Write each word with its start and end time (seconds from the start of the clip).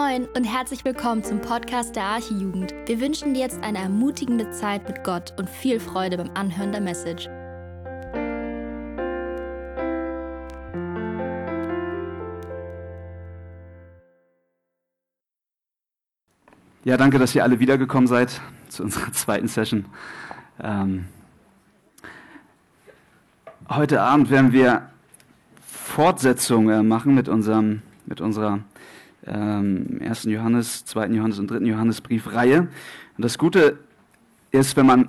Moin 0.00 0.26
und 0.34 0.44
herzlich 0.44 0.82
willkommen 0.86 1.22
zum 1.22 1.42
Podcast 1.42 1.94
der 1.94 2.04
Archijugend. 2.04 2.72
Wir 2.86 3.00
wünschen 3.02 3.34
dir 3.34 3.40
jetzt 3.40 3.62
eine 3.62 3.78
ermutigende 3.78 4.50
Zeit 4.50 4.88
mit 4.88 5.04
Gott 5.04 5.34
und 5.36 5.50
viel 5.50 5.78
Freude 5.78 6.16
beim 6.16 6.30
Anhören 6.32 6.72
der 6.72 6.80
Message. 6.80 7.26
Ja, 16.84 16.96
danke, 16.96 17.18
dass 17.18 17.34
ihr 17.34 17.44
alle 17.44 17.60
wiedergekommen 17.60 18.06
seid 18.06 18.40
zu 18.70 18.84
unserer 18.84 19.12
zweiten 19.12 19.48
Session. 19.48 19.84
Ähm, 20.62 21.08
heute 23.68 24.00
Abend 24.00 24.30
werden 24.30 24.52
wir 24.52 24.88
Fortsetzung 25.66 26.70
äh, 26.70 26.82
machen 26.82 27.14
mit, 27.14 27.28
unserem, 27.28 27.82
mit 28.06 28.22
unserer 28.22 28.60
ähm, 29.26 30.00
1. 30.02 30.24
Johannes, 30.24 30.84
2. 30.84 31.06
Johannes 31.08 31.38
und 31.38 31.50
3. 31.50 31.58
Johannesbriefreihe. 31.58 32.60
Und 32.60 33.24
das 33.24 33.38
Gute 33.38 33.78
ist, 34.50 34.76
wenn 34.76 34.86
man 34.86 35.08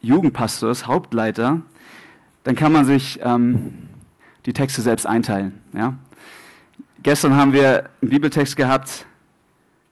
Jugendpastor 0.00 0.70
ist, 0.70 0.86
Hauptleiter, 0.86 1.62
dann 2.44 2.54
kann 2.54 2.72
man 2.72 2.84
sich 2.84 3.20
ähm, 3.22 3.72
die 4.46 4.52
Texte 4.52 4.82
selbst 4.82 5.06
einteilen. 5.06 5.60
Ja? 5.72 5.94
Gestern 7.02 7.36
haben 7.36 7.52
wir 7.52 7.90
einen 8.00 8.10
Bibeltext 8.10 8.56
gehabt 8.56 9.06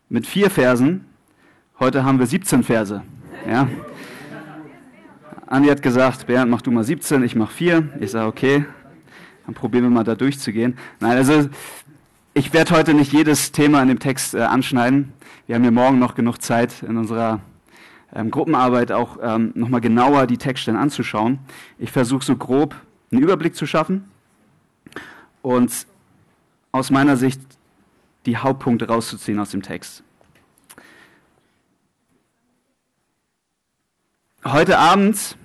mit 0.08 0.26
vier 0.26 0.50
Versen, 0.50 1.04
heute 1.80 2.04
haben 2.04 2.18
wir 2.18 2.26
17 2.26 2.62
Verse. 2.62 3.02
Ja? 3.48 3.68
Andi 5.46 5.68
hat 5.68 5.82
gesagt, 5.82 6.26
Bernd, 6.26 6.50
mach 6.50 6.62
du 6.62 6.70
mal 6.70 6.82
17, 6.82 7.22
ich 7.22 7.36
mach 7.36 7.50
vier. 7.50 7.88
Ich 8.00 8.10
sage, 8.10 8.26
okay, 8.26 8.64
dann 9.44 9.54
probieren 9.54 9.84
wir 9.84 9.90
mal 9.90 10.02
da 10.02 10.16
durchzugehen. 10.16 10.76
Nein, 10.98 11.16
also 11.16 11.48
ich 12.36 12.52
werde 12.52 12.76
heute 12.76 12.92
nicht 12.92 13.14
jedes 13.14 13.50
Thema 13.50 13.80
in 13.80 13.88
dem 13.88 13.98
Text 13.98 14.34
äh, 14.34 14.42
anschneiden. 14.42 15.14
Wir 15.46 15.54
haben 15.54 15.64
ja 15.64 15.70
morgen 15.70 15.98
noch 15.98 16.14
genug 16.14 16.42
Zeit 16.42 16.82
in 16.82 16.98
unserer 16.98 17.40
ähm, 18.14 18.30
Gruppenarbeit 18.30 18.92
auch 18.92 19.16
ähm, 19.22 19.52
nochmal 19.54 19.80
genauer 19.80 20.26
die 20.26 20.36
Textstellen 20.36 20.78
anzuschauen. 20.78 21.38
Ich 21.78 21.90
versuche 21.90 22.22
so 22.22 22.36
grob 22.36 22.76
einen 23.10 23.22
Überblick 23.22 23.56
zu 23.56 23.64
schaffen 23.64 24.10
und 25.40 25.86
aus 26.72 26.90
meiner 26.90 27.16
Sicht 27.16 27.40
die 28.26 28.36
Hauptpunkte 28.36 28.86
rauszuziehen 28.86 29.38
aus 29.38 29.52
dem 29.52 29.62
Text. 29.62 30.02
Heute 34.44 34.76
Abend 34.76 35.38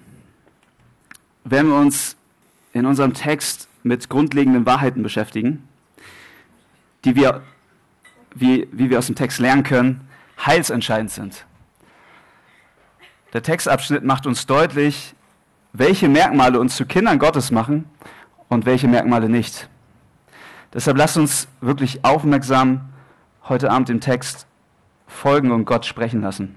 werden 1.46 1.70
wir 1.70 1.78
uns 1.78 2.18
in 2.74 2.86
unserem 2.86 3.14
Text 3.14 3.70
mit 3.82 4.10
grundlegenden 4.10 4.66
Wahrheiten 4.66 5.04
beschäftigen 5.04 5.70
die 7.06 7.16
wir, 7.16 7.42
wie, 8.36 8.68
wie 8.72 8.90
wir 8.90 9.00
aus 9.00 9.08
dem 9.08 9.16
Text 9.16 9.40
lernen 9.40 9.64
können, 9.64 10.08
heilsentscheidend 10.46 11.12
sind. 11.12 11.46
Der 13.34 13.44
Textabschnitt 13.44 14.04
macht 14.04 14.26
uns 14.26 14.46
deutlich, 14.46 15.16
welche 15.74 16.10
Merkmale 16.10 16.60
uns 16.60 16.76
zu 16.76 16.86
Kindern 16.86 17.18
Gottes 17.18 17.52
machen 17.52 17.86
und 18.50 18.66
welche 18.66 18.88
Merkmale 18.88 19.30
nicht. 19.30 19.70
Deshalb 20.74 20.98
lasst 20.98 21.18
uns 21.18 21.48
wirklich 21.62 22.04
aufmerksam 22.04 22.90
heute 23.48 23.72
Abend 23.72 23.90
dem 23.90 24.02
Text 24.02 24.48
folgen 25.08 25.52
und 25.52 25.66
Gott 25.66 25.86
sprechen 25.86 26.22
lassen. 26.22 26.56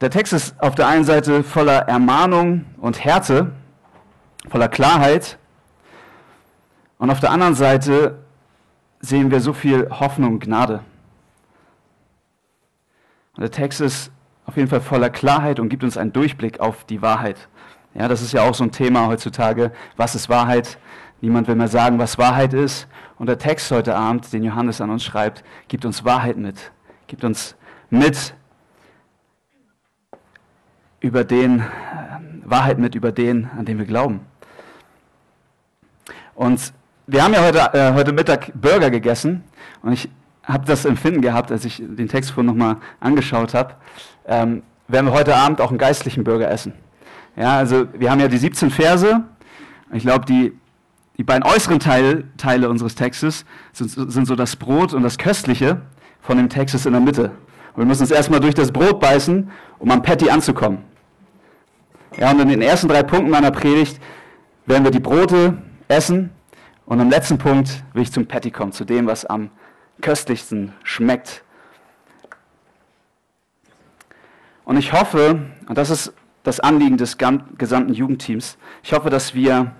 Der 0.00 0.10
Text 0.10 0.32
ist 0.32 0.60
auf 0.60 0.74
der 0.74 0.88
einen 0.88 1.04
Seite 1.04 1.42
voller 1.42 1.88
Ermahnung 1.88 2.66
und 2.78 3.02
Härte, 3.02 3.52
voller 4.50 4.68
Klarheit, 4.68 5.38
und 6.98 7.10
auf 7.10 7.20
der 7.20 7.30
anderen 7.30 7.54
Seite 7.54 8.18
sehen 9.00 9.30
wir 9.30 9.40
so 9.40 9.52
viel 9.52 9.88
Hoffnung 9.90 10.34
und 10.34 10.40
Gnade. 10.40 10.80
Und 13.36 13.42
der 13.42 13.50
Text 13.50 13.80
ist 13.80 14.10
auf 14.46 14.56
jeden 14.56 14.68
Fall 14.68 14.80
voller 14.80 15.10
Klarheit 15.10 15.58
und 15.58 15.68
gibt 15.68 15.84
uns 15.84 15.96
einen 15.96 16.12
Durchblick 16.12 16.60
auf 16.60 16.84
die 16.84 17.02
Wahrheit. 17.02 17.48
Ja, 17.94 18.08
das 18.08 18.22
ist 18.22 18.32
ja 18.32 18.42
auch 18.42 18.54
so 18.54 18.64
ein 18.64 18.72
Thema 18.72 19.06
heutzutage. 19.06 19.72
Was 19.96 20.14
ist 20.14 20.28
Wahrheit? 20.28 20.78
Niemand 21.20 21.48
will 21.48 21.54
mehr 21.54 21.68
sagen, 21.68 21.98
was 21.98 22.18
Wahrheit 22.18 22.52
ist. 22.52 22.86
Und 23.18 23.26
der 23.26 23.38
Text 23.38 23.70
heute 23.70 23.96
Abend, 23.96 24.32
den 24.32 24.42
Johannes 24.42 24.80
an 24.80 24.90
uns 24.90 25.04
schreibt, 25.04 25.44
gibt 25.68 25.84
uns 25.84 26.04
Wahrheit 26.04 26.36
mit. 26.36 26.72
Gibt 27.06 27.24
uns 27.24 27.56
mit 27.90 28.34
über 31.00 31.24
den, 31.24 31.60
äh, 31.60 31.64
Wahrheit 32.44 32.78
mit 32.78 32.94
über 32.94 33.12
den, 33.12 33.48
an 33.56 33.64
den 33.64 33.78
wir 33.78 33.86
glauben. 33.86 34.20
Und 36.34 36.72
wir 37.06 37.22
haben 37.22 37.34
ja 37.34 37.42
heute, 37.42 37.58
äh, 37.78 37.92
heute 37.92 38.12
Mittag 38.12 38.52
Burger 38.54 38.90
gegessen 38.90 39.44
und 39.82 39.92
ich 39.92 40.08
habe 40.42 40.64
das 40.66 40.84
Empfinden 40.84 41.20
gehabt, 41.20 41.50
als 41.50 41.64
ich 41.64 41.82
den 41.84 42.08
Text 42.08 42.30
vorhin 42.30 42.46
nochmal 42.46 42.76
angeschaut 43.00 43.54
habe, 43.54 43.74
ähm, 44.26 44.62
werden 44.88 45.06
wir 45.06 45.12
heute 45.12 45.34
Abend 45.34 45.60
auch 45.60 45.70
einen 45.70 45.78
geistlichen 45.78 46.24
Burger 46.24 46.50
essen. 46.50 46.74
Ja, 47.36 47.56
also 47.58 47.86
wir 47.94 48.10
haben 48.10 48.20
ja 48.20 48.28
die 48.28 48.38
17 48.38 48.70
Verse. 48.70 49.22
Ich 49.92 50.02
glaube, 50.02 50.24
die, 50.26 50.52
die 51.16 51.24
beiden 51.24 51.42
äußeren 51.42 51.80
Teil, 51.80 52.24
Teile 52.36 52.68
unseres 52.68 52.94
Textes 52.94 53.44
sind, 53.72 53.90
sind 53.90 54.26
so 54.26 54.36
das 54.36 54.56
Brot 54.56 54.92
und 54.92 55.02
das 55.02 55.18
Köstliche 55.18 55.80
von 56.20 56.36
dem 56.36 56.48
Text 56.48 56.74
ist 56.74 56.86
in 56.86 56.92
der 56.92 57.00
Mitte. 57.00 57.30
Und 57.72 57.78
wir 57.78 57.86
müssen 57.86 58.02
uns 58.02 58.10
erstmal 58.10 58.40
durch 58.40 58.54
das 58.54 58.70
Brot 58.70 59.00
beißen, 59.00 59.50
um 59.78 59.90
am 59.90 60.02
Patty 60.02 60.30
anzukommen. 60.30 60.78
Ja, 62.18 62.30
und 62.30 62.40
in 62.40 62.48
den 62.48 62.62
ersten 62.62 62.88
drei 62.88 63.02
Punkten 63.02 63.30
meiner 63.30 63.50
Predigt 63.50 64.00
werden 64.66 64.84
wir 64.84 64.90
die 64.90 65.00
Brote 65.00 65.58
essen 65.88 66.30
und 66.86 67.00
am 67.00 67.10
letzten 67.10 67.38
Punkt 67.38 67.82
will 67.92 68.02
ich 68.02 68.12
zum 68.12 68.26
Patty 68.26 68.50
kommen, 68.50 68.72
zu 68.72 68.84
dem, 68.84 69.06
was 69.06 69.24
am 69.24 69.50
köstlichsten 70.00 70.72
schmeckt. 70.82 71.42
Und 74.64 74.76
ich 74.76 74.92
hoffe, 74.92 75.46
und 75.66 75.78
das 75.78 75.90
ist 75.90 76.12
das 76.42 76.60
Anliegen 76.60 76.96
des 76.96 77.16
gesamten 77.16 77.94
Jugendteams, 77.94 78.58
ich 78.82 78.92
hoffe, 78.92 79.10
dass 79.10 79.34
wir 79.34 79.72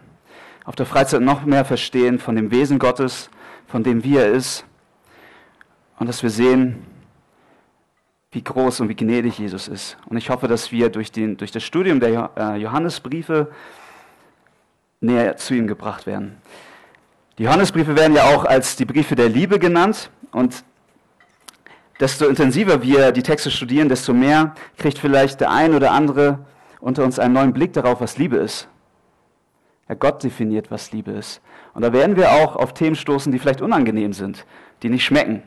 auf 0.65 0.77
der 0.77 0.87
Freizeit 0.87 1.21
noch 1.21 1.45
mehr 1.45 1.65
verstehen 1.65 2.19
von 2.19 2.37
dem 2.37 2.51
Wesen 2.51 2.79
Gottes, 2.79 3.31
von 3.67 3.83
dem 3.83 4.03
wie 4.03 4.17
er 4.17 4.29
ist, 4.29 4.65
und 5.99 6.09
dass 6.09 6.23
wir 6.23 6.31
sehen, 6.31 6.85
wie 8.33 8.43
groß 8.43 8.81
und 8.81 8.89
wie 8.89 8.97
gnädig 8.97 9.39
Jesus 9.39 9.69
ist. 9.69 9.97
Und 10.07 10.17
ich 10.17 10.29
hoffe, 10.29 10.49
dass 10.49 10.73
wir 10.73 10.91
durch, 10.91 11.13
den, 11.13 11.37
durch 11.37 11.53
das 11.53 11.63
Studium 11.63 12.01
der 12.01 12.31
äh, 12.37 12.57
Johannesbriefe 12.57 13.53
näher 15.01 15.37
zu 15.37 15.55
ihm 15.55 15.67
gebracht 15.67 16.07
werden. 16.07 16.37
Die 17.39 17.45
Johannesbriefe 17.45 17.97
werden 17.97 18.15
ja 18.15 18.25
auch 18.35 18.45
als 18.45 18.77
die 18.77 18.85
Briefe 18.85 19.17
der 19.17 19.29
Liebe 19.29 19.59
genannt 19.59 20.11
und 20.31 20.65
desto 21.99 22.27
intensiver 22.27 22.83
wir 22.83 23.11
die 23.11 23.25
Texte 23.25 23.51
studieren, 23.51 23.89
desto 23.89 24.13
mehr 24.13 24.55
kriegt 24.77 24.99
vielleicht 24.99 25.41
der 25.41 25.51
ein 25.51 25.75
oder 25.75 25.91
andere 25.91 26.45
unter 26.81 27.03
uns 27.03 27.19
einen 27.19 27.35
neuen 27.35 27.53
Blick 27.53 27.73
darauf, 27.73 28.01
was 28.01 28.19
Liebe 28.19 28.37
ist. 28.37 28.69
Ja, 29.89 29.97
Gott 29.97 30.23
definiert, 30.23 30.71
was 30.71 30.93
Liebe 30.93 31.11
ist. 31.11 31.41
Und 31.75 31.83
da 31.83 31.93
werden 31.93 32.17
wir 32.17 32.31
auch 32.31 32.55
auf 32.55 32.73
Themen 32.73 32.95
stoßen, 32.95 33.33
die 33.33 33.39
vielleicht 33.41 33.61
unangenehm 33.61 34.13
sind, 34.13 34.47
die 34.83 34.89
nicht 34.89 35.05
schmecken. 35.05 35.43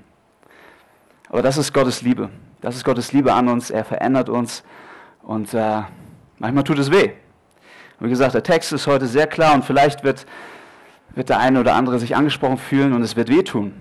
Aber 1.30 1.42
das 1.42 1.58
ist 1.58 1.74
Gottes 1.74 2.02
Liebe. 2.02 2.30
Das 2.60 2.76
ist 2.76 2.84
Gottes 2.84 3.14
Liebe 3.14 3.34
an 3.34 3.48
uns. 3.48 3.70
Er 3.70 3.86
verändert 3.86 4.28
uns 4.28 4.64
und 5.24 5.54
äh, 5.54 5.84
manchmal 6.38 6.66
tut 6.66 6.80
es 6.80 6.92
weh. 6.92 7.12
Wie 8.00 8.10
gesagt, 8.10 8.34
der 8.34 8.44
Text 8.44 8.74
ist 8.74 8.88
heute 8.88 9.08
sehr 9.08 9.28
klar 9.28 9.54
und 9.54 9.64
vielleicht 9.64 10.04
wird 10.04 10.26
wird 11.18 11.30
der 11.30 11.40
eine 11.40 11.60
oder 11.60 11.74
andere 11.74 11.98
sich 11.98 12.16
angesprochen 12.16 12.60
fühlen 12.60 12.94
und 12.94 13.02
es 13.02 13.16
wird 13.16 13.30
wehtun. 13.30 13.74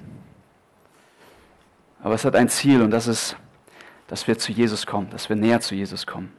Aber 2.03 2.15
es 2.15 2.25
hat 2.25 2.35
ein 2.35 2.49
Ziel 2.49 2.81
und 2.81 2.91
das 2.91 3.07
ist, 3.07 3.37
dass 4.07 4.27
wir 4.27 4.39
zu 4.39 4.53
Jesus 4.53 4.87
kommen, 4.87 5.11
dass 5.11 5.29
wir 5.29 5.37
näher 5.37 5.61
zu 5.61 5.75
Jesus 5.75 6.07
kommen. 6.07 6.33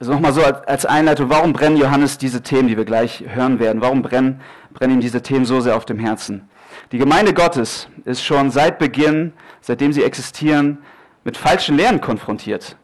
Also 0.00 0.12
nochmal 0.12 0.32
so 0.32 0.42
als 0.42 0.84
Einleitung, 0.84 1.30
warum 1.30 1.52
brennen 1.52 1.76
Johannes 1.76 2.18
diese 2.18 2.42
Themen, 2.42 2.66
die 2.66 2.76
wir 2.76 2.84
gleich 2.84 3.24
hören 3.28 3.60
werden? 3.60 3.80
Warum 3.80 4.02
brennen, 4.02 4.40
brennen 4.74 4.94
ihm 4.94 5.00
diese 5.00 5.22
Themen 5.22 5.44
so 5.44 5.60
sehr 5.60 5.76
auf 5.76 5.84
dem 5.84 6.00
Herzen? 6.00 6.48
Die 6.90 6.98
Gemeinde 6.98 7.32
Gottes 7.32 7.88
ist 8.04 8.24
schon 8.24 8.50
seit 8.50 8.78
Beginn, 8.80 9.32
seitdem 9.60 9.92
sie 9.92 10.02
existieren, 10.02 10.78
mit 11.22 11.36
falschen 11.36 11.76
Lehren 11.76 12.00
konfrontiert. 12.00 12.76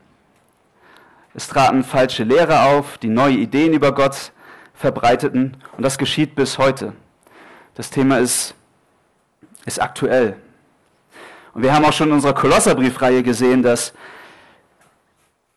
Es 1.35 1.49
traten 1.49 1.83
falsche 1.83 2.23
Lehrer 2.23 2.67
auf, 2.67 2.97
die 2.99 3.09
neue 3.09 3.35
Ideen 3.35 3.73
über 3.73 3.93
Gott 3.93 4.33
verbreiteten. 4.83 5.57
Und 5.77 5.83
das 5.83 5.97
geschieht 5.97 6.35
bis 6.35 6.59
heute. 6.59 6.93
Das 7.75 7.89
Thema 7.91 8.19
ist, 8.19 8.55
ist 9.65 9.81
aktuell. 9.81 10.37
Und 11.55 11.63
wir 11.63 11.73
haben 11.73 11.85
auch 11.85 11.93
schon 11.93 12.09
in 12.09 12.15
unserer 12.15 12.35
Kolosserbriefreihe 12.35 13.23
gesehen, 13.23 13.63
dass, 13.63 13.95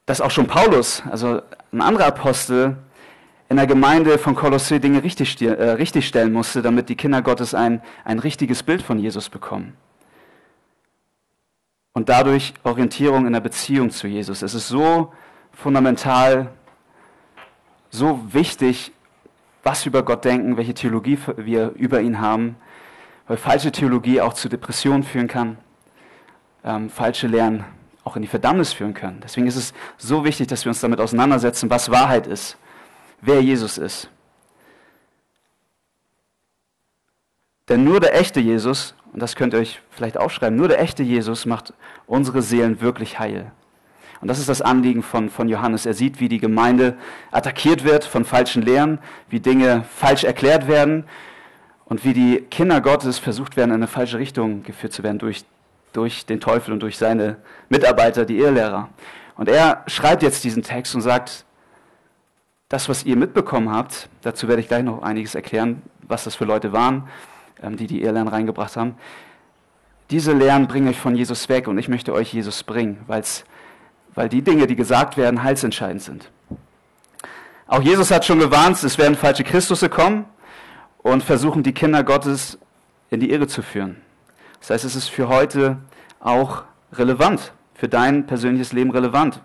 dass 0.05 0.21
auch 0.21 0.29
schon 0.29 0.45
Paulus, 0.45 1.01
also 1.09 1.41
ein 1.73 1.81
anderer 1.81 2.05
Apostel, 2.05 2.77
in 3.49 3.57
der 3.57 3.67
Gemeinde 3.67 4.17
von 4.19 4.35
Kolosse 4.35 4.79
Dinge 4.79 5.03
richtig, 5.03 5.41
äh, 5.41 5.51
richtig 5.51 6.07
stellen 6.07 6.31
musste, 6.31 6.61
damit 6.61 6.89
die 6.89 6.95
Kinder 6.95 7.21
Gottes 7.21 7.53
ein, 7.53 7.81
ein 8.03 8.19
richtiges 8.19 8.61
Bild 8.63 8.81
von 8.81 8.99
Jesus 8.99 9.29
bekommen. 9.29 9.75
Und 11.93 12.09
dadurch 12.09 12.53
Orientierung 12.63 13.25
in 13.25 13.33
der 13.33 13.39
Beziehung 13.39 13.89
zu 13.89 14.07
Jesus. 14.07 14.41
Es 14.41 14.53
ist 14.53 14.67
so 14.67 15.13
fundamental, 15.51 16.51
so 17.89 18.19
wichtig, 18.31 18.91
was 19.65 19.83
wir 19.83 19.89
über 19.89 20.03
Gott 20.03 20.23
denken, 20.23 20.57
welche 20.57 20.75
Theologie 20.75 21.17
wir 21.37 21.71
über 21.71 21.99
ihn 21.99 22.21
haben, 22.21 22.55
weil 23.27 23.35
falsche 23.35 23.71
Theologie 23.71 24.21
auch 24.21 24.33
zu 24.33 24.47
Depressionen 24.47 25.01
führen 25.01 25.27
kann, 25.27 25.57
ähm, 26.63 26.89
falsche 26.89 27.27
Lehren 27.27 27.65
auch 28.03 28.15
in 28.15 28.21
die 28.21 28.27
Verdammnis 28.27 28.73
führen 28.73 28.93
können. 28.93 29.21
Deswegen 29.23 29.47
ist 29.47 29.55
es 29.55 29.73
so 29.97 30.23
wichtig, 30.23 30.47
dass 30.47 30.63
wir 30.65 30.69
uns 30.69 30.81
damit 30.81 30.99
auseinandersetzen, 30.99 31.71
was 31.71 31.89
Wahrheit 31.89 32.27
ist, 32.27 32.57
wer 33.21 33.41
Jesus 33.41 33.79
ist. 33.79 34.11
Denn 37.67 37.83
nur 37.83 37.99
der 37.99 38.15
echte 38.15 38.39
Jesus, 38.39 38.93
und 39.13 39.19
das 39.19 39.35
könnt 39.35 39.55
ihr 39.55 39.59
euch 39.59 39.81
vielleicht 39.89 40.17
aufschreiben, 40.17 40.55
nur 40.55 40.67
der 40.67 40.79
echte 40.79 41.01
Jesus 41.01 41.47
macht 41.47 41.73
unsere 42.05 42.43
Seelen 42.43 42.81
wirklich 42.81 43.17
heil. 43.17 43.51
Und 44.21 44.27
das 44.27 44.39
ist 44.39 44.49
das 44.49 44.61
Anliegen 44.61 45.03
von, 45.03 45.29
von 45.29 45.49
Johannes. 45.49 45.85
Er 45.85 45.93
sieht, 45.93 46.19
wie 46.19 46.29
die 46.29 46.39
Gemeinde 46.39 46.97
attackiert 47.31 47.83
wird 47.83 48.05
von 48.05 48.25
falschen 48.25 48.61
Lehren, 48.61 48.99
wie 49.29 49.39
Dinge 49.39 49.83
falsch 49.95 50.23
erklärt 50.23 50.67
werden 50.67 51.05
und 51.85 52.03
wie 52.03 52.13
die 52.13 52.41
Kinder 52.49 52.81
Gottes 52.81 53.19
versucht 53.19 53.57
werden, 53.57 53.71
in 53.71 53.75
eine 53.75 53.87
falsche 53.87 54.17
Richtung 54.17 54.63
geführt 54.63 54.93
zu 54.93 55.03
werden 55.03 55.19
durch, 55.19 55.45
durch 55.93 56.25
den 56.25 56.39
Teufel 56.39 56.73
und 56.73 56.79
durch 56.79 56.97
seine 56.97 57.37
Mitarbeiter, 57.69 58.25
die 58.25 58.37
Irrlehrer. 58.37 58.89
Und 59.35 59.49
er 59.49 59.83
schreibt 59.87 60.23
jetzt 60.23 60.43
diesen 60.43 60.63
Text 60.63 60.95
und 60.95 61.01
sagt, 61.01 61.45
das, 62.69 62.89
was 62.89 63.03
ihr 63.03 63.15
mitbekommen 63.15 63.71
habt, 63.71 64.09
dazu 64.23 64.47
werde 64.47 64.61
ich 64.61 64.67
gleich 64.67 64.83
noch 64.83 65.03
einiges 65.03 65.35
erklären, 65.35 65.81
was 66.01 66.23
das 66.23 66.35
für 66.35 66.45
Leute 66.45 66.73
waren, 66.73 67.07
ähm, 67.61 67.77
die 67.77 67.87
die 67.87 68.01
Irrlehren 68.01 68.27
reingebracht 68.27 68.75
haben. 68.75 68.95
Diese 70.09 70.33
Lehren 70.33 70.67
bringen 70.67 70.87
euch 70.87 70.99
von 70.99 71.15
Jesus 71.15 71.49
weg 71.49 71.67
und 71.67 71.77
ich 71.77 71.87
möchte 71.87 72.13
euch 72.13 72.33
Jesus 72.33 72.63
bringen, 72.63 73.01
weil's, 73.07 73.45
weil 74.15 74.29
die 74.29 74.41
Dinge, 74.41 74.65
die 74.65 74.75
gesagt 74.75 75.17
werden, 75.17 75.43
heilsentscheidend 75.43 76.01
sind. 76.01 76.31
Auch 77.67 77.81
Jesus 77.81 78.11
hat 78.11 78.25
schon 78.25 78.39
gewarnt, 78.39 78.81
es 78.83 78.97
werden 78.97 79.15
falsche 79.15 79.43
Christusse 79.43 79.89
kommen 79.89 80.25
und 80.99 81.23
versuchen, 81.23 81.63
die 81.63 81.73
Kinder 81.73 82.03
Gottes 82.03 82.57
in 83.09 83.19
die 83.19 83.31
Irre 83.31 83.47
zu 83.47 83.61
führen. 83.61 83.97
Das 84.59 84.69
heißt, 84.69 84.85
es 84.85 84.95
ist 84.95 85.09
für 85.09 85.27
heute 85.27 85.77
auch 86.19 86.63
relevant, 86.93 87.53
für 87.73 87.87
dein 87.87 88.25
persönliches 88.25 88.71
Leben 88.71 88.91
relevant, 88.91 89.41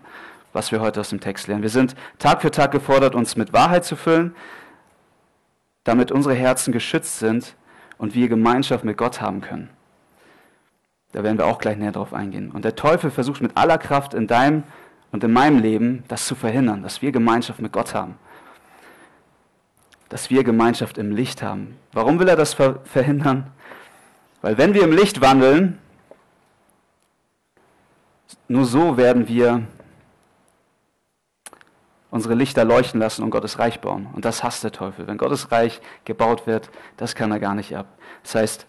was 0.53 0.71
wir 0.71 0.81
heute 0.81 0.99
aus 0.99 1.09
dem 1.09 1.19
Text 1.19 1.47
lernen. 1.47 1.63
Wir 1.63 1.69
sind 1.69 1.95
Tag 2.19 2.41
für 2.41 2.51
Tag 2.51 2.71
gefordert, 2.71 3.15
uns 3.15 3.35
mit 3.35 3.53
Wahrheit 3.53 3.85
zu 3.85 3.95
füllen, 3.95 4.35
damit 5.83 6.11
unsere 6.11 6.35
Herzen 6.35 6.71
geschützt 6.71 7.19
sind 7.19 7.55
und 7.97 8.15
wir 8.15 8.29
Gemeinschaft 8.29 8.83
mit 8.83 8.97
Gott 8.97 9.21
haben 9.21 9.41
können. 9.41 9.69
Da 11.11 11.23
werden 11.23 11.37
wir 11.37 11.45
auch 11.45 11.59
gleich 11.59 11.77
näher 11.77 11.91
drauf 11.91 12.13
eingehen. 12.13 12.51
Und 12.51 12.65
der 12.65 12.75
Teufel 12.75 13.11
versucht 13.11 13.41
mit 13.41 13.57
aller 13.57 13.77
Kraft 13.77 14.13
in 14.13 14.27
deinem 14.27 14.63
und 15.11 15.23
in 15.23 15.33
meinem 15.33 15.59
Leben, 15.59 16.03
das 16.07 16.25
zu 16.25 16.35
verhindern, 16.35 16.83
dass 16.83 17.01
wir 17.01 17.11
Gemeinschaft 17.11 17.59
mit 17.59 17.73
Gott 17.73 17.93
haben. 17.93 18.15
Dass 20.09 20.29
wir 20.29 20.43
Gemeinschaft 20.43 20.97
im 20.97 21.11
Licht 21.11 21.41
haben. 21.41 21.77
Warum 21.91 22.19
will 22.19 22.29
er 22.29 22.35
das 22.35 22.53
verhindern? 22.53 23.51
Weil 24.41 24.57
wenn 24.57 24.73
wir 24.73 24.83
im 24.83 24.91
Licht 24.91 25.21
wandeln, 25.21 25.77
nur 28.47 28.65
so 28.65 28.97
werden 28.97 29.27
wir 29.27 29.63
unsere 32.09 32.33
Lichter 32.33 32.65
leuchten 32.65 32.99
lassen 32.99 33.23
und 33.23 33.29
Gottes 33.29 33.59
Reich 33.59 33.79
bauen. 33.79 34.07
Und 34.13 34.25
das 34.25 34.43
hasst 34.43 34.63
der 34.63 34.71
Teufel. 34.71 35.07
Wenn 35.07 35.17
Gottes 35.17 35.51
Reich 35.51 35.81
gebaut 36.03 36.45
wird, 36.45 36.69
das 36.97 37.15
kann 37.15 37.31
er 37.31 37.39
gar 37.39 37.55
nicht 37.55 37.75
ab. 37.75 37.87
Das 38.23 38.35
heißt, 38.35 38.67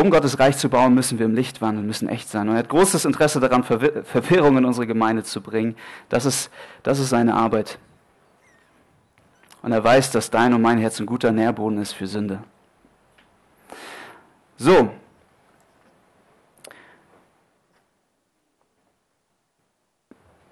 um 0.00 0.10
Gottes 0.10 0.38
Reich 0.38 0.56
zu 0.56 0.68
bauen, 0.68 0.94
müssen 0.94 1.18
wir 1.18 1.26
im 1.26 1.34
Licht 1.34 1.60
wandeln, 1.60 1.86
müssen 1.86 2.08
echt 2.08 2.28
sein. 2.28 2.48
Und 2.48 2.54
er 2.54 2.60
hat 2.60 2.68
großes 2.68 3.04
Interesse 3.04 3.40
daran, 3.40 3.64
Verwirrung 3.64 4.58
in 4.58 4.64
unsere 4.64 4.86
Gemeinde 4.86 5.22
zu 5.24 5.40
bringen. 5.40 5.76
Das 6.08 6.24
ist, 6.24 6.50
das 6.82 6.98
ist 6.98 7.10
seine 7.10 7.34
Arbeit. 7.34 7.78
Und 9.62 9.72
er 9.72 9.82
weiß, 9.82 10.10
dass 10.10 10.30
dein 10.30 10.54
und 10.54 10.62
mein 10.62 10.78
Herz 10.78 11.00
ein 11.00 11.06
guter 11.06 11.32
Nährboden 11.32 11.80
ist 11.80 11.92
für 11.92 12.06
Sünde. 12.06 12.42
So. 14.56 14.90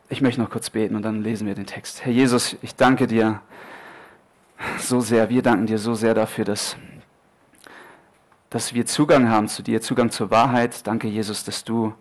Ich 0.08 0.20
möchte 0.20 0.40
noch 0.40 0.50
kurz 0.50 0.70
beten 0.70 0.94
und 0.94 1.02
dann 1.02 1.22
lesen 1.22 1.46
wir 1.46 1.54
den 1.54 1.66
Text. 1.66 2.04
Herr 2.04 2.12
Jesus, 2.12 2.56
ich 2.62 2.76
danke 2.76 3.06
dir 3.06 3.40
so 4.78 5.00
sehr, 5.00 5.28
wir 5.28 5.42
danken 5.42 5.66
dir 5.66 5.78
so 5.78 5.94
sehr 5.94 6.14
dafür, 6.14 6.44
dass 6.44 6.76
dass 8.56 8.72
wir 8.72 8.86
Zugang 8.86 9.28
haben 9.28 9.48
zu 9.48 9.62
dir, 9.62 9.82
Zugang 9.82 10.10
zur 10.10 10.30
Wahrheit. 10.30 10.86
Danke, 10.86 11.08
Jesus, 11.08 11.44
dass 11.44 11.62
du 11.62 11.92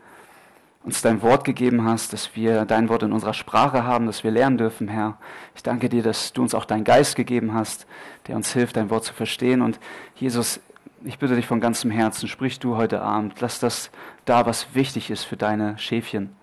uns 0.85 1.01
dein 1.01 1.21
Wort 1.21 1.43
gegeben 1.43 1.83
hast, 1.83 2.13
dass 2.13 2.33
wir 2.33 2.63
dein 2.63 2.87
Wort 2.87 3.03
in 3.03 3.11
unserer 3.11 3.33
Sprache 3.33 3.83
haben, 3.83 4.05
dass 4.05 4.23
wir 4.23 4.31
lernen 4.31 4.57
dürfen, 4.57 4.87
Herr. 4.87 5.17
Ich 5.53 5.63
danke 5.63 5.89
dir, 5.89 6.01
dass 6.01 6.31
du 6.31 6.41
uns 6.41 6.55
auch 6.55 6.63
deinen 6.63 6.85
Geist 6.85 7.17
gegeben 7.17 7.53
hast, 7.53 7.87
der 8.27 8.37
uns 8.37 8.53
hilft, 8.53 8.77
dein 8.77 8.89
Wort 8.89 9.03
zu 9.03 9.13
verstehen. 9.13 9.61
Und 9.61 9.81
Jesus, 10.15 10.61
ich 11.03 11.19
bitte 11.19 11.35
dich 11.35 11.45
von 11.45 11.59
ganzem 11.59 11.91
Herzen, 11.91 12.29
sprich 12.29 12.57
du 12.57 12.77
heute 12.77 13.01
Abend. 13.01 13.41
Lass 13.41 13.59
das 13.59 13.91
da, 14.23 14.45
was 14.45 14.73
wichtig 14.73 15.09
ist 15.09 15.25
für 15.25 15.35
deine 15.35 15.77
Schäfchen. 15.77 16.37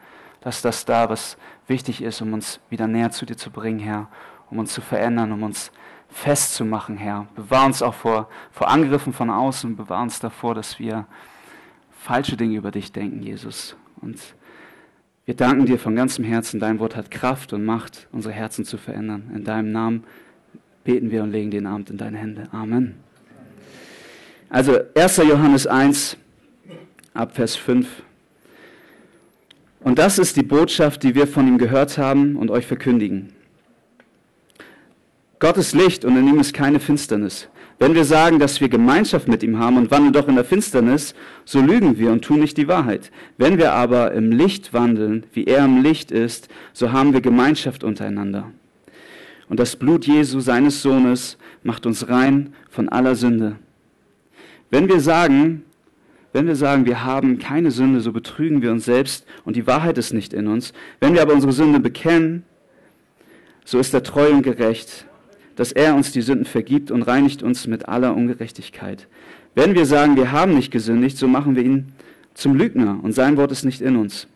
Lass 0.44 0.60
das 0.60 0.84
da, 0.84 1.08
was 1.08 1.38
wichtig 1.68 2.02
ist, 2.02 2.20
um 2.20 2.34
uns 2.34 2.60
wieder 2.68 2.86
näher 2.86 3.12
zu 3.12 3.24
dir 3.24 3.38
zu 3.38 3.50
bringen, 3.50 3.78
Herr, 3.78 4.08
um 4.50 4.58
uns 4.58 4.74
zu 4.74 4.82
verändern, 4.82 5.32
um 5.32 5.42
uns 5.42 5.72
festzumachen, 6.12 6.96
Herr. 6.96 7.26
Bewahr 7.34 7.66
uns 7.66 7.82
auch 7.82 7.94
vor, 7.94 8.28
vor 8.50 8.68
Angriffen 8.68 9.12
von 9.12 9.30
außen, 9.30 9.76
bewahr 9.76 10.02
uns 10.02 10.20
davor, 10.20 10.54
dass 10.54 10.78
wir 10.78 11.06
falsche 11.98 12.36
Dinge 12.36 12.56
über 12.56 12.70
dich 12.70 12.92
denken, 12.92 13.22
Jesus. 13.22 13.76
Und 14.00 14.18
wir 15.24 15.34
danken 15.34 15.66
dir 15.66 15.78
von 15.78 15.96
ganzem 15.96 16.24
Herzen. 16.24 16.60
Dein 16.60 16.78
Wort 16.78 16.96
hat 16.96 17.10
Kraft 17.10 17.52
und 17.52 17.64
Macht, 17.64 18.08
unsere 18.12 18.34
Herzen 18.34 18.64
zu 18.64 18.76
verändern. 18.76 19.30
In 19.34 19.44
deinem 19.44 19.72
Namen 19.72 20.04
beten 20.84 21.10
wir 21.10 21.22
und 21.22 21.30
legen 21.30 21.50
den 21.50 21.66
Abend 21.66 21.90
in 21.90 21.96
deine 21.96 22.18
Hände. 22.18 22.48
Amen. 22.52 22.96
Also 24.50 24.78
1. 24.94 25.16
Johannes 25.18 25.66
1, 25.66 26.16
ab 27.14 27.34
Vers 27.34 27.56
5. 27.56 28.02
Und 29.80 29.98
das 29.98 30.18
ist 30.18 30.36
die 30.36 30.42
Botschaft, 30.42 31.02
die 31.02 31.14
wir 31.14 31.26
von 31.26 31.48
ihm 31.48 31.58
gehört 31.58 31.98
haben 31.98 32.36
und 32.36 32.50
euch 32.50 32.66
verkündigen. 32.66 33.32
Gott 35.42 35.56
ist 35.56 35.74
Licht 35.74 36.04
und 36.04 36.16
in 36.16 36.28
ihm 36.28 36.38
ist 36.38 36.54
keine 36.54 36.78
Finsternis. 36.78 37.48
Wenn 37.80 37.96
wir 37.96 38.04
sagen, 38.04 38.38
dass 38.38 38.60
wir 38.60 38.68
Gemeinschaft 38.68 39.26
mit 39.26 39.42
ihm 39.42 39.58
haben 39.58 39.76
und 39.76 39.90
wandeln 39.90 40.12
doch 40.12 40.28
in 40.28 40.36
der 40.36 40.44
Finsternis, 40.44 41.16
so 41.44 41.60
lügen 41.60 41.98
wir 41.98 42.12
und 42.12 42.24
tun 42.24 42.38
nicht 42.38 42.56
die 42.58 42.68
Wahrheit. 42.68 43.10
Wenn 43.38 43.58
wir 43.58 43.72
aber 43.72 44.12
im 44.12 44.30
Licht 44.30 44.72
wandeln, 44.72 45.26
wie 45.32 45.42
er 45.42 45.64
im 45.64 45.82
Licht 45.82 46.12
ist, 46.12 46.48
so 46.72 46.92
haben 46.92 47.12
wir 47.12 47.20
Gemeinschaft 47.20 47.82
untereinander. 47.82 48.52
Und 49.48 49.58
das 49.58 49.74
Blut 49.74 50.06
Jesu, 50.06 50.38
seines 50.38 50.80
Sohnes, 50.80 51.38
macht 51.64 51.86
uns 51.86 52.08
rein 52.08 52.54
von 52.70 52.88
aller 52.88 53.16
Sünde. 53.16 53.56
Wenn 54.70 54.88
wir 54.88 55.00
sagen, 55.00 55.64
wenn 56.32 56.46
wir 56.46 56.54
sagen, 56.54 56.86
wir 56.86 57.02
haben 57.02 57.40
keine 57.40 57.72
Sünde, 57.72 58.00
so 58.00 58.12
betrügen 58.12 58.62
wir 58.62 58.70
uns 58.70 58.84
selbst 58.84 59.26
und 59.44 59.56
die 59.56 59.66
Wahrheit 59.66 59.98
ist 59.98 60.12
nicht 60.12 60.34
in 60.34 60.46
uns. 60.46 60.72
Wenn 61.00 61.14
wir 61.14 61.22
aber 61.22 61.32
unsere 61.32 61.52
Sünde 61.52 61.80
bekennen, 61.80 62.44
so 63.64 63.80
ist 63.80 63.92
er 63.92 64.04
treu 64.04 64.30
und 64.30 64.42
gerecht 64.42 65.06
dass 65.56 65.72
er 65.72 65.94
uns 65.94 66.12
die 66.12 66.22
Sünden 66.22 66.44
vergibt 66.44 66.90
und 66.90 67.02
reinigt 67.02 67.42
uns 67.42 67.66
mit 67.66 67.88
aller 67.88 68.14
Ungerechtigkeit. 68.14 69.08
Wenn 69.54 69.74
wir 69.74 69.86
sagen, 69.86 70.16
wir 70.16 70.32
haben 70.32 70.54
nicht 70.54 70.70
gesündigt, 70.70 71.18
so 71.18 71.28
machen 71.28 71.56
wir 71.56 71.62
ihn 71.62 71.92
zum 72.34 72.54
Lügner 72.54 72.98
und 73.02 73.12
sein 73.12 73.36
Wort 73.36 73.52
ist 73.52 73.64
nicht 73.64 73.80
in 73.80 73.96
uns. 73.96 74.26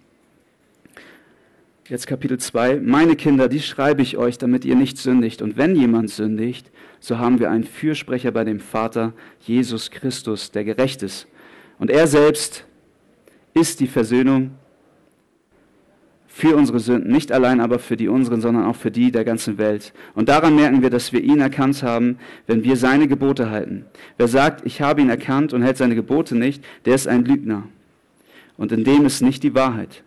Jetzt 1.89 2.09
Kapitel 2.09 2.39
2. 2.39 2.81
Meine 2.81 3.15
Kinder, 3.15 3.49
die 3.49 3.61
schreibe 3.61 4.03
ich 4.03 4.17
euch, 4.17 4.39
damit 4.39 4.65
ihr 4.65 4.75
nicht 4.75 4.99
sündigt. 4.99 5.41
Und 5.41 5.57
wenn 5.57 5.77
jemand 5.77 6.11
sündigt, 6.11 6.71
so 6.99 7.19
haben 7.19 7.39
wir 7.39 7.49
einen 7.49 7.63
Fürsprecher 7.63 8.33
bei 8.33 8.43
dem 8.43 8.59
Vater, 8.59 9.13
Jesus 9.41 9.93
Christus, 9.93 10.51
der 10.51 10.65
gerecht 10.65 11.05
ist. 11.05 11.29
Und 11.79 11.91
er 11.91 12.09
selbst 12.09 12.65
ist 13.55 13.79
die 13.79 13.87
Versöhnung 13.87 14.51
für 16.37 16.55
unsere 16.55 16.81
Sünden, 16.81 17.11
nicht 17.11 17.33
allein 17.33 17.63
aber 17.63 17.79
für 17.79 17.97
die 17.97 18.09
unseren, 18.09 18.43
sondern 18.43 18.67
auch 18.67 18.77
für 18.77 18.91
die 18.91 19.11
der 19.11 19.25
ganzen 19.25 19.57
Welt. 19.57 19.95
Und 20.15 20.29
daran 20.29 20.55
merken 20.55 20.83
wir, 20.83 20.91
dass 20.91 21.11
wir 21.11 21.23
ihn 21.23 21.41
erkannt 21.41 21.83
haben, 21.83 22.19
wenn 22.47 22.63
wir 22.63 22.77
seine 22.77 23.09
Gebote 23.09 23.49
halten. 23.49 23.87
Wer 24.19 24.29
sagt, 24.29 24.67
ich 24.67 24.83
habe 24.83 25.01
ihn 25.01 25.09
erkannt 25.09 25.55
und 25.55 25.63
hält 25.63 25.79
seine 25.79 25.95
Gebote 25.95 26.37
nicht, 26.37 26.63
der 26.85 26.95
ist 26.95 27.09
ein 27.09 27.25
Lügner. 27.25 27.63
Und 28.59 28.71
in 28.71 28.85
dem 28.85 29.07
ist 29.07 29.23
nicht 29.23 29.45
die 29.45 29.55
Wahrheit. 29.55 30.03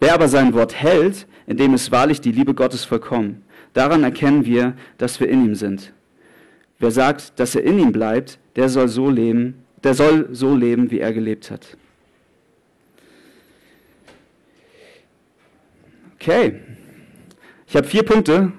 Wer 0.00 0.12
aber 0.12 0.26
sein 0.26 0.54
Wort 0.54 0.74
hält, 0.74 1.28
in 1.46 1.56
dem 1.56 1.72
ist 1.72 1.92
wahrlich 1.92 2.20
die 2.20 2.32
Liebe 2.32 2.52
Gottes 2.52 2.84
vollkommen. 2.84 3.44
Daran 3.74 4.02
erkennen 4.02 4.44
wir, 4.44 4.74
dass 4.98 5.20
wir 5.20 5.28
in 5.28 5.44
ihm 5.44 5.54
sind. 5.54 5.92
Wer 6.80 6.90
sagt, 6.90 7.38
dass 7.38 7.54
er 7.54 7.62
in 7.62 7.78
ihm 7.78 7.92
bleibt, 7.92 8.40
der 8.56 8.68
soll 8.68 8.88
so 8.88 9.08
leben, 9.08 9.54
der 9.84 9.94
soll 9.94 10.30
so 10.32 10.52
leben, 10.52 10.90
wie 10.90 10.98
er 10.98 11.12
gelebt 11.12 11.52
hat. 11.52 11.76
Okay. 16.26 16.54
Ich 17.66 17.76
habe 17.76 17.86
vier 17.86 18.02
Punkte. 18.02 18.52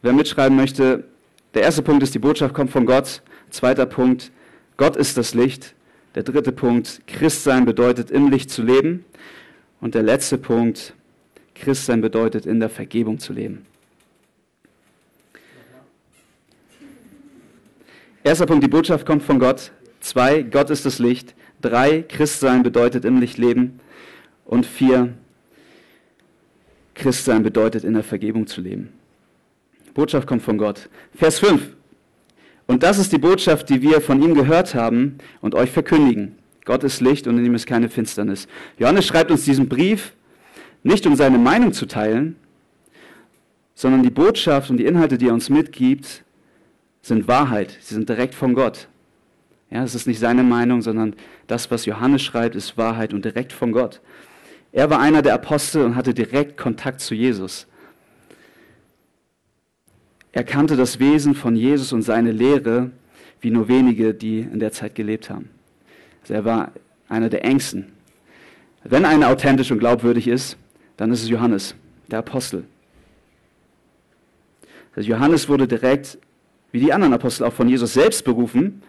Wer 0.00 0.14
mitschreiben 0.14 0.56
möchte, 0.56 1.04
der 1.52 1.60
erste 1.60 1.82
Punkt 1.82 2.02
ist, 2.02 2.14
die 2.14 2.18
Botschaft 2.18 2.54
kommt 2.54 2.70
von 2.70 2.86
Gott. 2.86 3.20
Zweiter 3.50 3.84
Punkt, 3.84 4.32
Gott 4.78 4.96
ist 4.96 5.18
das 5.18 5.34
Licht. 5.34 5.74
Der 6.14 6.22
dritte 6.22 6.52
Punkt, 6.52 7.02
Christsein 7.06 7.66
bedeutet 7.66 8.10
im 8.10 8.30
Licht 8.30 8.48
zu 8.48 8.62
leben. 8.62 9.04
Und 9.82 9.94
der 9.94 10.02
letzte 10.02 10.38
Punkt, 10.38 10.94
Christsein 11.54 12.00
bedeutet 12.00 12.46
in 12.46 12.60
der 12.60 12.70
Vergebung 12.70 13.18
zu 13.18 13.34
leben. 13.34 13.66
Erster 18.24 18.46
Punkt, 18.46 18.64
die 18.64 18.68
Botschaft 18.68 19.04
kommt 19.04 19.22
von 19.22 19.38
Gott. 19.38 19.70
Zwei, 20.00 20.40
Gott 20.40 20.70
ist 20.70 20.86
das 20.86 20.98
Licht. 20.98 21.34
Drei, 21.60 22.06
Christsein 22.08 22.62
bedeutet 22.62 23.04
im 23.04 23.20
Licht 23.20 23.36
leben. 23.36 23.80
Und 24.46 24.64
vier, 24.64 25.12
Christsein 26.94 27.42
bedeutet 27.42 27.84
in 27.84 27.94
der 27.94 28.02
Vergebung 28.02 28.46
zu 28.46 28.60
leben. 28.60 28.90
Botschaft 29.94 30.26
kommt 30.26 30.42
von 30.42 30.58
Gott. 30.58 30.88
Vers 31.14 31.38
5. 31.38 31.76
Und 32.66 32.82
das 32.82 32.98
ist 32.98 33.12
die 33.12 33.18
Botschaft, 33.18 33.68
die 33.68 33.82
wir 33.82 34.00
von 34.00 34.22
ihm 34.22 34.34
gehört 34.34 34.74
haben 34.74 35.18
und 35.40 35.54
euch 35.54 35.70
verkündigen. 35.70 36.36
Gott 36.64 36.84
ist 36.84 37.00
Licht 37.00 37.26
und 37.26 37.38
in 37.38 37.44
ihm 37.44 37.54
ist 37.54 37.66
keine 37.66 37.88
Finsternis. 37.88 38.46
Johannes 38.78 39.06
schreibt 39.06 39.30
uns 39.30 39.44
diesen 39.44 39.68
Brief 39.68 40.12
nicht, 40.82 41.06
um 41.06 41.16
seine 41.16 41.38
Meinung 41.38 41.72
zu 41.72 41.86
teilen, 41.86 42.36
sondern 43.74 44.02
die 44.02 44.10
Botschaft 44.10 44.70
und 44.70 44.76
die 44.76 44.86
Inhalte, 44.86 45.18
die 45.18 45.28
er 45.28 45.34
uns 45.34 45.50
mitgibt, 45.50 46.24
sind 47.02 47.26
Wahrheit. 47.26 47.76
Sie 47.80 47.94
sind 47.94 48.08
direkt 48.08 48.34
von 48.34 48.54
Gott. 48.54 48.88
Ja, 49.70 49.82
es 49.82 49.94
ist 49.94 50.06
nicht 50.06 50.18
seine 50.18 50.42
Meinung, 50.42 50.82
sondern 50.82 51.14
das, 51.46 51.70
was 51.70 51.86
Johannes 51.86 52.22
schreibt, 52.22 52.54
ist 52.54 52.76
Wahrheit 52.76 53.12
und 53.12 53.24
direkt 53.24 53.52
von 53.52 53.72
Gott. 53.72 54.00
Er 54.72 54.88
war 54.88 55.00
einer 55.00 55.22
der 55.22 55.34
Apostel 55.34 55.84
und 55.84 55.96
hatte 55.96 56.14
direkt 56.14 56.56
Kontakt 56.56 57.00
zu 57.00 57.14
Jesus. 57.14 57.66
Er 60.32 60.44
kannte 60.44 60.76
das 60.76 60.98
Wesen 60.98 61.34
von 61.34 61.54
Jesus 61.54 61.92
und 61.92 62.02
seine 62.02 62.32
Lehre 62.32 62.90
wie 63.42 63.50
nur 63.50 63.68
wenige, 63.68 64.14
die 64.14 64.40
in 64.40 64.60
der 64.60 64.72
Zeit 64.72 64.94
gelebt 64.94 65.28
haben. 65.28 65.50
Also 66.22 66.34
er 66.34 66.44
war 66.44 66.72
einer 67.08 67.28
der 67.28 67.44
Ängsten. 67.44 67.92
Wenn 68.84 69.04
einer 69.04 69.28
authentisch 69.28 69.70
und 69.70 69.78
glaubwürdig 69.78 70.26
ist, 70.28 70.56
dann 70.96 71.10
ist 71.12 71.22
es 71.22 71.28
Johannes, 71.28 71.74
der 72.10 72.20
Apostel. 72.20 72.64
Also 74.94 75.08
Johannes 75.08 75.48
wurde 75.48 75.68
direkt, 75.68 76.18
wie 76.70 76.80
die 76.80 76.92
anderen 76.92 77.12
Apostel, 77.12 77.44
auch 77.44 77.52
von 77.52 77.68
Jesus 77.68 77.92
selbst 77.92 78.24
berufen. 78.24 78.82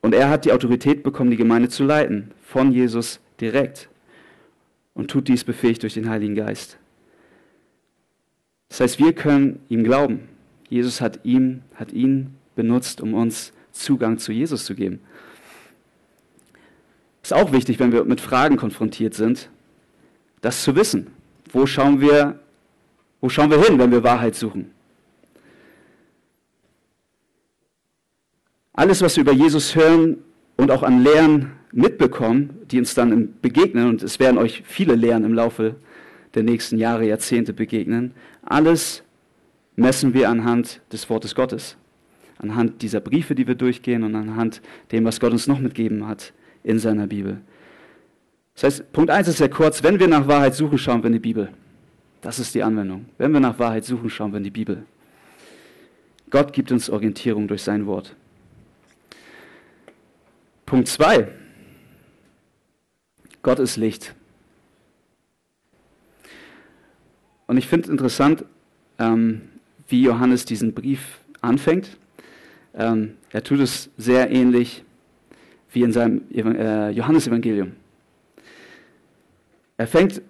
Und 0.00 0.14
er 0.14 0.28
hat 0.30 0.44
die 0.44 0.52
Autorität 0.52 1.02
bekommen, 1.02 1.30
die 1.30 1.36
Gemeinde 1.36 1.68
zu 1.68 1.84
leiten, 1.84 2.30
von 2.42 2.72
Jesus 2.72 3.20
direkt. 3.40 3.88
Und 4.94 5.10
tut 5.10 5.28
dies 5.28 5.44
befähigt 5.44 5.82
durch 5.82 5.94
den 5.94 6.08
Heiligen 6.08 6.34
Geist. 6.34 6.78
Das 8.68 8.80
heißt, 8.80 8.98
wir 8.98 9.12
können 9.12 9.60
ihm 9.68 9.84
glauben. 9.84 10.28
Jesus 10.68 11.00
hat 11.00 11.24
ihn, 11.24 11.62
hat 11.74 11.92
ihn 11.92 12.34
benutzt, 12.56 13.00
um 13.00 13.14
uns 13.14 13.52
Zugang 13.72 14.18
zu 14.18 14.32
Jesus 14.32 14.64
zu 14.64 14.74
geben. 14.74 15.00
Ist 17.22 17.32
auch 17.32 17.52
wichtig, 17.52 17.78
wenn 17.78 17.92
wir 17.92 18.04
mit 18.04 18.20
Fragen 18.20 18.56
konfrontiert 18.56 19.14
sind, 19.14 19.48
das 20.40 20.62
zu 20.62 20.76
wissen. 20.76 21.08
Wo 21.52 21.66
schauen 21.66 22.00
wir, 22.00 22.40
wo 23.20 23.28
schauen 23.28 23.50
wir 23.50 23.62
hin, 23.62 23.78
wenn 23.78 23.90
wir 23.90 24.02
Wahrheit 24.02 24.34
suchen? 24.34 24.70
Alles, 28.72 29.00
was 29.02 29.16
wir 29.16 29.22
über 29.22 29.32
Jesus 29.32 29.76
hören 29.76 30.23
und 30.56 30.70
auch 30.70 30.82
an 30.82 31.02
Lehren 31.02 31.52
mitbekommen, 31.72 32.50
die 32.70 32.78
uns 32.78 32.94
dann 32.94 33.34
begegnen, 33.42 33.88
und 33.88 34.02
es 34.02 34.20
werden 34.20 34.38
euch 34.38 34.62
viele 34.64 34.94
Lehren 34.94 35.24
im 35.24 35.34
Laufe 35.34 35.76
der 36.34 36.42
nächsten 36.42 36.78
Jahre, 36.78 37.06
Jahrzehnte 37.06 37.52
begegnen, 37.52 38.12
alles 38.42 39.02
messen 39.76 40.14
wir 40.14 40.28
anhand 40.28 40.80
des 40.92 41.08
Wortes 41.10 41.34
Gottes, 41.34 41.76
anhand 42.38 42.82
dieser 42.82 43.00
Briefe, 43.00 43.34
die 43.34 43.46
wir 43.46 43.54
durchgehen 43.54 44.02
und 44.04 44.14
anhand 44.14 44.62
dem, 44.92 45.04
was 45.04 45.20
Gott 45.20 45.32
uns 45.32 45.46
noch 45.46 45.58
mitgeben 45.58 46.06
hat 46.06 46.32
in 46.62 46.78
seiner 46.78 47.06
Bibel. 47.06 47.40
Das 48.54 48.64
heißt, 48.64 48.92
Punkt 48.92 49.10
1 49.10 49.28
ist 49.28 49.38
sehr 49.38 49.48
kurz, 49.48 49.82
wenn 49.82 49.98
wir 49.98 50.06
nach 50.06 50.28
Wahrheit 50.28 50.54
suchen, 50.54 50.78
schauen 50.78 51.02
wir 51.02 51.08
in 51.08 51.14
die 51.14 51.18
Bibel. 51.18 51.50
Das 52.20 52.38
ist 52.38 52.54
die 52.54 52.62
Anwendung. 52.62 53.06
Wenn 53.18 53.32
wir 53.32 53.40
nach 53.40 53.58
Wahrheit 53.58 53.84
suchen, 53.84 54.08
schauen 54.08 54.32
wir 54.32 54.38
in 54.38 54.44
die 54.44 54.50
Bibel. 54.50 54.84
Gott 56.30 56.52
gibt 56.52 56.72
uns 56.72 56.88
Orientierung 56.88 57.48
durch 57.48 57.62
sein 57.62 57.86
Wort. 57.86 58.16
Punkt 60.66 60.88
2. 60.88 61.28
Gott 63.42 63.58
ist 63.58 63.76
Licht. 63.76 64.14
Und 67.46 67.58
ich 67.58 67.68
finde 67.68 67.84
es 67.84 67.90
interessant, 67.90 68.44
ähm, 68.98 69.42
wie 69.88 70.02
Johannes 70.02 70.44
diesen 70.44 70.72
Brief 70.72 71.20
anfängt. 71.42 71.98
Ähm, 72.74 73.16
er 73.30 73.42
tut 73.42 73.60
es 73.60 73.90
sehr 73.96 74.30
ähnlich 74.30 74.82
wie 75.70 75.82
in 75.82 75.92
seinem 75.92 76.22
äh, 76.32 76.90
Johannesevangelium. 76.90 77.72
Er 79.76 79.86
fängt 79.86 80.22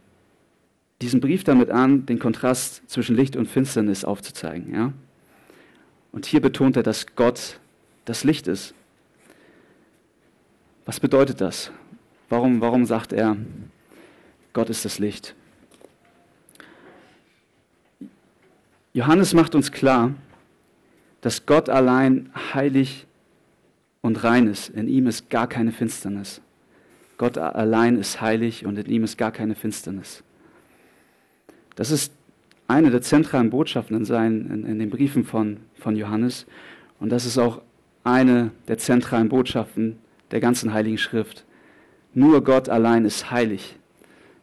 diesen 1.00 1.20
Brief 1.20 1.44
damit 1.44 1.70
an, 1.70 2.06
den 2.06 2.18
Kontrast 2.18 2.82
zwischen 2.90 3.14
Licht 3.14 3.36
und 3.36 3.46
Finsternis 3.46 4.04
aufzuzeigen. 4.04 4.74
Ja? 4.74 4.92
Und 6.12 6.26
hier 6.26 6.40
betont 6.40 6.76
er, 6.76 6.82
dass 6.82 7.14
Gott 7.14 7.60
das 8.04 8.24
Licht 8.24 8.48
ist. 8.48 8.74
Was 10.84 11.00
bedeutet 11.00 11.40
das? 11.40 11.70
Warum, 12.28 12.60
warum 12.60 12.84
sagt 12.84 13.12
er, 13.12 13.36
Gott 14.52 14.70
ist 14.70 14.84
das 14.84 14.98
Licht? 14.98 15.34
Johannes 18.92 19.34
macht 19.34 19.54
uns 19.54 19.72
klar, 19.72 20.12
dass 21.20 21.46
Gott 21.46 21.68
allein 21.68 22.30
heilig 22.52 23.06
und 24.02 24.22
rein 24.22 24.46
ist. 24.46 24.68
In 24.68 24.88
ihm 24.88 25.06
ist 25.06 25.30
gar 25.30 25.48
keine 25.48 25.72
Finsternis. 25.72 26.40
Gott 27.16 27.38
allein 27.38 27.96
ist 27.96 28.20
heilig 28.20 28.66
und 28.66 28.78
in 28.78 28.86
ihm 28.86 29.04
ist 29.04 29.16
gar 29.16 29.32
keine 29.32 29.54
Finsternis. 29.54 30.22
Das 31.76 31.90
ist 31.90 32.12
eine 32.68 32.90
der 32.90 33.02
zentralen 33.02 33.50
Botschaften 33.50 33.96
in, 33.96 34.04
seinen, 34.04 34.50
in, 34.50 34.66
in 34.66 34.78
den 34.78 34.90
Briefen 34.90 35.24
von, 35.24 35.58
von 35.78 35.96
Johannes. 35.96 36.46
Und 37.00 37.10
das 37.10 37.24
ist 37.24 37.38
auch 37.38 37.62
eine 38.04 38.50
der 38.68 38.78
zentralen 38.78 39.28
Botschaften 39.28 39.98
der 40.34 40.40
ganzen 40.40 40.74
Heiligen 40.74 40.98
Schrift. 40.98 41.44
Nur 42.12 42.42
Gott 42.42 42.68
allein 42.68 43.04
ist 43.04 43.30
heilig. 43.30 43.76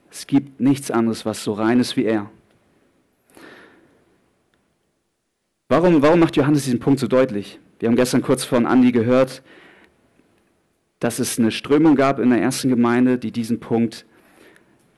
Es 0.10 0.26
gibt 0.26 0.62
nichts 0.62 0.90
anderes, 0.90 1.26
was 1.26 1.44
so 1.44 1.52
rein 1.52 1.82
ist 1.82 1.98
wie 1.98 2.06
er. 2.06 2.32
Warum, 5.68 6.02
warum 6.02 6.22
macht 6.22 6.38
Johannes 6.38 6.64
diesen 6.64 6.80
Punkt 6.80 7.02
so 7.02 7.08
deutlich? 7.08 7.60
Wir 7.80 7.90
haben 7.90 7.98
gestern 7.98 8.22
kurz 8.22 8.46
von 8.46 8.66
Andi 8.66 8.94
gehört, 8.94 9.44
dass 11.00 11.20
es 11.20 11.38
eine 11.38 11.52
Strömung 11.52 11.96
gab 11.96 12.20
in 12.20 12.30
der 12.30 12.42
ersten 12.42 12.70
Gemeinde, 12.70 13.18
die 13.18 13.32
diesen 13.32 13.60
Punkt 13.60 14.06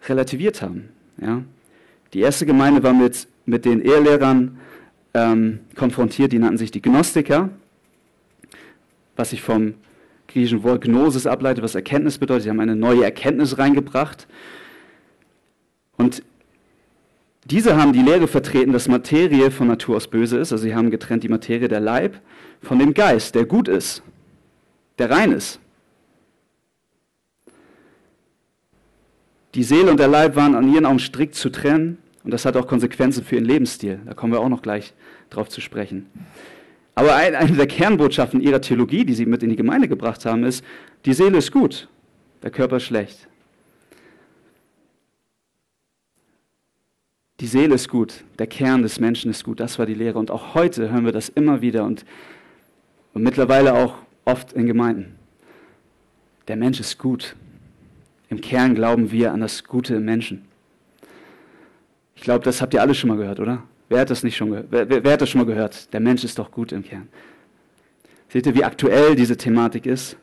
relativiert 0.07 0.62
haben. 0.62 0.89
Ja? 1.19 1.41
Die 2.13 2.19
erste 2.19 2.45
Gemeinde 2.45 2.83
war 2.83 2.93
mit, 2.93 3.27
mit 3.47 3.65
den 3.65 3.81
Ehelehrern 3.81 4.59
ähm, 5.15 5.59
konfrontiert, 5.75 6.31
die 6.31 6.39
nannten 6.39 6.59
sich 6.59 6.69
die 6.69 6.83
Gnostiker, 6.83 7.50
was 9.15 9.31
sich 9.31 9.41
vom 9.41 9.73
griechischen 10.33 10.63
Wort 10.63 10.83
Gnosis 10.83 11.27
ableitet, 11.27 11.63
was 11.63 11.75
Erkenntnis 11.75 12.17
bedeutet. 12.17 12.43
Sie 12.43 12.49
haben 12.49 12.59
eine 12.59 12.75
neue 12.75 13.03
Erkenntnis 13.03 13.57
reingebracht. 13.57 14.27
Und 15.97 16.23
diese 17.45 17.77
haben 17.77 17.93
die 17.93 18.01
Lehre 18.01 18.27
vertreten, 18.27 18.73
dass 18.73 18.87
Materie 18.87 19.51
von 19.51 19.67
Natur 19.67 19.97
aus 19.97 20.07
böse 20.07 20.37
ist. 20.37 20.51
Also 20.51 20.63
sie 20.63 20.75
haben 20.75 20.91
getrennt 20.91 21.23
die 21.23 21.29
Materie, 21.29 21.67
der 21.67 21.79
Leib, 21.79 22.19
von 22.61 22.79
dem 22.79 22.93
Geist, 22.93 23.35
der 23.35 23.45
gut 23.45 23.67
ist, 23.67 24.01
der 24.97 25.11
rein 25.11 25.31
ist. 25.31 25.59
Die 29.55 29.63
Seele 29.63 29.91
und 29.91 29.99
der 29.99 30.07
Leib 30.07 30.35
waren 30.35 30.55
an 30.55 30.73
ihren 30.73 30.85
Augen 30.85 30.99
strikt 30.99 31.35
zu 31.35 31.49
trennen 31.49 31.99
und 32.23 32.31
das 32.31 32.45
hat 32.45 32.57
auch 32.57 32.65
Konsequenzen 32.65 33.23
für 33.23 33.35
ihren 33.35 33.45
Lebensstil. 33.45 33.99
Da 34.05 34.13
kommen 34.13 34.33
wir 34.33 34.39
auch 34.39 34.49
noch 34.49 34.63
gleich 34.63 34.93
drauf 35.29 35.49
zu 35.49 35.61
sprechen. 35.61 36.07
Aber 36.95 37.15
eine 37.15 37.53
der 37.53 37.67
Kernbotschaften 37.67 38.39
ihrer 38.39 38.62
Theologie, 38.62 39.03
die 39.03 39.13
sie 39.13 39.25
mit 39.25 39.41
in 39.41 39.50
die 39.50 39.55
Gemeinde 39.55 39.88
gebracht 39.88 40.25
haben, 40.25 40.43
ist, 40.43 40.63
die 41.05 41.13
Seele 41.13 41.39
ist 41.39 41.51
gut, 41.51 41.88
der 42.43 42.51
Körper 42.51 42.77
ist 42.77 42.83
schlecht. 42.83 43.27
Die 47.39 47.47
Seele 47.47 47.75
ist 47.75 47.89
gut, 47.89 48.23
der 48.38 48.47
Kern 48.47 48.83
des 48.83 49.00
Menschen 49.00 49.31
ist 49.31 49.43
gut, 49.43 49.59
das 49.59 49.79
war 49.79 49.85
die 49.85 49.95
Lehre. 49.95 50.19
Und 50.19 50.29
auch 50.29 50.53
heute 50.53 50.91
hören 50.91 51.03
wir 51.03 51.12
das 51.12 51.29
immer 51.29 51.62
wieder 51.62 51.83
und, 51.83 52.05
und 53.13 53.23
mittlerweile 53.23 53.73
auch 53.73 53.95
oft 54.23 54.53
in 54.53 54.67
Gemeinden. 54.67 55.15
Der 56.47 56.55
Mensch 56.55 56.79
ist 56.79 57.00
gut. 57.00 57.35
Im 58.29 58.39
Kern 58.39 58.75
glauben 58.75 59.12
wir 59.12 59.33
an 59.33 59.41
das 59.41 59.63
Gute 59.63 59.95
im 59.95 60.05
Menschen. 60.05 60.45
Ich 62.15 62.21
glaube, 62.21 62.45
das 62.45 62.62
habt 62.62 62.73
ihr 62.73 62.81
alle 62.81 62.95
schon 62.95 63.09
mal 63.09 63.17
gehört, 63.17 63.39
oder? 63.39 63.63
Wer 63.93 64.01
hat 64.01 64.09
das 64.09 64.23
nicht 64.23 64.35
schon? 64.35 64.51
Wer, 64.71 64.89
wer, 64.89 65.03
wer 65.03 65.13
hat 65.13 65.21
das 65.21 65.29
schon 65.29 65.41
mal 65.41 65.45
gehört? 65.45 65.93
Der 65.93 66.00
Mensch 66.00 66.23
ist 66.23 66.39
doch 66.39 66.50
gut 66.50 66.71
im 66.71 66.83
Kern. 66.83 67.07
Seht 68.27 68.47
ihr, 68.47 68.55
wie 68.55 68.63
aktuell 68.63 69.15
diese 69.15 69.38
Thematik 69.38 69.85
ist? 69.85 70.17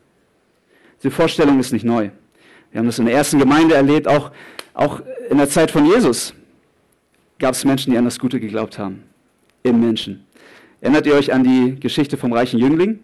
Diese 1.01 1.09
Vorstellung 1.09 1.57
ist 1.57 1.71
nicht 1.71 1.85
neu. 1.85 2.09
Wir 2.71 2.79
haben 2.79 2.85
das 2.85 2.99
in 2.99 3.05
der 3.05 3.15
ersten 3.15 3.39
Gemeinde 3.39 3.75
erlebt, 3.75 4.09
auch, 4.09 4.31
auch 4.73 5.01
in 5.29 5.37
der 5.37 5.47
Zeit 5.47 5.71
von 5.71 5.85
Jesus 5.85 6.33
gab 7.39 7.53
es 7.53 7.63
Menschen, 7.63 7.91
die 7.91 7.97
an 7.97 8.03
das 8.03 8.19
Gute 8.19 8.41
geglaubt 8.41 8.77
haben. 8.77 9.03
Im 9.63 9.79
Menschen. 9.79 10.25
Erinnert 10.81 11.05
ihr 11.05 11.15
euch 11.15 11.31
an 11.31 11.45
die 11.45 11.79
Geschichte 11.79 12.17
vom 12.17 12.33
reichen 12.33 12.59
Jüngling? 12.59 12.99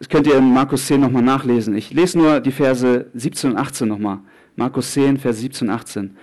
Das 0.00 0.08
könnt 0.08 0.26
ihr 0.26 0.36
in 0.36 0.52
Markus 0.52 0.86
10 0.86 1.00
nochmal 1.00 1.22
nachlesen. 1.22 1.76
Ich 1.76 1.92
lese 1.92 2.18
nur 2.18 2.40
die 2.40 2.50
Verse 2.50 3.06
17 3.14 3.52
und 3.52 3.56
18 3.56 3.86
nochmal. 3.86 4.18
Markus 4.56 4.92
10, 4.92 5.18
Verse 5.18 5.40
17 5.40 5.68
und 5.68 5.74
18. 5.74 6.16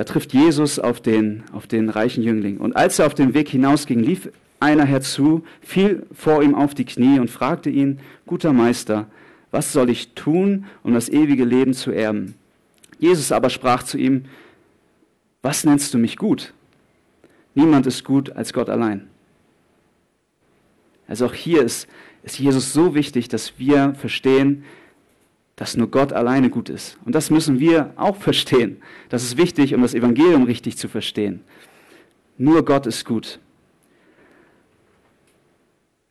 Da 0.00 0.04
trifft 0.04 0.32
Jesus 0.32 0.78
auf 0.78 1.02
den, 1.02 1.42
auf 1.52 1.66
den 1.66 1.90
reichen 1.90 2.24
Jüngling. 2.24 2.56
Und 2.56 2.74
als 2.74 2.98
er 2.98 3.04
auf 3.04 3.12
den 3.12 3.34
Weg 3.34 3.50
hinausging, 3.50 4.00
lief 4.00 4.30
einer 4.58 4.86
herzu, 4.86 5.44
fiel 5.60 6.06
vor 6.14 6.42
ihm 6.42 6.54
auf 6.54 6.72
die 6.72 6.86
Knie 6.86 7.18
und 7.18 7.30
fragte 7.30 7.68
ihn, 7.68 8.00
guter 8.24 8.54
Meister, 8.54 9.10
was 9.50 9.74
soll 9.74 9.90
ich 9.90 10.14
tun, 10.14 10.64
um 10.82 10.94
das 10.94 11.10
ewige 11.10 11.44
Leben 11.44 11.74
zu 11.74 11.90
erben? 11.90 12.34
Jesus 12.98 13.30
aber 13.30 13.50
sprach 13.50 13.82
zu 13.82 13.98
ihm, 13.98 14.24
was 15.42 15.64
nennst 15.64 15.92
du 15.92 15.98
mich 15.98 16.16
gut? 16.16 16.54
Niemand 17.54 17.86
ist 17.86 18.02
gut 18.02 18.32
als 18.32 18.54
Gott 18.54 18.70
allein. 18.70 19.06
Also 21.08 21.26
auch 21.26 21.34
hier 21.34 21.62
ist, 21.62 21.88
ist 22.22 22.38
Jesus 22.38 22.72
so 22.72 22.94
wichtig, 22.94 23.28
dass 23.28 23.58
wir 23.58 23.92
verstehen, 23.96 24.64
dass 25.60 25.76
nur 25.76 25.90
Gott 25.90 26.14
alleine 26.14 26.48
gut 26.48 26.70
ist. 26.70 26.96
Und 27.04 27.14
das 27.14 27.28
müssen 27.28 27.60
wir 27.60 27.92
auch 27.96 28.16
verstehen. 28.16 28.78
Das 29.10 29.22
ist 29.22 29.36
wichtig, 29.36 29.74
um 29.74 29.82
das 29.82 29.92
Evangelium 29.92 30.44
richtig 30.44 30.78
zu 30.78 30.88
verstehen. 30.88 31.42
Nur 32.38 32.64
Gott 32.64 32.86
ist 32.86 33.04
gut. 33.04 33.40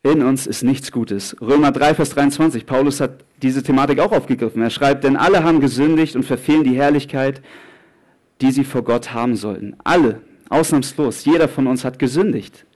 In 0.04 0.22
uns 0.22 0.46
ist 0.46 0.62
nichts 0.62 0.92
Gutes. 0.92 1.36
Römer 1.40 1.72
3, 1.72 1.96
Vers 1.96 2.10
23. 2.10 2.64
Paulus 2.64 3.00
hat 3.00 3.24
diese 3.42 3.64
Thematik 3.64 3.98
auch 3.98 4.12
aufgegriffen. 4.12 4.62
Er 4.62 4.70
schreibt, 4.70 5.02
denn 5.02 5.16
alle 5.16 5.42
haben 5.42 5.58
gesündigt 5.58 6.14
und 6.14 6.22
verfehlen 6.22 6.62
die 6.62 6.76
Herrlichkeit, 6.76 7.42
die 8.40 8.52
sie 8.52 8.62
vor 8.62 8.84
Gott 8.84 9.14
haben 9.14 9.34
sollten. 9.34 9.74
Alle, 9.82 10.20
ausnahmslos. 10.48 11.24
Jeder 11.24 11.48
von 11.48 11.66
uns 11.66 11.84
hat 11.84 11.98
gesündigt. 11.98 12.66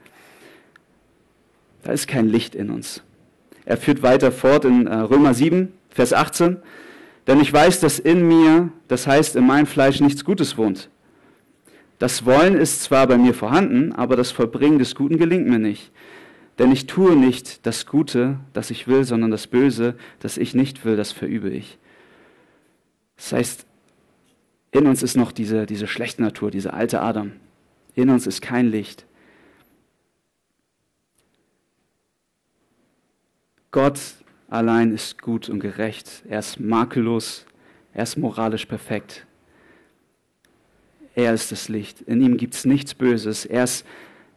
Da 1.85 1.93
ist 1.93 2.09
kein 2.09 2.29
Licht 2.29 2.57
in 2.57 2.71
uns. 2.71 3.05
Er 3.65 3.77
führt 3.77 4.03
weiter 4.03 4.33
fort 4.33 4.65
in 4.65 4.89
äh, 4.89 4.97
Römer 4.97 5.35
7, 5.35 5.73
Vers 5.95 6.13
18. 6.13 6.59
Denn 7.27 7.41
ich 7.41 7.51
weiß, 7.51 7.81
dass 7.81 7.99
in 7.99 8.29
mir, 8.29 8.71
das 8.89 9.07
heißt 9.07 9.37
in 9.37 9.47
meinem 9.47 9.67
Fleisch, 9.67 10.01
nichts 10.01 10.25
Gutes 10.25 10.59
wohnt. 10.59 10.91
Das 11.99 12.27
Wollen 12.27 12.55
ist 12.55 12.83
zwar 12.83 13.07
bei 13.07 13.17
mir 13.17 13.33
vorhanden, 13.33 13.93
aber 13.93 14.17
das 14.17 14.33
Vollbringen 14.33 14.79
des 14.79 14.95
Guten 14.95 15.17
gelingt 15.17 15.47
mir 15.47 15.61
nicht. 15.61 15.91
Denn 16.59 16.71
ich 16.71 16.87
tue 16.87 17.17
nicht 17.17 17.65
das 17.67 17.87
Gute, 17.87 18.39
das 18.53 18.71
ich 18.71 18.87
will, 18.87 19.05
sondern 19.05 19.31
das 19.31 19.47
Böse, 19.47 19.95
das 20.21 20.37
ich 20.37 20.55
nicht 20.55 20.85
will, 20.85 20.97
das 20.97 21.13
verübe 21.13 21.49
ich. 21.49 21.79
Das 23.17 23.33
heißt, 23.33 23.67
in 24.73 24.87
uns 24.87 25.03
ist 25.03 25.17
noch 25.17 25.33
diese, 25.33 25.67
diese 25.67 25.87
schlechte 25.87 26.23
Natur, 26.23 26.51
dieser 26.51 26.75
alte 26.75 27.01
Adam. 27.01 27.33
In 27.95 28.11
uns 28.11 28.27
ist 28.27 28.43
kein 28.43 28.69
Licht. 28.69 29.07
Gott 33.71 34.01
allein 34.55 34.93
ist 34.93 35.21
gut 35.21 35.49
und 35.49 35.61
gerecht. 35.61 36.23
Er 36.29 36.39
ist 36.39 36.61
makellos. 36.61 37.47
Er 37.93 38.05
ist 38.05 38.17
moralisch 38.17 38.67
perfekt. 38.67 39.27
Er 41.15 41.35
ist 41.35 41.53
das 41.53 41.69
Licht. 41.69 42.01
In 42.03 42.21
ihm 42.21 42.37
gibt 42.37 42.55
es 42.55 42.65
nichts 42.65 42.95
Böses. 42.95 43.45
Er 43.45 43.65
ist 43.65 43.85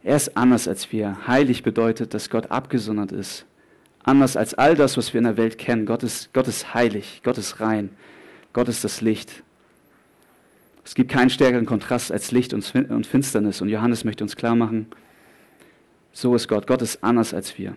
er 0.02 0.16
ist 0.16 0.36
anders 0.36 0.68
als 0.68 0.92
wir. 0.92 1.26
Heilig 1.26 1.62
bedeutet, 1.62 2.14
dass 2.14 2.30
Gott 2.30 2.50
abgesondert 2.50 3.12
ist. 3.12 3.46
Anders 4.02 4.36
als 4.36 4.54
all 4.54 4.74
das, 4.74 4.96
was 4.96 5.12
wir 5.12 5.18
in 5.18 5.24
der 5.24 5.36
Welt 5.36 5.58
kennen. 5.58 5.86
Gott 5.86 6.02
ist, 6.02 6.32
Gott 6.32 6.48
ist 6.48 6.72
heilig, 6.72 7.20
Gott 7.24 7.36
ist 7.36 7.60
rein, 7.60 7.90
Gott 8.52 8.68
ist 8.68 8.84
das 8.84 9.00
Licht. 9.00 9.42
Es 10.84 10.94
gibt 10.94 11.10
keinen 11.10 11.28
stärkeren 11.28 11.66
Kontrast 11.66 12.10
als 12.10 12.30
Licht 12.30 12.54
und 12.54 12.64
Finsternis. 13.06 13.60
Und 13.60 13.68
Johannes 13.68 14.04
möchte 14.04 14.24
uns 14.24 14.36
klar 14.36 14.54
machen, 14.54 14.86
so 16.12 16.34
ist 16.34 16.48
Gott. 16.48 16.66
Gott 16.66 16.80
ist 16.80 17.04
anders 17.04 17.34
als 17.34 17.58
wir. 17.58 17.76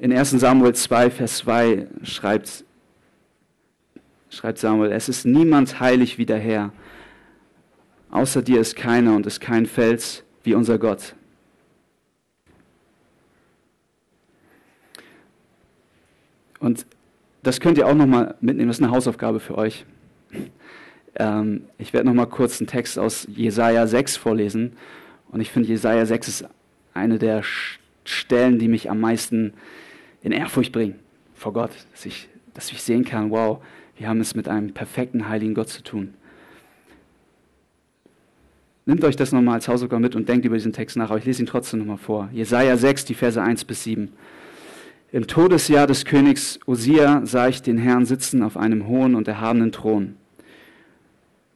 In 0.00 0.12
1 0.12 0.30
Samuel 0.30 0.74
2, 0.74 1.10
Vers 1.10 1.38
2 1.38 1.86
schreibt, 2.02 2.64
schreibt 4.28 4.58
Samuel, 4.58 4.92
es 4.92 5.08
ist 5.08 5.24
niemand 5.24 5.80
heilig 5.80 6.18
wie 6.18 6.26
der 6.26 6.38
Herr. 6.38 6.72
Außer 8.10 8.42
dir 8.42 8.60
ist 8.60 8.76
keiner 8.76 9.16
und 9.16 9.26
ist 9.26 9.40
kein 9.40 9.64
Fels 9.64 10.22
wie 10.44 10.54
unser 10.54 10.78
Gott. 10.78 11.14
Und 16.60 16.86
das 17.42 17.60
könnt 17.60 17.78
ihr 17.78 17.86
auch 17.86 17.94
nochmal 17.94 18.34
mitnehmen, 18.40 18.68
das 18.68 18.78
ist 18.78 18.82
eine 18.82 18.92
Hausaufgabe 18.92 19.40
für 19.40 19.56
euch. 19.56 19.86
Ähm, 21.14 21.64
ich 21.78 21.94
werde 21.94 22.06
nochmal 22.06 22.26
kurz 22.26 22.60
einen 22.60 22.66
Text 22.66 22.98
aus 22.98 23.26
Jesaja 23.30 23.86
6 23.86 24.16
vorlesen. 24.18 24.76
Und 25.30 25.40
ich 25.40 25.50
finde, 25.50 25.68
Jesaja 25.68 26.04
6 26.04 26.28
ist 26.28 26.44
eine 26.92 27.18
der 27.18 27.42
Stellen, 28.04 28.58
die 28.58 28.68
mich 28.68 28.90
am 28.90 29.00
meisten 29.00 29.54
in 30.26 30.32
Ehrfurcht 30.32 30.72
bringen 30.72 30.96
vor 31.34 31.52
Gott. 31.52 31.70
Dass 31.92 32.04
ich, 32.04 32.28
dass 32.52 32.72
ich 32.72 32.82
sehen 32.82 33.04
kann, 33.04 33.30
wow, 33.30 33.62
wir 33.96 34.08
haben 34.08 34.20
es 34.20 34.34
mit 34.34 34.48
einem 34.48 34.74
perfekten, 34.74 35.28
heiligen 35.28 35.54
Gott 35.54 35.68
zu 35.68 35.84
tun. 35.84 36.14
Nehmt 38.86 39.04
euch 39.04 39.14
das 39.14 39.30
nochmal 39.30 39.54
als 39.54 39.68
Hausaufgabe 39.68 40.02
mit 40.02 40.16
und 40.16 40.28
denkt 40.28 40.44
über 40.44 40.56
diesen 40.56 40.72
Text 40.72 40.96
nach, 40.96 41.10
aber 41.10 41.18
ich 41.18 41.24
lese 41.24 41.42
ihn 41.42 41.46
trotzdem 41.46 41.78
nochmal 41.78 41.96
vor. 41.96 42.28
Jesaja 42.32 42.76
6, 42.76 43.04
die 43.04 43.14
Verse 43.14 43.40
1 43.40 43.64
bis 43.64 43.84
7. 43.84 44.08
Im 45.12 45.28
Todesjahr 45.28 45.86
des 45.86 46.04
Königs 46.04 46.58
Osia 46.66 47.24
sah 47.24 47.46
ich 47.46 47.62
den 47.62 47.78
Herrn 47.78 48.04
sitzen 48.04 48.42
auf 48.42 48.56
einem 48.56 48.88
hohen 48.88 49.14
und 49.14 49.28
erhabenen 49.28 49.70
Thron. 49.70 50.16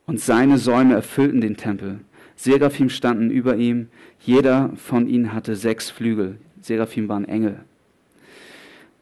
Und 0.06 0.20
seine 0.20 0.58
Säume 0.58 0.94
erfüllten 0.94 1.40
den 1.40 1.56
Tempel. 1.56 2.00
Seraphim 2.36 2.88
standen 2.88 3.30
über 3.30 3.56
ihm, 3.56 3.88
jeder 4.20 4.70
von 4.76 5.08
ihnen 5.08 5.32
hatte 5.32 5.56
sechs 5.56 5.90
Flügel. 5.90 6.38
Seraphim 6.62 7.08
waren 7.08 7.24
Engel. 7.26 7.64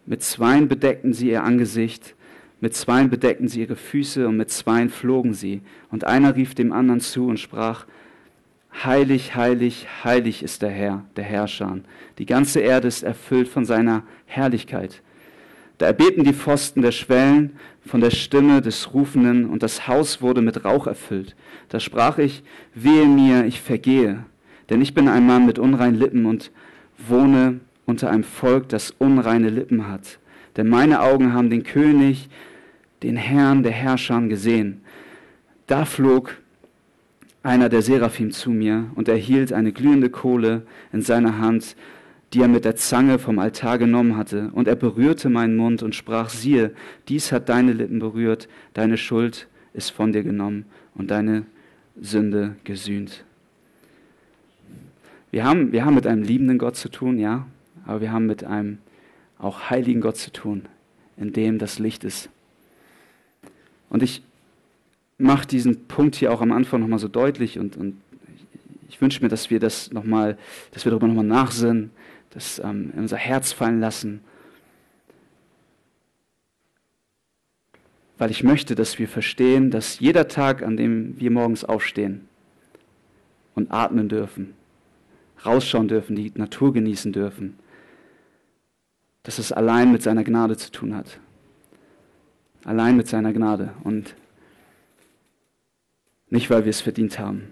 Mit 0.08 0.22
zweien 0.22 0.68
bedeckten 0.68 1.12
sie 1.12 1.28
ihr 1.28 1.44
Angesicht, 1.44 2.14
mit 2.60 2.74
zweien 2.74 3.10
bedeckten 3.10 3.46
sie 3.46 3.60
ihre 3.60 3.76
Füße 3.76 4.26
und 4.26 4.38
mit 4.38 4.48
zweien 4.50 4.88
flogen 4.88 5.34
sie. 5.34 5.60
Und 5.90 6.04
einer 6.04 6.34
rief 6.34 6.54
dem 6.54 6.72
anderen 6.72 7.00
zu 7.00 7.26
und 7.26 7.38
sprach, 7.38 7.84
Heilig, 8.82 9.34
heilig, 9.34 9.86
heilig 10.04 10.42
ist 10.42 10.62
der 10.62 10.70
Herr, 10.70 11.04
der 11.16 11.24
Herrscher. 11.24 11.80
Die 12.16 12.24
ganze 12.24 12.60
Erde 12.60 12.88
ist 12.88 13.02
erfüllt 13.02 13.48
von 13.48 13.66
seiner 13.66 14.02
Herrlichkeit. 14.24 15.02
Da 15.76 15.84
erbebten 15.84 16.24
die 16.24 16.32
Pfosten 16.32 16.80
der 16.80 16.92
Schwellen 16.92 17.58
von 17.84 18.00
der 18.00 18.10
Stimme 18.10 18.62
des 18.62 18.94
Rufenden 18.94 19.44
und 19.44 19.62
das 19.62 19.88
Haus 19.88 20.22
wurde 20.22 20.40
mit 20.40 20.64
Rauch 20.64 20.86
erfüllt. 20.86 21.36
Da 21.68 21.80
sprach 21.80 22.16
ich, 22.16 22.42
wehe 22.74 23.04
mir, 23.04 23.44
ich 23.44 23.60
vergehe, 23.60 24.24
denn 24.70 24.80
ich 24.80 24.94
bin 24.94 25.06
ein 25.06 25.26
Mann 25.26 25.44
mit 25.44 25.58
unreinen 25.58 25.98
Lippen 25.98 26.24
und 26.24 26.50
wohne 26.96 27.60
unter 27.88 28.10
einem 28.10 28.22
Volk, 28.22 28.68
das 28.68 28.90
unreine 28.98 29.48
Lippen 29.48 29.88
hat. 29.88 30.18
Denn 30.58 30.68
meine 30.68 31.00
Augen 31.00 31.32
haben 31.32 31.48
den 31.48 31.62
König, 31.62 32.28
den 33.02 33.16
Herrn 33.16 33.62
der 33.62 33.72
Herrscher 33.72 34.20
gesehen. 34.28 34.82
Da 35.66 35.86
flog 35.86 36.36
einer 37.42 37.70
der 37.70 37.80
Seraphim 37.80 38.30
zu 38.30 38.50
mir 38.50 38.90
und 38.94 39.08
erhielt 39.08 39.54
eine 39.54 39.72
glühende 39.72 40.10
Kohle 40.10 40.66
in 40.92 41.00
seiner 41.00 41.38
Hand, 41.38 41.76
die 42.34 42.42
er 42.42 42.48
mit 42.48 42.66
der 42.66 42.76
Zange 42.76 43.18
vom 43.18 43.38
Altar 43.38 43.78
genommen 43.78 44.18
hatte. 44.18 44.50
Und 44.52 44.68
er 44.68 44.76
berührte 44.76 45.30
meinen 45.30 45.56
Mund 45.56 45.82
und 45.82 45.94
sprach, 45.94 46.28
siehe, 46.28 46.72
dies 47.08 47.32
hat 47.32 47.48
deine 47.48 47.72
Lippen 47.72 48.00
berührt, 48.00 48.50
deine 48.74 48.98
Schuld 48.98 49.48
ist 49.72 49.92
von 49.92 50.12
dir 50.12 50.24
genommen 50.24 50.66
und 50.94 51.10
deine 51.10 51.46
Sünde 51.98 52.56
gesühnt. 52.64 53.24
Wir 55.30 55.44
haben, 55.44 55.72
wir 55.72 55.86
haben 55.86 55.94
mit 55.94 56.06
einem 56.06 56.22
liebenden 56.22 56.58
Gott 56.58 56.76
zu 56.76 56.90
tun, 56.90 57.18
ja, 57.18 57.46
aber 57.88 58.02
wir 58.02 58.12
haben 58.12 58.26
mit 58.26 58.44
einem 58.44 58.78
auch 59.38 59.70
heiligen 59.70 60.02
Gott 60.02 60.18
zu 60.18 60.30
tun, 60.30 60.66
in 61.16 61.32
dem 61.32 61.58
das 61.58 61.78
Licht 61.78 62.04
ist. 62.04 62.28
Und 63.88 64.02
ich 64.02 64.22
macht 65.16 65.52
diesen 65.52 65.86
Punkt 65.86 66.14
hier 66.14 66.30
auch 66.30 66.42
am 66.42 66.52
Anfang 66.52 66.80
nochmal 66.80 66.98
so 66.98 67.08
deutlich 67.08 67.58
und, 67.58 67.78
und 67.78 67.98
ich 68.90 69.00
wünsche 69.00 69.22
mir, 69.22 69.30
dass 69.30 69.48
wir 69.48 69.58
das 69.58 69.90
nochmal, 69.90 70.36
dass 70.72 70.84
wir 70.84 70.90
darüber 70.90 71.08
nochmal 71.08 71.24
nachsinnen, 71.24 71.90
das 72.30 72.58
ähm, 72.58 72.90
in 72.92 73.00
unser 73.00 73.16
Herz 73.16 73.52
fallen 73.52 73.80
lassen. 73.80 74.20
Weil 78.18 78.30
ich 78.30 78.44
möchte, 78.44 78.74
dass 78.74 78.98
wir 78.98 79.08
verstehen, 79.08 79.70
dass 79.70 79.98
jeder 79.98 80.28
Tag, 80.28 80.62
an 80.62 80.76
dem 80.76 81.18
wir 81.18 81.30
morgens 81.30 81.64
aufstehen 81.64 82.28
und 83.54 83.72
atmen 83.72 84.10
dürfen, 84.10 84.52
rausschauen 85.46 85.88
dürfen, 85.88 86.16
die 86.16 86.32
Natur 86.34 86.74
genießen 86.74 87.12
dürfen, 87.12 87.56
dass 89.28 89.38
es 89.38 89.52
allein 89.52 89.92
mit 89.92 90.02
seiner 90.02 90.24
Gnade 90.24 90.56
zu 90.56 90.72
tun 90.72 90.96
hat. 90.96 91.20
Allein 92.64 92.96
mit 92.96 93.08
seiner 93.08 93.34
Gnade. 93.34 93.74
Und 93.84 94.14
nicht 96.30 96.48
weil 96.48 96.64
wir 96.64 96.70
es 96.70 96.80
verdient 96.80 97.18
haben. 97.18 97.42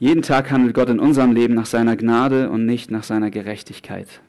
Jeden 0.00 0.22
Tag 0.22 0.50
handelt 0.50 0.74
Gott 0.74 0.88
in 0.88 0.98
unserem 0.98 1.30
Leben 1.30 1.54
nach 1.54 1.66
seiner 1.66 1.96
Gnade 1.96 2.50
und 2.50 2.66
nicht 2.66 2.90
nach 2.90 3.04
seiner 3.04 3.30
Gerechtigkeit. 3.30 4.20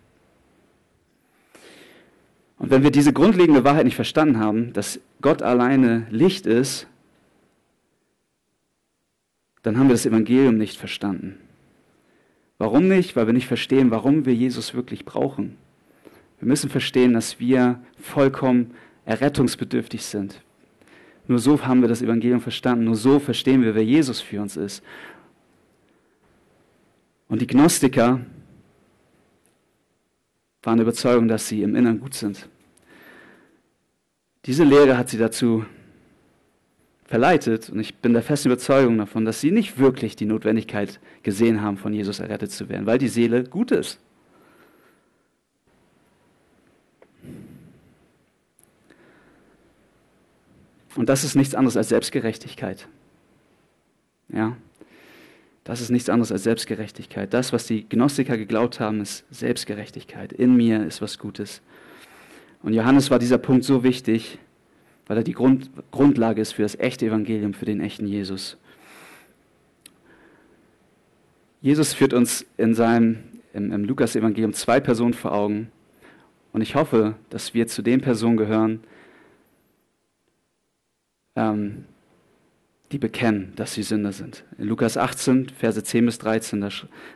Und 2.60 2.70
wenn 2.70 2.84
wir 2.84 2.92
diese 2.92 3.14
grundlegende 3.14 3.64
Wahrheit 3.64 3.86
nicht 3.86 3.96
verstanden 3.96 4.38
haben, 4.38 4.74
dass 4.74 5.00
Gott 5.22 5.42
alleine 5.42 6.06
Licht 6.12 6.46
ist, 6.46 6.86
dann 9.64 9.80
haben 9.80 9.88
wir 9.88 9.96
das 9.96 10.06
Evangelium 10.06 10.60
nicht 10.60 10.78
verstanden. 10.78 11.40
Warum 12.58 12.88
nicht? 12.88 13.16
Weil 13.16 13.28
wir 13.28 13.34
nicht 13.34 13.48
verstehen, 13.48 13.92
warum 13.92 14.26
wir 14.26 14.34
Jesus 14.34 14.74
wirklich 14.74 15.06
brauchen. 15.06 15.58
Wir 16.40 16.48
müssen 16.48 16.70
verstehen, 16.70 17.14
dass 17.14 17.40
wir 17.40 17.80
vollkommen 18.00 18.72
errettungsbedürftig 19.06 20.04
sind. 20.04 20.42
Nur 21.28 21.40
so 21.40 21.62
haben 21.66 21.82
wir 21.82 21.90
das 21.90 22.02
Evangelium 22.02 22.42
verstanden. 22.42 22.86
Nur 22.86 22.96
so 22.96 23.20
verstehen 23.20 23.62
wir, 23.62 23.76
wer 23.76 23.84
Jesus 23.84 24.22
für 24.22 24.42
uns 24.42 24.58
ist. 24.58 24.84
Und 27.28 27.42
die 27.42 27.48
Gnostiker 27.48 28.22
waren 30.62 30.78
der 30.78 30.84
Überzeugung, 30.84 31.28
dass 31.28 31.48
sie 31.48 31.64
im 31.64 31.76
Innern 31.76 32.00
gut 32.00 32.14
sind. 32.14 32.48
Diese 34.46 34.64
Lehre 34.64 34.98
hat 34.98 35.10
sie 35.10 35.18
dazu 35.18 35.66
verleitet, 37.06 37.70
und 37.70 37.80
ich 37.80 37.96
bin 37.96 38.14
der 38.14 38.24
festen 38.24 38.50
Überzeugung 38.50 38.98
davon, 38.98 39.26
dass 39.26 39.40
sie 39.40 39.52
nicht 39.52 39.78
wirklich 39.78 40.16
die 40.16 40.26
Notwendigkeit 40.26 41.00
gesehen 41.24 41.62
haben, 41.62 41.78
von 41.78 41.94
Jesus 41.94 42.20
errettet 42.20 42.52
zu 42.52 42.68
werden, 42.68 42.86
weil 42.86 42.98
die 42.98 43.08
Seele 43.08 43.44
gut 43.44 43.72
ist. 43.72 44.00
Und 50.96 51.10
das 51.10 51.24
ist 51.24 51.36
nichts 51.36 51.54
anderes 51.54 51.78
als 51.78 51.90
Selbstgerechtigkeit. 51.90 52.88
Ja, 54.30 54.56
das 55.66 55.82
ist 55.82 55.90
nichts 55.90 56.10
anderes 56.10 56.32
als 56.32 56.44
Selbstgerechtigkeit. 56.44 57.34
Das, 57.34 57.52
was 57.52 57.68
die 57.68 57.88
Gnostiker 57.88 58.38
geglaubt 58.38 58.80
haben, 58.80 59.02
ist 59.02 59.26
Selbstgerechtigkeit. 59.30 60.32
In 60.32 60.56
mir 60.56 60.86
ist 60.86 61.02
was 61.02 61.20
Gutes. 61.20 61.62
Und 62.64 62.74
Johannes 62.74 63.12
war 63.12 63.20
dieser 63.20 63.38
Punkt 63.38 63.64
so 63.64 63.84
wichtig, 63.84 64.40
weil 65.08 65.18
er 65.18 65.24
die 65.24 65.34
Grund, 65.34 65.70
Grundlage 65.92 66.42
ist 66.42 66.54
für 66.54 66.64
das 66.64 66.76
echte 66.76 67.06
Evangelium, 67.06 67.54
für 67.54 67.66
den 67.66 67.82
echten 67.82 68.08
Jesus. 68.08 68.58
Jesus 71.62 71.94
führt 71.94 72.14
uns 72.14 72.46
in 72.58 72.74
seinem, 72.74 73.18
im, 73.54 73.72
im 73.72 73.86
Lukas-Evangelium 73.86 74.54
zwei 74.54 74.80
Personen 74.80 75.14
vor 75.14 75.34
Augen. 75.34 75.72
Und 76.54 76.62
ich 76.62 76.76
hoffe, 76.76 77.16
dass 77.30 77.54
wir 77.54 77.68
zu 77.68 77.82
den 77.82 78.02
Personen 78.02 78.38
gehören, 78.38 78.82
ähm, 81.36 81.86
die 82.92 83.00
bekennen, 83.00 83.54
dass 83.56 83.74
sie 83.74 83.84
Sünder 83.84 84.12
sind. 84.12 84.44
In 84.58 84.68
Lukas 84.68 84.96
18, 84.96 85.50
Verse 85.50 85.84
10 85.84 86.06
bis 86.06 86.20
13, 86.20 86.62
da, 86.62 86.70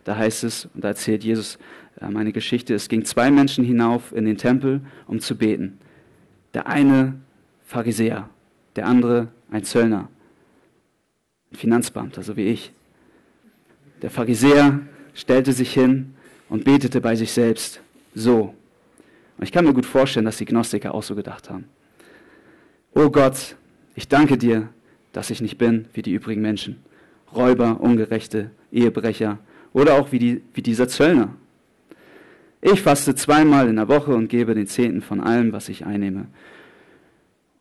da 0.03 0.17
heißt 0.17 0.43
es, 0.43 0.65
und 0.73 0.83
da 0.83 0.89
erzählt 0.89 1.23
Jesus 1.23 1.59
ähm, 2.01 2.17
eine 2.17 2.33
Geschichte, 2.33 2.73
es 2.73 2.89
ging 2.89 3.05
zwei 3.05 3.31
Menschen 3.31 3.63
hinauf 3.63 4.11
in 4.11 4.25
den 4.25 4.37
Tempel, 4.37 4.81
um 5.07 5.19
zu 5.19 5.37
beten. 5.37 5.79
Der 6.53 6.67
eine 6.67 7.19
Pharisäer, 7.69 8.27
der 8.75 8.87
andere 8.87 9.27
ein 9.51 9.63
Zöllner, 9.63 10.09
ein 11.51 11.55
Finanzbeamter, 11.55 12.23
so 12.23 12.35
wie 12.35 12.47
ich. 12.47 12.73
Der 14.01 14.09
Pharisäer 14.09 14.79
stellte 15.13 15.53
sich 15.53 15.71
hin 15.71 16.15
und 16.49 16.63
betete 16.63 16.99
bei 16.99 17.15
sich 17.15 17.31
selbst 17.31 17.79
so. 18.15 18.55
Und 19.37 19.43
ich 19.43 19.51
kann 19.51 19.65
mir 19.65 19.75
gut 19.75 19.85
vorstellen, 19.85 20.25
dass 20.25 20.37
die 20.37 20.45
Gnostiker 20.45 20.95
auch 20.95 21.03
so 21.03 21.13
gedacht 21.13 21.51
haben. 21.51 21.65
Oh 22.95 23.11
Gott, 23.11 23.55
ich 23.93 24.07
danke 24.07 24.39
dir, 24.39 24.69
dass 25.13 25.29
ich 25.29 25.39
nicht 25.39 25.59
bin 25.59 25.85
wie 25.93 26.01
die 26.01 26.13
übrigen 26.13 26.41
Menschen. 26.41 26.77
Räuber, 27.35 27.79
Ungerechte, 27.81 28.49
Ehebrecher 28.71 29.37
oder 29.73 29.93
auch 29.93 30.11
wie, 30.11 30.17
die, 30.17 30.41
wie 30.55 30.63
dieser 30.63 30.87
Zöllner. 30.87 31.35
Ich 32.61 32.81
faste 32.81 33.13
zweimal 33.13 33.69
in 33.69 33.75
der 33.75 33.87
Woche 33.87 34.15
und 34.15 34.27
gebe 34.27 34.55
den 34.55 34.65
Zehnten 34.65 35.03
von 35.03 35.21
allem, 35.21 35.51
was 35.51 35.69
ich 35.69 35.85
einnehme. 35.85 36.25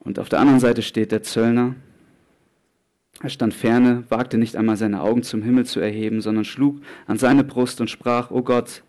Und 0.09 0.19
auf 0.19 0.31
der 0.31 0.41
anderen 0.41 0.59
Seite 0.59 0.81
steht 0.81 1.13
der 1.13 1.23
Zöllner. 1.23 1.75
Er 3.21 3.29
stand 3.29 3.53
ferne, 3.53 4.05
wagte 4.09 4.39
nicht 4.39 4.57
einmal 4.57 4.79
seine 4.79 5.03
Augen 5.03 5.23
zum 5.23 5.43
Himmel 5.43 5.67
zu 5.67 5.81
erheben, 5.81 6.23
sondern 6.23 6.47
schlug 6.47 6.81
an 7.07 7.19
seine 7.19 7.45
Brust 7.45 7.79
und 7.83 7.91
sprach, 7.91 8.31
O 8.31 8.41
Gott, 8.41 8.85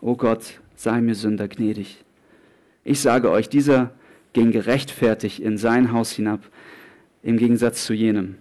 O 0.00 0.14
Gott, 0.14 0.60
sei 0.76 1.00
mir 1.00 1.16
Sünder 1.16 1.48
gnädig. 1.48 2.04
Ich 2.84 3.00
sage 3.00 3.28
euch, 3.32 3.48
dieser 3.48 3.90
ging 4.34 4.52
gerechtfertigt 4.52 5.40
in 5.40 5.58
sein 5.58 5.90
Haus 5.90 6.12
hinab, 6.12 6.48
im 7.24 7.38
Gegensatz 7.38 7.84
zu 7.84 7.92
jenem. 7.92 8.36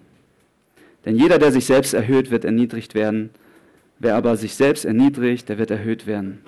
Denn 1.05 1.15
jeder, 1.15 1.39
der 1.39 1.51
sich 1.51 1.65
selbst 1.65 1.95
erhöht, 1.95 2.29
wird 2.29 2.45
erniedrigt 2.45 2.93
werden. 2.93 3.31
Wer 3.97 4.15
aber 4.15 4.38
sich 4.38 4.53
selbst 4.53 4.86
erniedrigt, 4.86 5.49
der 5.49 5.57
wird 5.57 5.71
erhöht 5.71 6.05
werden. 6.05 6.43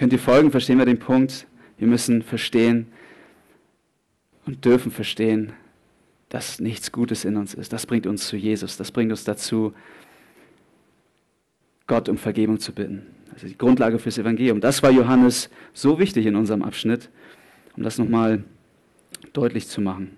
Könnt 0.00 0.14
ihr 0.14 0.18
folgen? 0.18 0.50
Verstehen 0.50 0.78
wir 0.78 0.86
den 0.86 0.98
Punkt? 0.98 1.46
Wir 1.76 1.86
müssen 1.86 2.22
verstehen 2.22 2.86
und 4.46 4.64
dürfen 4.64 4.90
verstehen, 4.90 5.52
dass 6.30 6.58
nichts 6.58 6.90
Gutes 6.90 7.26
in 7.26 7.36
uns 7.36 7.52
ist. 7.52 7.70
Das 7.70 7.84
bringt 7.84 8.06
uns 8.06 8.26
zu 8.26 8.38
Jesus. 8.38 8.78
Das 8.78 8.92
bringt 8.92 9.10
uns 9.10 9.24
dazu, 9.24 9.74
Gott 11.86 12.08
um 12.08 12.16
Vergebung 12.16 12.58
zu 12.58 12.72
bitten. 12.72 13.08
Also 13.34 13.46
die 13.46 13.58
Grundlage 13.58 13.98
fürs 13.98 14.16
Evangelium. 14.16 14.62
Das 14.62 14.82
war 14.82 14.90
Johannes 14.90 15.50
so 15.74 15.98
wichtig 15.98 16.24
in 16.24 16.34
unserem 16.34 16.62
Abschnitt 16.62 17.10
um 17.76 17.82
das 17.82 17.98
nochmal 17.98 18.42
deutlich 19.34 19.68
zu 19.68 19.82
machen. 19.82 20.16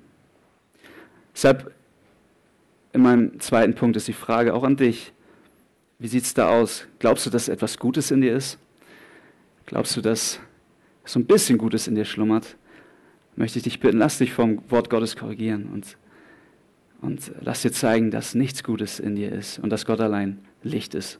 Deshalb 1.34 1.74
in 2.92 3.02
meinem 3.02 3.40
zweiten 3.40 3.74
Punkt 3.74 3.96
ist 3.96 4.06
die 4.06 4.12
Frage 4.12 4.54
auch 4.54 4.62
an 4.62 4.76
dich. 4.76 5.12
Wie 5.98 6.06
sieht 6.06 6.22
es 6.22 6.34
da 6.34 6.50
aus? 6.50 6.86
Glaubst 7.00 7.26
du, 7.26 7.30
dass 7.30 7.48
etwas 7.48 7.80
Gutes 7.80 8.12
in 8.12 8.20
dir 8.20 8.36
ist? 8.36 8.58
Glaubst 9.66 9.96
du, 9.96 10.00
dass 10.00 10.40
so 11.04 11.18
ein 11.18 11.26
bisschen 11.26 11.58
Gutes 11.58 11.88
in 11.88 11.94
dir 11.94 12.04
schlummert? 12.04 12.56
Möchte 13.36 13.58
ich 13.58 13.64
dich 13.64 13.80
bitten, 13.80 13.98
lass 13.98 14.18
dich 14.18 14.32
vom 14.32 14.62
Wort 14.70 14.90
Gottes 14.90 15.16
korrigieren 15.16 15.66
und, 15.72 15.96
und 17.00 17.32
lass 17.40 17.62
dir 17.62 17.72
zeigen, 17.72 18.10
dass 18.10 18.34
nichts 18.34 18.62
Gutes 18.62 19.00
in 19.00 19.16
dir 19.16 19.32
ist 19.32 19.58
und 19.58 19.70
dass 19.70 19.86
Gott 19.86 20.00
allein 20.00 20.38
Licht 20.62 20.94
ist. 20.94 21.18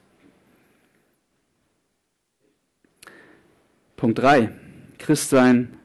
Punkt 3.95 4.19
3. 4.19 4.51
Christsein 4.97 5.77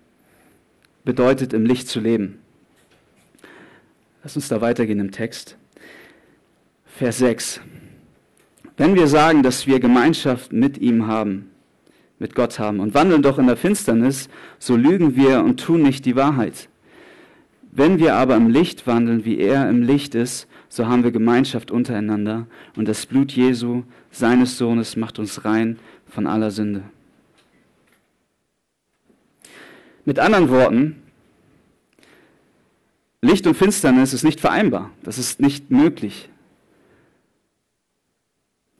bedeutet, 1.04 1.52
im 1.52 1.64
Licht 1.64 1.88
zu 1.88 2.00
leben. 2.00 2.38
Lass 4.22 4.36
uns 4.36 4.48
da 4.48 4.60
weitergehen 4.60 5.00
im 5.00 5.10
Text. 5.10 5.56
Vers 6.84 7.18
6. 7.18 7.60
Wenn 8.76 8.94
wir 8.94 9.06
sagen, 9.06 9.42
dass 9.42 9.66
wir 9.66 9.80
Gemeinschaft 9.80 10.52
mit 10.52 10.78
ihm 10.78 11.06
haben, 11.06 11.50
mit 12.18 12.34
Gott 12.34 12.58
haben 12.58 12.80
und 12.80 12.94
wandeln 12.94 13.22
doch 13.22 13.38
in 13.38 13.46
der 13.46 13.56
Finsternis, 13.56 14.28
so 14.58 14.76
lügen 14.76 15.16
wir 15.16 15.40
und 15.40 15.60
tun 15.60 15.82
nicht 15.82 16.04
die 16.04 16.16
Wahrheit. 16.16 16.68
Wenn 17.70 17.98
wir 17.98 18.14
aber 18.14 18.36
im 18.36 18.48
Licht 18.48 18.86
wandeln, 18.86 19.24
wie 19.24 19.38
er 19.38 19.68
im 19.68 19.82
Licht 19.82 20.14
ist, 20.14 20.48
so 20.68 20.86
haben 20.86 21.04
wir 21.04 21.12
Gemeinschaft 21.12 21.70
untereinander 21.70 22.46
und 22.76 22.88
das 22.88 23.06
Blut 23.06 23.32
Jesu, 23.32 23.84
seines 24.10 24.58
Sohnes, 24.58 24.96
macht 24.96 25.18
uns 25.18 25.44
rein 25.44 25.78
von 26.06 26.26
aller 26.26 26.50
Sünde. 26.50 26.82
Mit 30.04 30.18
anderen 30.18 30.48
Worten, 30.48 31.02
Licht 33.20 33.46
und 33.46 33.56
Finsternis 33.56 34.12
ist 34.12 34.22
nicht 34.22 34.40
vereinbar. 34.40 34.90
Das 35.02 35.18
ist 35.18 35.40
nicht 35.40 35.70
möglich. 35.70 36.30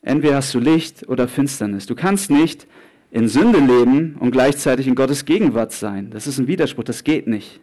Entweder 0.01 0.37
hast 0.37 0.55
du 0.55 0.59
Licht 0.61 1.09
oder 1.09 1.29
Finsternis. 1.29 1.87
Du 1.87 1.95
kannst 1.95 2.31
nicht 2.31 2.67
in 3.11 3.29
Sünde 3.29 3.59
leben 3.59 4.17
und 4.21 4.31
gleichzeitig 4.31 4.87
in 4.87 4.95
Gottes 4.95 5.25
Gegenwart 5.25 5.73
sein. 5.73 6.11
Das 6.11 6.27
ist 6.27 6.39
ein 6.39 6.47
Widerspruch, 6.47 6.85
das 6.85 7.05
geht 7.05 7.27
nicht. 7.27 7.61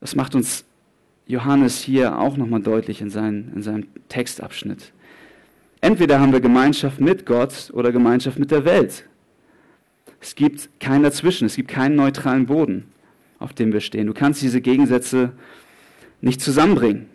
Das 0.00 0.14
macht 0.14 0.34
uns 0.34 0.64
Johannes 1.26 1.80
hier 1.80 2.18
auch 2.18 2.36
nochmal 2.36 2.60
deutlich 2.60 3.00
in, 3.00 3.10
seinen, 3.10 3.52
in 3.54 3.62
seinem 3.62 3.86
Textabschnitt. 4.08 4.92
Entweder 5.80 6.20
haben 6.20 6.32
wir 6.32 6.40
Gemeinschaft 6.40 7.00
mit 7.00 7.24
Gott 7.24 7.70
oder 7.72 7.92
Gemeinschaft 7.92 8.38
mit 8.38 8.50
der 8.50 8.64
Welt. 8.64 9.06
Es 10.20 10.34
gibt 10.34 10.68
keinen 10.80 11.02
dazwischen, 11.02 11.46
es 11.46 11.56
gibt 11.56 11.70
keinen 11.70 11.94
neutralen 11.94 12.46
Boden, 12.46 12.84
auf 13.38 13.54
dem 13.54 13.72
wir 13.72 13.80
stehen. 13.80 14.06
Du 14.06 14.12
kannst 14.12 14.42
diese 14.42 14.60
Gegensätze 14.60 15.32
nicht 16.20 16.42
zusammenbringen. 16.42 17.06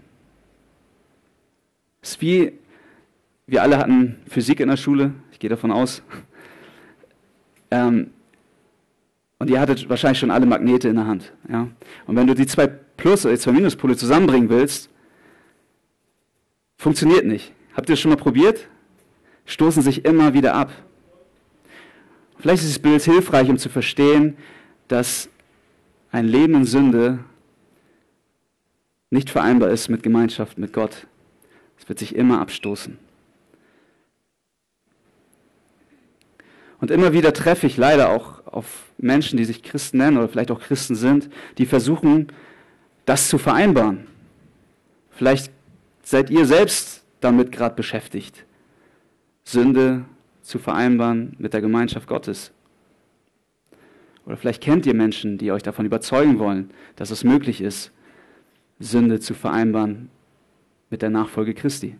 Es 2.01 2.11
ist 2.11 2.21
wie, 2.21 2.53
wir 3.45 3.61
alle 3.61 3.77
hatten 3.77 4.17
Physik 4.27 4.59
in 4.59 4.69
der 4.69 4.77
Schule, 4.77 5.13
ich 5.31 5.39
gehe 5.39 5.49
davon 5.49 5.71
aus. 5.71 6.01
Ähm, 7.71 8.11
und 9.39 9.49
ihr 9.49 9.59
hattet 9.59 9.89
wahrscheinlich 9.89 10.19
schon 10.19 10.31
alle 10.31 10.45
Magnete 10.45 10.87
in 10.87 10.95
der 10.95 11.07
Hand. 11.07 11.33
Ja? 11.49 11.67
Und 12.07 12.15
wenn 12.15 12.27
du 12.27 12.33
die 12.33 12.45
zwei 12.45 12.67
Plus- 12.67 13.25
oder 13.25 13.37
zwei 13.37 13.51
Minuspole 13.51 13.95
zusammenbringen 13.97 14.49
willst, 14.49 14.89
funktioniert 16.77 17.25
nicht. 17.25 17.53
Habt 17.75 17.89
ihr 17.89 17.93
das 17.93 17.99
schon 17.99 18.11
mal 18.11 18.17
probiert? 18.17 18.67
Stoßen 19.45 19.83
sich 19.83 20.05
immer 20.05 20.33
wieder 20.33 20.55
ab. 20.55 20.71
Vielleicht 22.39 22.63
ist 22.63 22.71
das 22.71 22.79
Bild 22.79 23.01
hilfreich, 23.01 23.49
um 23.49 23.57
zu 23.57 23.69
verstehen, 23.69 24.37
dass 24.87 25.29
ein 26.11 26.27
Leben 26.27 26.55
in 26.55 26.65
Sünde 26.65 27.19
nicht 29.09 29.29
vereinbar 29.29 29.69
ist 29.69 29.89
mit 29.89 30.03
Gemeinschaft 30.03 30.57
mit 30.57 30.73
Gott. 30.73 31.07
Es 31.77 31.87
wird 31.89 31.99
sich 31.99 32.15
immer 32.15 32.39
abstoßen. 32.39 32.97
Und 36.85 36.91
immer 36.91 37.13
wieder 37.13 37.33
treffe 37.33 37.65
ich 37.65 37.77
leider 37.77 38.09
auch 38.09 38.45
auf 38.45 38.83
Menschen, 38.99 39.37
die 39.37 39.45
sich 39.45 39.63
Christen 39.63 39.97
nennen 39.97 40.17
oder 40.17 40.29
vielleicht 40.29 40.51
auch 40.51 40.59
Christen 40.59 40.93
sind, 40.93 41.31
die 41.57 41.65
versuchen, 41.65 42.27
das 43.05 43.27
zu 43.27 43.39
vereinbaren. 43.39 44.05
Vielleicht 45.09 45.51
seid 46.03 46.29
ihr 46.29 46.45
selbst 46.45 47.03
damit 47.21 47.51
gerade 47.51 47.73
beschäftigt, 47.73 48.45
Sünde 49.43 50.05
zu 50.43 50.59
vereinbaren 50.59 51.35
mit 51.39 51.53
der 51.53 51.61
Gemeinschaft 51.61 52.07
Gottes. 52.07 52.51
Oder 54.27 54.37
vielleicht 54.37 54.61
kennt 54.61 54.85
ihr 54.85 54.93
Menschen, 54.93 55.39
die 55.39 55.51
euch 55.51 55.63
davon 55.63 55.87
überzeugen 55.87 56.37
wollen, 56.37 56.69
dass 56.97 57.09
es 57.09 57.23
möglich 57.23 57.61
ist, 57.61 57.91
Sünde 58.79 59.19
zu 59.19 59.33
vereinbaren 59.33 60.11
mit 60.91 61.01
der 61.01 61.09
Nachfolge 61.09 61.55
Christi. 61.55 61.97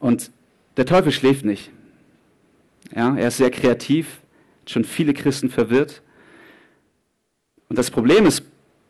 Und 0.00 0.32
der 0.76 0.86
Teufel 0.86 1.12
schläft 1.12 1.44
nicht. 1.44 1.70
Ja, 2.94 3.16
er 3.16 3.28
ist 3.28 3.38
sehr 3.38 3.50
kreativ, 3.50 4.20
schon 4.66 4.84
viele 4.84 5.14
Christen 5.14 5.50
verwirrt. 5.50 6.02
Und 7.68 7.78
das 7.78 7.90
Problem 7.90 8.26
ist 8.26 8.44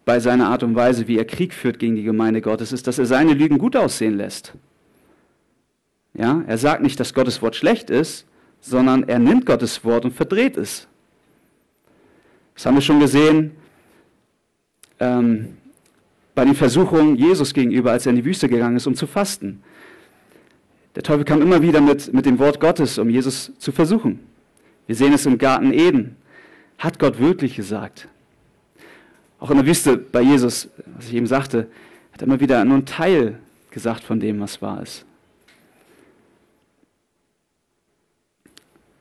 bei 0.05 0.21
seiner 0.21 0.49
Art 0.49 0.63
und 0.63 0.75
Weise, 0.75 1.09
wie 1.09 1.17
er 1.17 1.25
Krieg 1.25 1.55
führt 1.55 1.79
gegen 1.79 1.97
die 1.97 2.03
Gemeinde 2.03 2.41
Gottes, 2.41 2.73
ist, 2.73 2.87
dass 2.87 2.99
er 2.99 3.07
seine 3.07 3.35
Lügen 3.35 3.59
gut 3.59 3.77
aussehen 3.77 4.17
lässt. 4.17 4.53
Ja, 6.13 6.45
er 6.47 6.59
sagt 6.59 6.83
nicht, 6.83 7.01
dass 7.01 7.15
Gottes 7.15 7.43
Wort 7.43 7.57
schlecht 7.57 7.91
ist, 7.91 8.27
sondern 8.61 9.09
er 9.09 9.19
nimmt 9.19 9.47
Gottes 9.47 9.85
Wort 9.85 10.05
und 10.05 10.13
verdreht 10.13 10.57
es. 10.57 10.87
Das 12.55 12.67
haben 12.67 12.77
wir 12.77 12.83
schon 12.83 13.01
gesehen 13.01 13.53
ähm, 15.01 15.57
bei 16.35 16.45
den 16.45 16.55
Versuchungen 16.55 17.17
Jesus 17.17 17.53
gegenüber, 17.53 17.93
als 17.93 18.07
er 18.07 18.11
in 18.11 18.17
die 18.17 18.25
Wüste 18.25 18.49
gegangen 18.49 18.77
ist, 18.77 18.87
um 18.87 18.95
zu 18.95 19.07
fasten. 19.07 19.63
Der 20.95 21.03
Teufel 21.03 21.25
kam 21.25 21.43
immer 21.43 21.61
wieder 21.63 21.81
mit, 21.81 22.13
mit 22.13 22.27
dem 22.27 22.39
Wort 22.39 22.61
Gottes, 22.61 22.99
um 22.99 23.11
Jesus 23.11 23.53
zu 23.59 23.73
versuchen. 23.73 24.21
Wir 24.87 24.95
sehen 24.95 25.13
es 25.13 25.27
im 25.27 25.39
Garten 25.39 25.73
Eden. 25.73 26.17
Hat 26.79 26.99
Gott 26.99 27.19
wirklich 27.19 27.57
gesagt? 27.57 28.09
Auch 29.41 29.51
in 29.51 29.57
der 29.57 29.67
Wüste 29.67 29.97
bei 29.97 30.23
Jesus, 30.23 30.69
was 30.97 31.09
ich 31.09 31.15
eben 31.15 31.27
sagte, 31.27 31.69
hat 32.13 32.23
er 32.23 32.29
immer 32.29 32.41
wieder 32.41 32.65
nur 32.65 32.77
einen 32.77 32.87
Teil 32.87 33.39
gesagt 33.71 34.05
von 34.05 34.21
dem, 34.21 34.41
was 34.41 34.63
wahr 34.63 34.83
ist. 34.83 35.05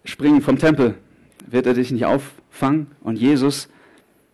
Springen 0.06 0.42
vom 0.42 0.58
Tempel, 0.58 0.96
wird 1.48 1.66
er 1.66 1.76
dich 1.76 1.92
nicht 1.92 2.06
auffangen? 2.06 2.88
Und 3.02 3.18
Jesus 3.18 3.70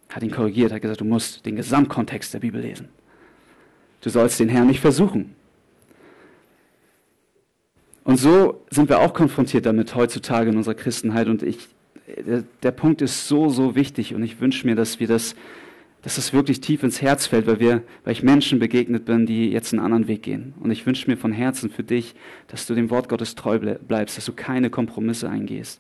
hat 0.10 0.24
ihn 0.24 0.32
korrigiert, 0.32 0.72
hat 0.72 0.82
gesagt, 0.82 1.02
du 1.02 1.06
musst 1.06 1.45
den 1.45 1.58
Gesamtkontext 1.58 2.34
der 2.34 2.39
Bibel 2.39 2.62
lesen. 2.62 2.89
Du 4.02 4.10
sollst 4.10 4.39
den 4.39 4.50
Herrn 4.50 4.67
nicht 4.67 4.80
versuchen. 4.80 5.36
Und 8.10 8.17
so 8.17 8.65
sind 8.72 8.89
wir 8.89 9.02
auch 9.02 9.13
konfrontiert 9.13 9.67
damit 9.67 9.93
heutzutage 9.93 10.50
in 10.50 10.58
unserer 10.58 10.74
Christenheit. 10.74 11.28
Und 11.28 11.43
ich, 11.43 11.67
der, 12.26 12.43
der 12.63 12.72
Punkt 12.72 13.04
ist 13.04 13.28
so, 13.28 13.50
so 13.50 13.76
wichtig. 13.76 14.15
Und 14.15 14.24
ich 14.24 14.41
wünsche 14.41 14.65
mir, 14.65 14.76
dass 14.76 15.00
wir 15.00 15.06
das, 15.06 15.36
dass 16.02 16.15
das 16.15 16.34
wirklich 16.34 16.60
tief 16.60 16.82
ins 16.82 17.04
Herz 17.04 17.28
fällt, 17.28 17.45
weil, 17.45 17.60
wir, 17.60 17.84
weil 18.06 18.13
ich 18.13 18.24
Menschen 18.24 18.58
begegnet 18.58 19.06
bin, 19.06 19.28
die 19.28 19.52
jetzt 19.52 19.74
einen 19.74 19.84
anderen 19.84 20.08
Weg 20.08 20.24
gehen. 20.24 20.56
Und 20.60 20.72
ich 20.72 20.88
wünsche 20.88 21.08
mir 21.08 21.17
von 21.17 21.32
Herzen 21.32 21.69
für 21.69 21.84
dich, 21.84 22.15
dass 22.48 22.65
du 22.65 22.74
dem 22.74 22.89
Wort 22.89 23.10
Gottes 23.10 23.36
treu 23.36 23.60
bleibst, 23.60 24.17
dass 24.17 24.26
du 24.26 24.34
keine 24.34 24.72
Kompromisse 24.72 25.30
eingehst. 25.30 25.80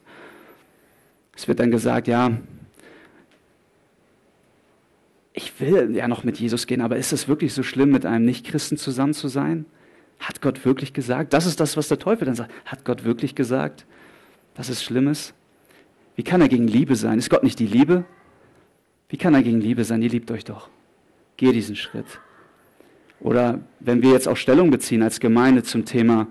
Es 1.35 1.47
wird 1.47 1.59
dann 1.59 1.71
gesagt, 1.71 2.07
ja, 2.07 2.37
ich 5.33 5.59
will 5.59 5.95
ja 5.95 6.07
noch 6.07 6.23
mit 6.23 6.37
Jesus 6.37 6.67
gehen, 6.67 6.81
aber 6.81 6.97
ist 6.97 7.11
es 7.11 7.27
wirklich 7.27 7.55
so 7.55 7.63
schlimm, 7.63 7.89
mit 7.89 8.05
einem 8.05 8.25
Nichtchristen 8.25 8.77
zusammen 8.77 9.15
zu 9.15 9.29
sein? 9.29 9.65
Hat 10.19 10.41
Gott 10.41 10.65
wirklich 10.65 10.93
gesagt? 10.93 11.33
Das 11.33 11.45
ist 11.45 11.59
das, 11.59 11.77
was 11.77 11.87
der 11.87 11.99
Teufel 11.99 12.25
dann 12.25 12.35
sagt. 12.35 12.51
Hat 12.65 12.83
Gott 12.85 13.05
wirklich 13.05 13.35
gesagt, 13.35 13.85
schlimm 14.83 15.07
ist? 15.07 15.33
Wie 16.15 16.23
kann 16.23 16.41
er 16.41 16.49
gegen 16.49 16.67
Liebe 16.67 16.95
sein? 16.97 17.17
Ist 17.17 17.29
Gott 17.29 17.43
nicht 17.43 17.59
die 17.59 17.65
Liebe? 17.65 18.03
Wie 19.07 19.17
kann 19.17 19.33
er 19.33 19.41
gegen 19.41 19.61
Liebe 19.61 19.85
sein? 19.85 20.01
Ihr 20.01 20.09
liebt 20.09 20.29
euch 20.31 20.43
doch. 20.43 20.69
Geh 21.37 21.53
diesen 21.53 21.77
Schritt. 21.77 22.19
Oder 23.21 23.61
wenn 23.79 24.01
wir 24.01 24.11
jetzt 24.11 24.27
auch 24.27 24.35
Stellung 24.35 24.69
beziehen 24.69 25.01
als 25.01 25.19
Gemeinde 25.19 25.63
zum 25.63 25.85
Thema 25.85 26.27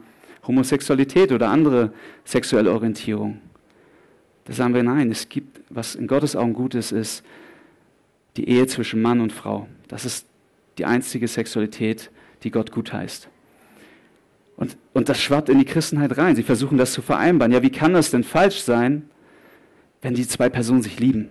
Homosexualität 0.47 1.33
oder 1.33 1.49
andere 1.49 1.93
sexuelle 2.25 2.73
Orientierung, 2.73 3.41
da 4.45 4.53
sagen 4.53 4.75
wir 4.75 4.83
nein, 4.83 5.11
es 5.11 5.29
gibt, 5.29 5.61
was 5.69 5.95
in 5.95 6.07
Gottes 6.07 6.37
Augen 6.37 6.55
gut 6.55 6.75
ist, 6.75 6.93
ist 6.93 7.25
die 8.37 8.49
Ehe 8.49 8.67
zwischen 8.67 9.03
Mann 9.03 9.21
und 9.21 9.33
Frau. 9.33 9.69
Das 9.89 10.05
ist 10.05 10.27
die 10.79 10.85
einzige 10.85 11.29
Sexualität, 11.29 12.11
die 12.43 12.51
Gott 12.51 12.73
gut 12.73 12.93
heißt. 12.93 13.29
Und, 14.59 14.77
und 14.93 15.09
das 15.09 15.23
schwappt 15.23 15.49
in 15.49 15.59
die 15.59 15.65
Christenheit 15.65 16.19
rein. 16.19 16.35
Sie 16.35 16.43
versuchen 16.43 16.79
das 16.79 16.93
zu 16.93 17.01
vereinbaren. 17.01 17.53
Ja, 17.53 17.63
wie 17.63 17.71
kann 17.71 17.95
das 17.95 18.11
denn 18.11 18.25
falsch 18.25 18.61
sein, 18.61 19.09
wenn 20.03 20.15
die 20.15 20.27
zwei 20.27 20.49
Personen 20.49 20.83
sich 20.83 20.99
lieben? 20.99 21.29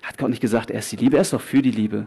Hat 0.00 0.16
Gott 0.16 0.30
nicht 0.30 0.40
gesagt, 0.40 0.70
er 0.70 0.78
ist 0.78 0.92
die 0.92 0.96
Liebe, 0.96 1.16
er 1.16 1.22
ist 1.22 1.32
doch 1.32 1.40
für 1.40 1.60
die 1.60 1.72
Liebe. 1.72 2.06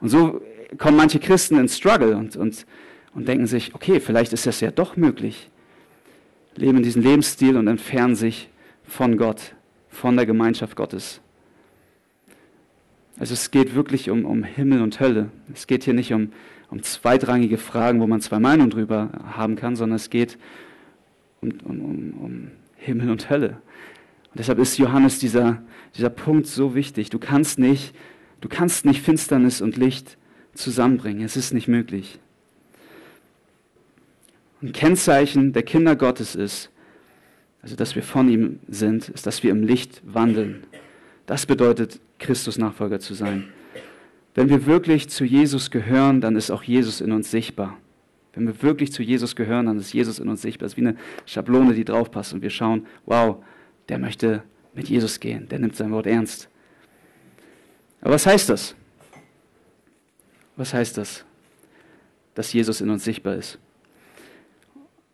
Und 0.00 0.08
so 0.08 0.40
kommen 0.78 0.96
manche 0.96 1.18
Christen 1.18 1.58
in 1.58 1.68
Struggle 1.68 2.16
und, 2.16 2.36
und, 2.36 2.64
und 3.12 3.26
denken 3.26 3.48
sich, 3.48 3.74
okay, 3.74 3.98
vielleicht 3.98 4.32
ist 4.32 4.46
das 4.46 4.60
ja 4.60 4.70
doch 4.70 4.96
möglich. 4.96 5.50
Leben 6.54 6.80
diesen 6.84 7.02
Lebensstil 7.02 7.56
und 7.56 7.66
entfernen 7.66 8.14
sich 8.14 8.50
von 8.84 9.16
Gott, 9.16 9.56
von 9.88 10.14
der 10.14 10.26
Gemeinschaft 10.26 10.76
Gottes. 10.76 11.20
Also 13.18 13.34
es 13.34 13.50
geht 13.50 13.74
wirklich 13.74 14.10
um, 14.10 14.24
um 14.24 14.44
Himmel 14.44 14.80
und 14.80 15.00
Hölle. 15.00 15.30
Es 15.52 15.66
geht 15.66 15.82
hier 15.82 15.94
nicht 15.94 16.12
um, 16.12 16.32
um 16.72 16.82
zweitrangige 16.82 17.58
Fragen, 17.58 18.00
wo 18.00 18.06
man 18.06 18.22
zwei 18.22 18.38
Meinungen 18.38 18.70
drüber 18.70 19.10
haben 19.36 19.56
kann, 19.56 19.76
sondern 19.76 19.96
es 19.96 20.08
geht 20.08 20.38
um, 21.42 21.50
um, 21.64 22.14
um 22.18 22.50
Himmel 22.76 23.10
und 23.10 23.28
Hölle. 23.28 23.60
Und 24.30 24.38
deshalb 24.38 24.58
ist 24.58 24.78
Johannes 24.78 25.18
dieser, 25.18 25.62
dieser 25.94 26.08
Punkt 26.08 26.46
so 26.46 26.74
wichtig. 26.74 27.10
Du 27.10 27.18
kannst 27.18 27.58
nicht, 27.58 27.94
du 28.40 28.48
kannst 28.48 28.86
nicht 28.86 29.02
Finsternis 29.02 29.60
und 29.60 29.76
Licht 29.76 30.16
zusammenbringen. 30.54 31.22
Es 31.22 31.36
ist 31.36 31.52
nicht 31.52 31.68
möglich. 31.68 32.18
Ein 34.62 34.72
Kennzeichen 34.72 35.52
der 35.52 35.64
Kinder 35.64 35.94
Gottes 35.94 36.34
ist, 36.34 36.70
also 37.60 37.76
dass 37.76 37.96
wir 37.96 38.02
von 38.02 38.30
ihm 38.30 38.60
sind, 38.66 39.10
ist, 39.10 39.26
dass 39.26 39.42
wir 39.42 39.50
im 39.50 39.62
Licht 39.62 40.00
wandeln. 40.06 40.64
Das 41.26 41.44
bedeutet, 41.44 42.00
Christus 42.18 42.56
Nachfolger 42.56 42.98
zu 42.98 43.12
sein. 43.12 43.52
Wenn 44.34 44.48
wir 44.48 44.66
wirklich 44.66 45.10
zu 45.10 45.24
Jesus 45.24 45.70
gehören, 45.70 46.20
dann 46.20 46.36
ist 46.36 46.50
auch 46.50 46.62
Jesus 46.62 47.00
in 47.00 47.12
uns 47.12 47.30
sichtbar. 47.30 47.76
Wenn 48.32 48.46
wir 48.46 48.62
wirklich 48.62 48.92
zu 48.92 49.02
Jesus 49.02 49.36
gehören, 49.36 49.66
dann 49.66 49.78
ist 49.78 49.92
Jesus 49.92 50.18
in 50.18 50.28
uns 50.28 50.40
sichtbar. 50.40 50.66
Das 50.66 50.72
ist 50.72 50.76
wie 50.78 50.86
eine 50.86 50.96
Schablone, 51.26 51.74
die 51.74 51.84
draufpasst 51.84 52.32
und 52.32 52.40
wir 52.40 52.50
schauen, 52.50 52.86
wow, 53.04 53.44
der 53.88 53.98
möchte 53.98 54.42
mit 54.74 54.88
Jesus 54.88 55.20
gehen, 55.20 55.48
der 55.48 55.58
nimmt 55.58 55.76
sein 55.76 55.92
Wort 55.92 56.06
ernst. 56.06 56.48
Aber 58.00 58.14
was 58.14 58.26
heißt 58.26 58.48
das? 58.48 58.74
Was 60.56 60.72
heißt 60.72 60.96
das, 60.96 61.24
dass 62.34 62.52
Jesus 62.52 62.80
in 62.80 62.88
uns 62.88 63.04
sichtbar 63.04 63.36
ist? 63.36 63.58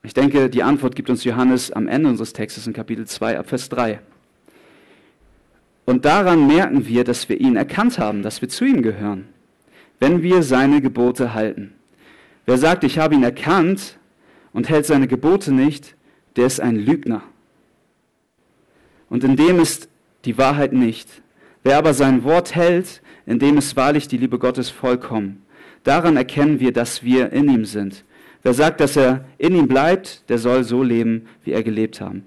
Ich 0.05 0.15
denke, 0.15 0.49
die 0.49 0.63
Antwort 0.63 0.95
gibt 0.95 1.11
uns 1.11 1.25
Johannes 1.25 1.73
am 1.73 1.89
Ende 1.89 2.09
unseres 2.09 2.33
Textes 2.33 2.67
in 2.67 2.73
Kapitel 2.73 3.07
2 3.07 3.39
ab 3.39 3.49
Vers 3.49 3.69
3. 3.69 4.01
Und 5.88 6.05
daran 6.05 6.46
merken 6.46 6.87
wir, 6.87 7.03
dass 7.03 7.31
wir 7.31 7.40
ihn 7.40 7.57
erkannt 7.57 7.98
haben, 7.98 8.22
dass 8.22 8.42
wir 8.42 8.51
zu 8.51 8.66
ihm 8.66 8.83
gehören, 8.83 9.27
wenn 9.98 10.22
wir 10.22 10.42
seine 10.42 10.83
Gebote 10.83 11.33
halten. 11.33 11.72
Wer 12.44 12.59
sagt, 12.59 12.85
ich 12.85 12.98
habe 12.98 13.14
ihn 13.14 13.22
erkannt 13.22 13.98
und 14.53 14.68
hält 14.68 14.85
seine 14.85 15.09
Gebote 15.09 15.51
nicht, 15.51 15.96
der 16.37 16.44
ist 16.44 16.61
ein 16.61 16.77
Lügner. 16.77 17.22
Und 19.09 19.24
in 19.24 19.35
dem 19.37 19.61
ist 19.61 19.88
die 20.27 20.37
Wahrheit 20.37 20.74
nicht. 20.74 21.09
Wer 21.62 21.79
aber 21.79 21.94
sein 21.94 22.22
Wort 22.22 22.55
hält, 22.55 23.01
in 23.24 23.38
dem 23.38 23.57
ist 23.57 23.74
wahrlich 23.74 24.09
die 24.09 24.18
Liebe 24.18 24.38
Gottes 24.38 24.68
vollkommen. 24.68 25.42
Daran 25.85 26.18
erkennen 26.18 26.61
wir, 26.61 26.74
dass 26.74 27.03
wir 27.03 27.33
in 27.33 27.48
ihm 27.48 27.64
sind. 27.64 28.05
Wer 28.42 28.53
sagt, 28.53 28.83
dass 28.83 28.94
er 28.94 29.24
in 29.38 29.55
ihm 29.55 29.68
bleibt, 29.68 30.29
der 30.29 30.37
soll 30.37 30.64
so 30.64 30.83
leben, 30.83 31.29
wie 31.44 31.53
er 31.53 31.62
gelebt 31.62 32.03
haben. 32.03 32.24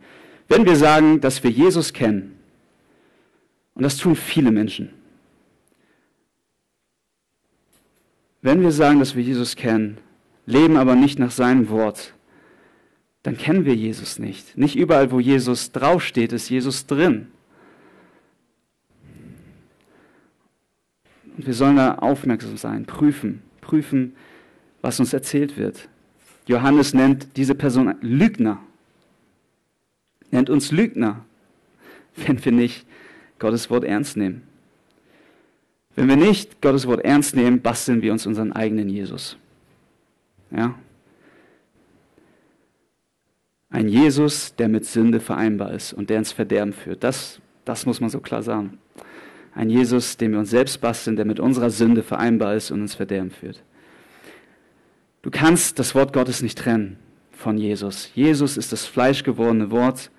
Wenn 0.48 0.66
wir 0.66 0.78
sagen, 0.78 1.22
dass 1.22 1.44
wir 1.44 1.52
Jesus 1.52 1.94
kennen, 1.94 2.41
und 3.74 3.84
das 3.84 3.98
tun 3.98 4.16
viele 4.16 4.52
Menschen. 4.52 4.90
Wenn 8.42 8.62
wir 8.62 8.72
sagen, 8.72 9.00
dass 9.00 9.16
wir 9.16 9.24
Jesus 9.24 9.56
kennen, 9.56 9.98
leben 10.46 10.78
aber 10.78 10.96
nicht 10.96 11.20
nach 11.20 11.32
seinem 11.32 11.70
Wort, 11.70 12.14
dann 13.24 13.38
kennen 13.38 13.66
wir 13.66 13.76
Jesus 13.76 14.18
nicht. 14.18 14.58
Nicht 14.58 14.76
überall, 14.76 15.12
wo 15.12 15.20
Jesus 15.20 15.72
draufsteht, 15.72 16.34
ist 16.34 16.50
Jesus 16.50 16.88
drin. 16.88 17.28
Und 21.38 21.46
wir 21.46 21.54
sollen 21.54 21.76
da 21.76 21.96
aufmerksam 21.96 22.58
sein, 22.58 22.86
prüfen, 22.86 23.42
prüfen, 23.62 24.16
was 24.82 25.00
uns 25.00 25.14
erzählt 25.14 25.56
wird. 25.56 25.88
Johannes 26.48 26.94
nennt 26.94 27.38
diese 27.38 27.54
Person 27.54 27.96
Lügner. 28.02 28.60
Nennt 30.32 30.50
uns 30.50 30.72
Lügner, 30.72 31.24
wenn 32.16 32.44
wir 32.44 32.52
nicht 32.52 32.86
Gottes 33.42 33.70
Wort 33.70 33.84
ernst 33.84 34.16
nehmen. 34.16 34.44
Wenn 35.96 36.08
wir 36.08 36.16
nicht 36.16 36.62
Gottes 36.62 36.88
Wort 36.88 37.04
ernst 37.04 37.36
nehmen, 37.36 37.62
basteln 37.62 38.02
wir 38.02 38.14
uns 38.14 38.26
unseren 38.26 38.54
eigenen 38.54 38.88
Jesus. 38.88 39.36
Ja? 40.52 40.76
Ein 43.70 43.88
Jesus, 43.90 44.56
der 44.56 44.70
mit 44.70 44.86
Sünde 44.86 45.20
vereinbar 45.20 45.74
ist 45.74 45.92
und 45.92 46.10
der 46.10 46.20
ins 46.20 46.32
Verderben 46.32 46.72
führt. 46.72 47.04
Das, 47.04 47.42
das 47.66 47.86
muss 47.86 48.00
man 48.00 48.10
so 48.10 48.20
klar 48.20 48.44
sagen. 48.44 48.78
Ein 49.54 49.70
Jesus, 49.70 50.18
den 50.18 50.32
wir 50.32 50.40
uns 50.40 50.50
selbst 50.50 50.80
basteln, 50.80 51.16
der 51.16 51.26
mit 51.26 51.40
unserer 51.40 51.70
Sünde 51.70 52.04
vereinbar 52.04 52.56
ist 52.56 52.72
und 52.72 52.82
ins 52.82 52.96
Verderben 52.96 53.32
führt. 53.32 53.64
Du 55.24 55.32
kannst 55.32 55.80
das 55.80 55.94
Wort 55.96 56.14
Gottes 56.14 56.42
nicht 56.42 56.58
trennen 56.58 56.98
von 57.32 57.58
Jesus. 57.58 58.12
Jesus 58.14 58.56
ist 58.56 58.72
das 58.72 58.86
fleischgewordene 58.86 59.72
Wort 59.72 60.12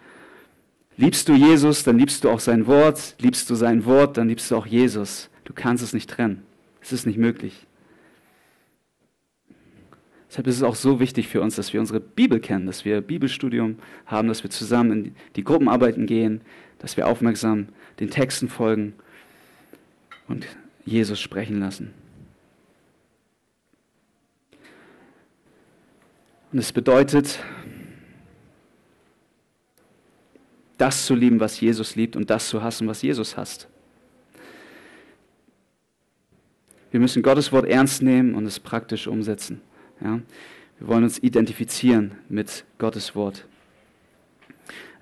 Liebst 0.97 1.29
du 1.29 1.35
Jesus, 1.35 1.85
dann 1.85 1.99
liebst 1.99 2.25
du 2.25 2.31
auch 2.31 2.41
sein 2.41 2.67
Wort. 2.67 3.17
Liebst 3.19 3.49
du 3.49 3.55
sein 3.55 3.85
Wort, 3.85 4.17
dann 4.17 4.29
liebst 4.29 4.51
du 4.51 4.57
auch 4.57 4.67
Jesus. 4.67 5.31
Du 5.45 5.53
kannst 5.53 5.83
es 5.83 5.93
nicht 5.93 6.11
trennen. 6.11 6.43
Es 6.81 6.93
ist 6.93 7.07
nicht 7.07 7.19
möglich. 7.19 7.67
Deshalb 10.29 10.47
ist 10.47 10.57
es 10.57 10.63
auch 10.63 10.77
so 10.77 10.99
wichtig 10.99 11.29
für 11.29 11.43
uns, 11.43 11.57
dass 11.57 11.73
wir 11.75 11.81
unsere 11.81 12.01
Bibel 12.01 12.41
kennen, 12.41 12.67
dass 12.67 12.87
wir 12.87 13.03
Bibelstudium 13.03 13.77
haben, 14.07 14.29
dass 14.29 14.43
wir 14.43 14.51
zusammen 14.51 14.93
in 14.93 15.15
die 15.37 15.45
Gruppenarbeiten 15.45 16.07
gehen, 16.07 16.41
dass 16.79 16.97
wir 16.97 17.07
aufmerksam 17.07 17.69
den 18.01 18.09
Texten 18.09 18.49
folgen 18.49 18.95
und 20.29 20.47
Jesus 20.87 21.21
sprechen 21.21 21.61
lassen. 21.61 21.93
Und 26.51 26.59
es 26.59 26.73
bedeutet, 26.73 27.39
das 30.83 31.07
zu 31.07 31.15
lieben, 31.15 31.39
was 31.39 31.61
Jesus 31.61 31.95
liebt 31.95 32.17
und 32.17 32.29
das 32.29 32.49
zu 32.49 32.61
hassen, 32.61 32.89
was 32.89 33.03
Jesus 33.03 33.37
hasst. 33.37 33.69
Wir 36.91 36.99
müssen 36.99 37.23
Gottes 37.23 37.53
Wort 37.53 37.67
ernst 37.67 38.03
nehmen 38.03 38.35
und 38.35 38.47
es 38.47 38.59
praktisch 38.59 39.07
umsetzen. 39.07 39.61
Ja? 40.03 40.19
Wir 40.81 40.89
wollen 40.89 41.05
uns 41.05 41.21
identifizieren 41.21 42.17
mit 42.29 42.65
Gottes 42.79 43.15
Wort. 43.15 43.47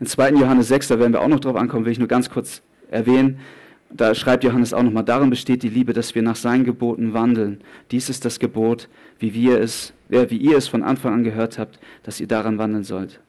In 0.00 0.06
2. 0.06 0.32
Johannes 0.32 0.68
6, 0.68 0.88
da 0.88 0.98
werden 0.98 1.14
wir 1.14 1.22
auch 1.22 1.28
noch 1.28 1.40
drauf 1.40 1.56
ankommen, 1.56 1.86
will 1.86 1.92
ich 1.92 1.98
nur 1.98 2.08
ganz 2.08 2.28
kurz 2.28 2.60
erwähnen. 2.90 3.40
Da 3.88 4.14
schreibt 4.14 4.44
Johannes 4.44 4.74
auch 4.74 4.82
nochmal, 4.82 5.04
darin 5.04 5.30
besteht 5.30 5.62
die 5.62 5.70
Liebe, 5.70 5.94
dass 5.94 6.14
wir 6.14 6.20
nach 6.20 6.36
seinen 6.36 6.64
Geboten 6.64 7.14
wandeln. 7.14 7.62
Dies 7.90 8.10
ist 8.10 8.26
das 8.26 8.38
Gebot, 8.38 8.90
wie, 9.18 9.32
wir 9.32 9.58
es, 9.58 9.94
wie 10.10 10.36
ihr 10.36 10.58
es 10.58 10.68
von 10.68 10.82
Anfang 10.82 11.14
an 11.14 11.24
gehört 11.24 11.58
habt, 11.58 11.80
dass 12.02 12.20
ihr 12.20 12.28
daran 12.28 12.58
wandeln 12.58 12.84
sollt. 12.84 13.20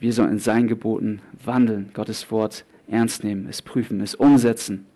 Wir 0.00 0.12
sollen 0.12 0.32
in 0.32 0.38
seinen 0.38 0.68
Geboten 0.68 1.20
wandeln, 1.44 1.90
Gottes 1.94 2.30
Wort 2.30 2.64
ernst 2.88 3.24
nehmen, 3.24 3.46
es 3.48 3.62
prüfen, 3.62 4.00
es 4.00 4.14
umsetzen. 4.14 4.86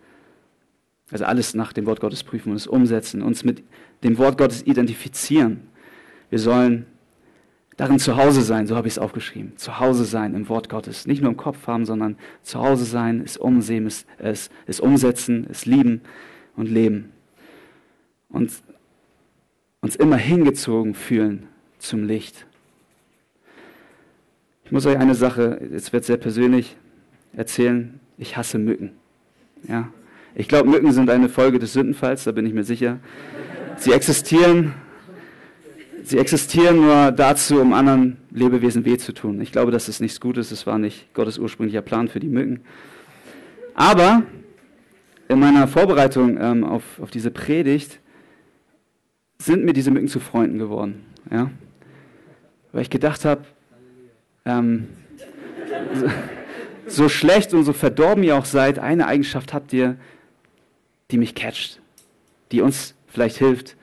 Also 1.11 1.25
alles 1.25 1.55
nach 1.55 1.73
dem 1.73 1.87
Wort 1.87 2.01
Gottes 2.01 2.23
prüfen 2.23 2.51
und 2.51 2.57
es 2.57 2.67
umsetzen, 2.67 3.23
uns 3.23 3.45
mit 3.45 3.63
dem 4.03 4.19
Wort 4.19 4.37
Gottes 4.37 4.63
identifizieren. 4.67 5.61
Wir 6.29 6.39
sollen 6.39 6.87
darin 7.79 7.99
zu 7.99 8.17
Hause 8.17 8.43
sein, 8.43 8.67
so 8.67 8.77
habe 8.77 8.89
ich 8.89 8.95
es 8.95 8.99
aufgeschrieben. 8.99 9.57
Zu 9.57 9.79
Hause 9.79 10.05
sein 10.05 10.35
im 10.35 10.49
Wort 10.49 10.69
Gottes. 10.69 11.07
Nicht 11.07 11.23
nur 11.23 11.31
im 11.31 11.37
Kopf 11.37 11.67
haben, 11.67 11.87
sondern 11.87 12.19
zu 12.43 12.59
Hause 12.59 12.85
sein, 12.85 13.23
es 13.25 13.37
umsehen, 13.37 13.87
es, 13.87 14.05
es, 14.19 14.51
es 14.67 14.81
umsetzen, 14.81 15.47
es 15.49 15.65
lieben 15.65 16.03
und 16.57 16.69
leben. 16.69 17.13
Und 18.29 18.53
uns 19.81 19.97
immer 19.97 20.17
hingezogen 20.17 20.95
fühlen 20.95 21.47
zum 21.79 22.05
Licht. 22.05 22.48
Ich 24.69 24.73
muss 24.73 24.85
euch 24.85 24.99
eine 24.99 25.15
Sache, 25.15 25.67
jetzt 25.73 25.95
wird 25.95 26.05
sehr 26.05 26.19
persönlich, 26.19 26.77
erzählen. 27.33 27.99
Ich 28.19 28.37
hasse 28.37 28.59
Mücken. 28.59 28.91
Ja, 29.67 29.89
ich 30.35 30.47
glaube, 30.47 30.69
Mücken 30.69 30.93
sind 30.93 31.09
eine 31.09 31.31
Folge 31.31 31.59
des 31.59 31.73
Sündenfalls, 31.73 32.25
da 32.25 32.33
bin 32.33 32.45
ich 32.45 32.53
mir 32.53 32.65
sicher. 32.65 32.99
Sie 33.79 33.93
existieren, 33.93 34.75
sie 36.03 36.19
existieren 36.19 36.83
nur 36.83 37.13
dazu, 37.13 37.63
um 37.63 37.73
anderen 37.73 38.19
Lebewesen 38.31 38.85
weh 38.85 38.99
zu 38.99 39.15
tun. 39.15 39.41
Ich 39.41 39.53
glaube, 39.53 39.71
dass 39.71 39.89
es 39.89 40.01
nichts 40.01 40.21
Gutes 40.21 40.51
es 40.51 40.67
war 40.67 40.79
nicht 40.79 41.15
Gottes 41.15 41.39
ursprünglicher 41.39 41.81
Plan 41.81 42.09
für 42.09 42.21
die 42.21 42.29
Mücken. 42.29 42.61
Aber 43.73 44.25
in 45.29 45.39
meiner 45.39 45.67
Vorbereitung 45.67 46.37
ähm, 46.39 46.63
auf, 46.63 46.83
auf 47.01 47.11
diese 47.11 47.31
Predigt 47.31 48.01
sind 49.39 49.65
mir 49.65 49.73
diese 49.73 49.91
Mücken 49.91 50.09
zu 50.09 50.21
Freunden 50.21 50.59
geworden. 50.59 51.07
Ja? 51.31 51.51
Weil 52.73 52.83
ich 52.83 52.91
gedacht 52.91 53.25
habe, 53.25 53.47
ähm, 54.49 54.89
so, 55.95 56.11
so 56.87 57.09
schlecht 57.09 57.55
und 57.55 57.65
so 57.65 57.73
verdorben 57.73 58.25
ihr 58.25 58.37
auch 58.37 58.45
seid, 58.45 58.79
eine 58.79 59.07
Eigenschaft 59.07 59.53
habt 59.53 59.73
ihr, 59.73 59.97
die 61.11 61.19
mich 61.19 61.35
catcht, 61.35 61.81
die 62.51 62.61
uns 62.61 62.95
vielleicht 63.07 63.39
hilft 63.39 63.77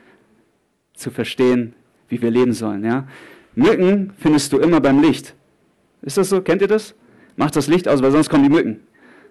zu 0.93 1.11
verstehen, 1.11 1.73
wie 2.09 2.21
wir 2.21 2.31
leben 2.31 2.53
sollen. 2.53 2.83
Ja? 2.83 3.07
Mücken 3.55 4.13
findest 4.17 4.51
du 4.53 4.59
immer 4.59 4.81
beim 4.81 5.01
Licht. 5.01 5.33
Ist 6.01 6.17
das 6.17 6.29
so? 6.29 6.41
Kennt 6.41 6.61
ihr 6.61 6.67
das? 6.67 6.93
Macht 7.35 7.55
das 7.55 7.67
Licht 7.67 7.87
aus, 7.87 8.01
weil 8.01 8.11
sonst 8.11 8.29
kommen 8.29 8.43
die 8.43 8.49
Mücken. 8.49 8.81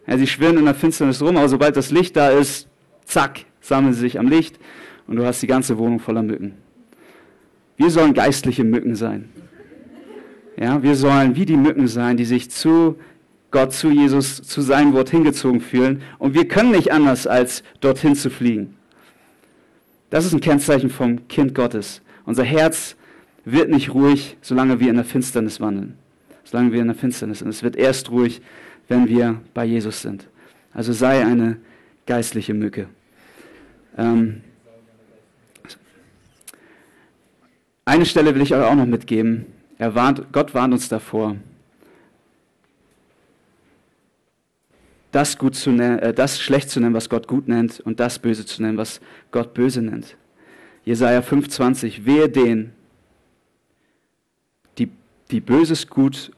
Ja, 0.06 0.18
sie 0.18 0.26
schwirren 0.26 0.58
in 0.58 0.64
der 0.66 0.74
Finsternis 0.74 1.22
rum, 1.22 1.36
aber 1.36 1.48
sobald 1.48 1.76
das 1.76 1.90
Licht 1.90 2.16
da 2.16 2.30
ist, 2.30 2.68
zack, 3.04 3.46
sammeln 3.60 3.94
sie 3.94 4.00
sich 4.00 4.18
am 4.18 4.28
Licht 4.28 4.58
und 5.06 5.16
du 5.16 5.24
hast 5.24 5.40
die 5.40 5.46
ganze 5.46 5.78
Wohnung 5.78 6.00
voller 6.00 6.22
Mücken. 6.22 6.54
Wir 7.76 7.90
sollen 7.90 8.12
geistliche 8.12 8.64
Mücken 8.64 8.94
sein. 8.94 9.30
Ja, 10.56 10.82
wir 10.82 10.94
sollen 10.94 11.36
wie 11.36 11.46
die 11.46 11.56
Mücken 11.56 11.88
sein, 11.88 12.16
die 12.16 12.24
sich 12.24 12.50
zu 12.50 12.96
Gott, 13.50 13.72
zu 13.72 13.88
Jesus, 13.88 14.42
zu 14.42 14.62
seinem 14.62 14.92
Wort 14.94 15.10
hingezogen 15.10 15.60
fühlen. 15.60 16.02
Und 16.18 16.34
wir 16.34 16.48
können 16.48 16.72
nicht 16.72 16.92
anders, 16.92 17.26
als 17.26 17.62
dorthin 17.80 18.16
zu 18.16 18.28
fliegen. 18.28 18.76
Das 20.10 20.24
ist 20.24 20.32
ein 20.32 20.40
Kennzeichen 20.40 20.90
vom 20.90 21.28
Kind 21.28 21.54
Gottes. 21.54 22.02
Unser 22.24 22.44
Herz 22.44 22.96
wird 23.44 23.70
nicht 23.70 23.94
ruhig, 23.94 24.36
solange 24.40 24.80
wir 24.80 24.90
in 24.90 24.96
der 24.96 25.04
Finsternis 25.04 25.60
wandeln. 25.60 25.96
Solange 26.44 26.72
wir 26.72 26.80
in 26.80 26.88
der 26.88 26.96
Finsternis 26.96 27.40
sind. 27.40 27.48
Es 27.48 27.62
wird 27.62 27.76
erst 27.76 28.10
ruhig, 28.10 28.42
wenn 28.88 29.08
wir 29.08 29.40
bei 29.54 29.64
Jesus 29.64 30.02
sind. 30.02 30.28
Also 30.72 30.92
sei 30.92 31.24
eine 31.24 31.58
geistliche 32.06 32.54
Mücke. 32.54 32.88
Ähm 33.96 34.40
eine 37.84 38.06
Stelle 38.06 38.34
will 38.34 38.42
ich 38.42 38.54
euch 38.54 38.64
auch 38.64 38.74
noch 38.74 38.86
mitgeben. 38.86 39.46
Er 39.78 39.94
warnt, 39.94 40.32
Gott 40.32 40.54
warnt 40.54 40.72
uns 40.72 40.88
davor, 40.88 41.36
das, 45.14 45.38
gut 45.38 45.54
zu 45.54 45.70
äh, 45.70 46.12
das 46.12 46.40
schlecht 46.40 46.70
zu 46.70 46.80
nennen, 46.80 46.94
was 46.94 47.08
Gott 47.08 47.28
gut 47.28 47.46
nennt, 47.46 47.80
und 47.80 48.00
das 48.00 48.18
böse 48.18 48.44
zu 48.44 48.62
nennen, 48.62 48.76
was 48.76 49.00
Gott 49.30 49.54
böse 49.54 49.80
nennt. 49.80 50.16
Jesaja 50.84 51.20
5,20, 51.20 52.04
wehe 52.04 52.28
den, 52.28 52.72
die, 54.76 54.88
die 55.30 55.40
Böses 55.40 55.86
gut 55.86 56.32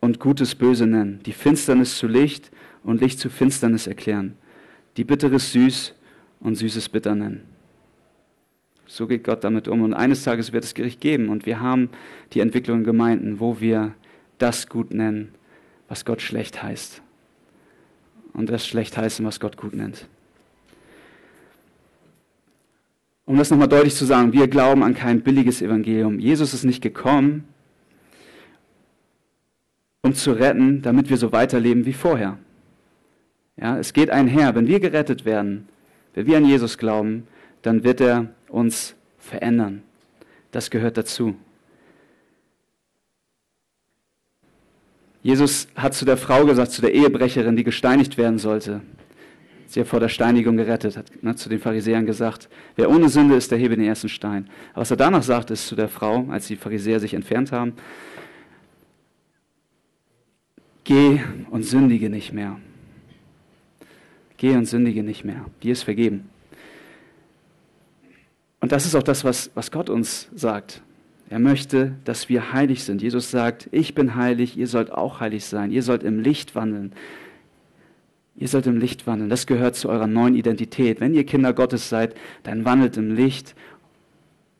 und 0.00 0.18
Gutes 0.18 0.54
böse 0.54 0.86
nennen, 0.86 1.20
die 1.24 1.32
Finsternis 1.32 1.96
zu 1.96 2.06
Licht 2.06 2.50
und 2.82 3.00
Licht 3.00 3.20
zu 3.20 3.30
Finsternis 3.30 3.86
erklären, 3.86 4.36
die 4.96 5.04
Bitteres 5.04 5.52
süß 5.52 5.94
und 6.40 6.56
Süßes 6.56 6.88
bitter 6.88 7.14
nennen. 7.14 7.51
So 8.92 9.06
geht 9.06 9.24
Gott 9.24 9.42
damit 9.42 9.68
um. 9.68 9.80
Und 9.80 9.94
eines 9.94 10.22
Tages 10.22 10.52
wird 10.52 10.64
es 10.64 10.74
Gericht 10.74 11.00
geben. 11.00 11.30
Und 11.30 11.46
wir 11.46 11.60
haben 11.60 11.88
die 12.34 12.40
Entwicklung 12.40 12.80
in 12.80 12.84
Gemeinden, 12.84 13.40
wo 13.40 13.58
wir 13.58 13.94
das 14.36 14.68
gut 14.68 14.92
nennen, 14.92 15.34
was 15.88 16.04
Gott 16.04 16.20
schlecht 16.20 16.62
heißt 16.62 17.00
und 18.34 18.50
das 18.50 18.66
schlecht 18.66 18.98
heißen, 18.98 19.24
was 19.24 19.40
Gott 19.40 19.56
gut 19.56 19.74
nennt. 19.74 20.06
Um 23.24 23.38
das 23.38 23.50
nochmal 23.50 23.68
deutlich 23.68 23.94
zu 23.94 24.04
sagen, 24.04 24.34
wir 24.34 24.46
glauben 24.46 24.82
an 24.82 24.92
kein 24.92 25.22
billiges 25.22 25.62
Evangelium. 25.62 26.18
Jesus 26.18 26.52
ist 26.52 26.64
nicht 26.64 26.82
gekommen, 26.82 27.44
um 30.02 30.12
zu 30.12 30.32
retten, 30.32 30.82
damit 30.82 31.08
wir 31.08 31.16
so 31.16 31.32
weiterleben 31.32 31.86
wie 31.86 31.94
vorher. 31.94 32.36
Ja, 33.56 33.78
es 33.78 33.94
geht 33.94 34.10
einher. 34.10 34.54
Wenn 34.54 34.66
wir 34.66 34.80
gerettet 34.80 35.24
werden, 35.24 35.66
wenn 36.12 36.26
wir 36.26 36.36
an 36.36 36.44
Jesus 36.44 36.76
glauben, 36.76 37.26
dann 37.62 37.84
wird 37.84 38.02
er 38.02 38.28
uns 38.52 38.94
verändern. 39.18 39.82
Das 40.50 40.70
gehört 40.70 40.96
dazu. 40.96 41.34
Jesus 45.22 45.68
hat 45.76 45.94
zu 45.94 46.04
der 46.04 46.16
Frau 46.16 46.44
gesagt, 46.44 46.72
zu 46.72 46.82
der 46.82 46.92
Ehebrecherin, 46.92 47.56
die 47.56 47.64
gesteinigt 47.64 48.18
werden 48.18 48.38
sollte, 48.38 48.82
sie 49.66 49.80
er 49.80 49.86
vor 49.86 50.00
der 50.00 50.08
Steinigung 50.08 50.56
gerettet 50.56 50.96
hat, 50.96 51.10
ne, 51.22 51.36
zu 51.36 51.48
den 51.48 51.60
Pharisäern 51.60 52.06
gesagt, 52.06 52.48
wer 52.74 52.90
ohne 52.90 53.08
Sünde 53.08 53.36
ist, 53.36 53.50
der 53.50 53.58
hebe 53.58 53.76
den 53.76 53.86
ersten 53.86 54.08
Stein. 54.08 54.50
Aber 54.72 54.82
was 54.82 54.90
er 54.90 54.96
danach 54.96 55.22
sagt, 55.22 55.50
ist 55.50 55.68
zu 55.68 55.76
der 55.76 55.88
Frau, 55.88 56.26
als 56.28 56.48
die 56.48 56.56
Pharisäer 56.56 56.98
sich 56.98 57.14
entfernt 57.14 57.52
haben, 57.52 57.74
geh 60.84 61.20
und 61.50 61.62
sündige 61.62 62.10
nicht 62.10 62.32
mehr. 62.32 62.58
Geh 64.36 64.56
und 64.56 64.66
sündige 64.66 65.04
nicht 65.04 65.24
mehr. 65.24 65.46
Dir 65.62 65.72
ist 65.72 65.84
vergeben. 65.84 66.31
Und 68.62 68.70
das 68.70 68.86
ist 68.86 68.94
auch 68.94 69.02
das, 69.02 69.24
was, 69.24 69.50
was 69.54 69.72
Gott 69.72 69.90
uns 69.90 70.28
sagt. 70.36 70.82
Er 71.28 71.40
möchte, 71.40 71.96
dass 72.04 72.28
wir 72.28 72.52
heilig 72.52 72.84
sind. 72.84 73.02
Jesus 73.02 73.30
sagt, 73.30 73.68
ich 73.72 73.96
bin 73.96 74.14
heilig, 74.14 74.56
ihr 74.56 74.68
sollt 74.68 74.92
auch 74.92 75.18
heilig 75.18 75.44
sein. 75.44 75.72
Ihr 75.72 75.82
sollt 75.82 76.04
im 76.04 76.20
Licht 76.20 76.54
wandeln. 76.54 76.92
Ihr 78.36 78.46
sollt 78.46 78.68
im 78.68 78.78
Licht 78.78 79.04
wandeln. 79.06 79.28
Das 79.28 79.48
gehört 79.48 79.74
zu 79.74 79.88
eurer 79.88 80.06
neuen 80.06 80.36
Identität. 80.36 81.00
Wenn 81.00 81.12
ihr 81.12 81.26
Kinder 81.26 81.52
Gottes 81.52 81.88
seid, 81.88 82.14
dann 82.44 82.64
wandelt 82.64 82.96
im 82.96 83.12
Licht 83.12 83.56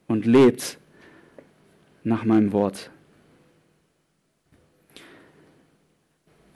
und 0.08 0.26
lebt 0.26 0.78
nach 2.02 2.24
meinem 2.24 2.52
Wort. 2.52 2.90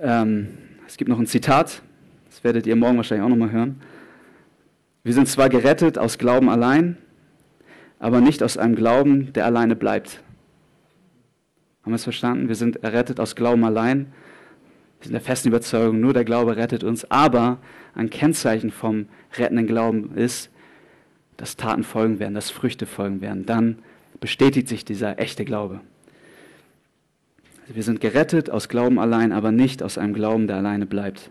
Ähm, 0.01 0.49
es 0.89 0.97
gibt 0.97 1.09
noch 1.09 1.21
ein 1.21 1.27
Zitat, 1.27 1.81
das 2.29 2.43
werdet 2.43 2.67
ihr 2.67 2.75
morgen 2.75 2.97
wahrscheinlich 2.97 3.25
auch 3.25 3.31
nochmal 3.31 3.53
hören. 3.53 3.81
Wir 5.05 5.15
sind 5.15 5.29
zwar 5.29 5.49
gerettet 5.49 5.97
aus 5.97 6.19
Glauben 6.19 6.49
allein, 6.49 6.97
aber 7.99 8.21
nicht 8.21 8.43
aus 8.43 8.59
einem 8.59 8.75
Glauben, 8.75 9.33
der 9.33 9.47
alleine 9.47 9.77
bleibt. 9.77 10.21
Haben 11.83 11.93
wir 11.93 11.97
es 11.97 12.05
verstanden? 12.05 12.49
Wir 12.49 12.55
sind 12.55 12.83
errettet 12.83 13.21
aus 13.21 13.37
Glauben 13.37 13.65
allein. 13.65 14.13
sind 15.01 15.13
der 15.13 15.21
festen 15.21 15.49
Überzeugung, 15.49 16.01
nur 16.01 16.13
der 16.13 16.25
Glaube 16.25 16.57
rettet 16.57 16.83
uns, 16.85 17.11
aber 17.11 17.59
ein 17.95 18.11
Kennzeichen 18.11 18.71
vom 18.71 19.07
rettenden 19.37 19.67
Glauben 19.67 20.15
ist, 20.17 20.51
dass 21.37 21.57
Taten 21.57 21.85
folgen 21.85 22.19
werden, 22.19 22.35
dass 22.35 22.51
Früchte 22.51 22.87
folgen 22.87 23.21
werden. 23.21 23.47
Dann 23.47 23.79
bestätigt 24.21 24.69
sich 24.69 24.85
dieser 24.85 25.19
echte 25.19 25.45
Glaube. 25.45 25.81
Also 27.63 27.77
wir 27.77 27.83
sind 27.83 28.01
gerettet 28.01 28.51
aus 28.51 28.69
Glauben 28.69 28.99
allein, 28.99 29.33
aber 29.33 29.53
nicht 29.53 29.83
aus 29.83 29.99
einem 29.99 30.15
Glauben, 30.15 30.47
der 30.47 30.57
alleine 30.57 30.87
bleibt. 30.87 31.31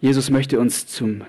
Jesus 0.00 0.30
möchte 0.30 0.58
uns 0.58 0.86
zum 0.86 1.22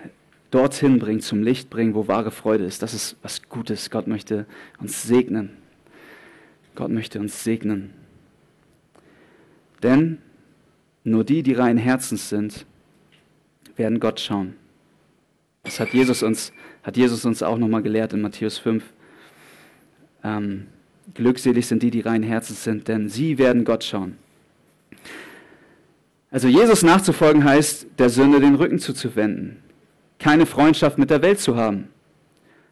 dorthin 0.54 1.00
bringen, 1.00 1.22
zum 1.22 1.42
Licht 1.42 1.70
bringen, 1.70 1.96
wo 1.96 2.08
wahre 2.08 2.32
Freude 2.32 2.66
ist. 2.66 2.82
Das 2.82 2.94
ist 2.94 3.18
was 3.22 3.42
Gutes. 3.50 3.90
Gott 3.90 4.08
möchte 4.08 4.46
uns 4.80 5.04
segnen. 5.04 5.58
Gott 6.76 6.92
möchte 6.92 7.20
uns 7.20 7.44
segnen. 7.44 7.92
Denn 9.82 10.20
nur 11.04 11.24
die, 11.24 11.44
die 11.44 11.54
rein 11.54 11.78
Herzens 11.78 12.30
sind, 12.30 12.66
werden 13.76 14.00
Gott 14.00 14.20
schauen. 14.20 14.56
Das 15.64 15.80
hat 15.80 15.94
Jesus 15.94 16.24
uns, 16.24 16.54
hat 16.84 16.98
Jesus 16.98 17.26
uns 17.26 17.42
auch 17.42 17.58
nochmal 17.58 17.82
gelehrt 17.82 18.14
in 18.14 18.22
Matthäus 18.22 18.58
5. 18.58 18.84
Ähm, 20.24 20.68
glückselig 21.14 21.68
sind 21.68 21.84
die, 21.84 21.92
die 21.92 22.02
rein 22.02 22.24
Herzens 22.24 22.64
sind, 22.64 22.88
denn 22.88 23.10
sie 23.10 23.38
werden 23.38 23.66
Gott 23.66 23.84
schauen. 23.84 24.18
Also 26.32 26.48
Jesus 26.48 26.82
nachzufolgen 26.82 27.44
heißt, 27.44 27.88
der 28.00 28.10
Sünde 28.10 28.40
den 28.40 28.56
Rücken 28.56 28.80
zuzuwenden, 28.80 29.58
keine 30.24 30.46
Freundschaft 30.46 30.98
mit 30.98 31.10
der 31.10 31.22
Welt 31.22 31.42
zu 31.42 31.58
haben. 31.58 31.90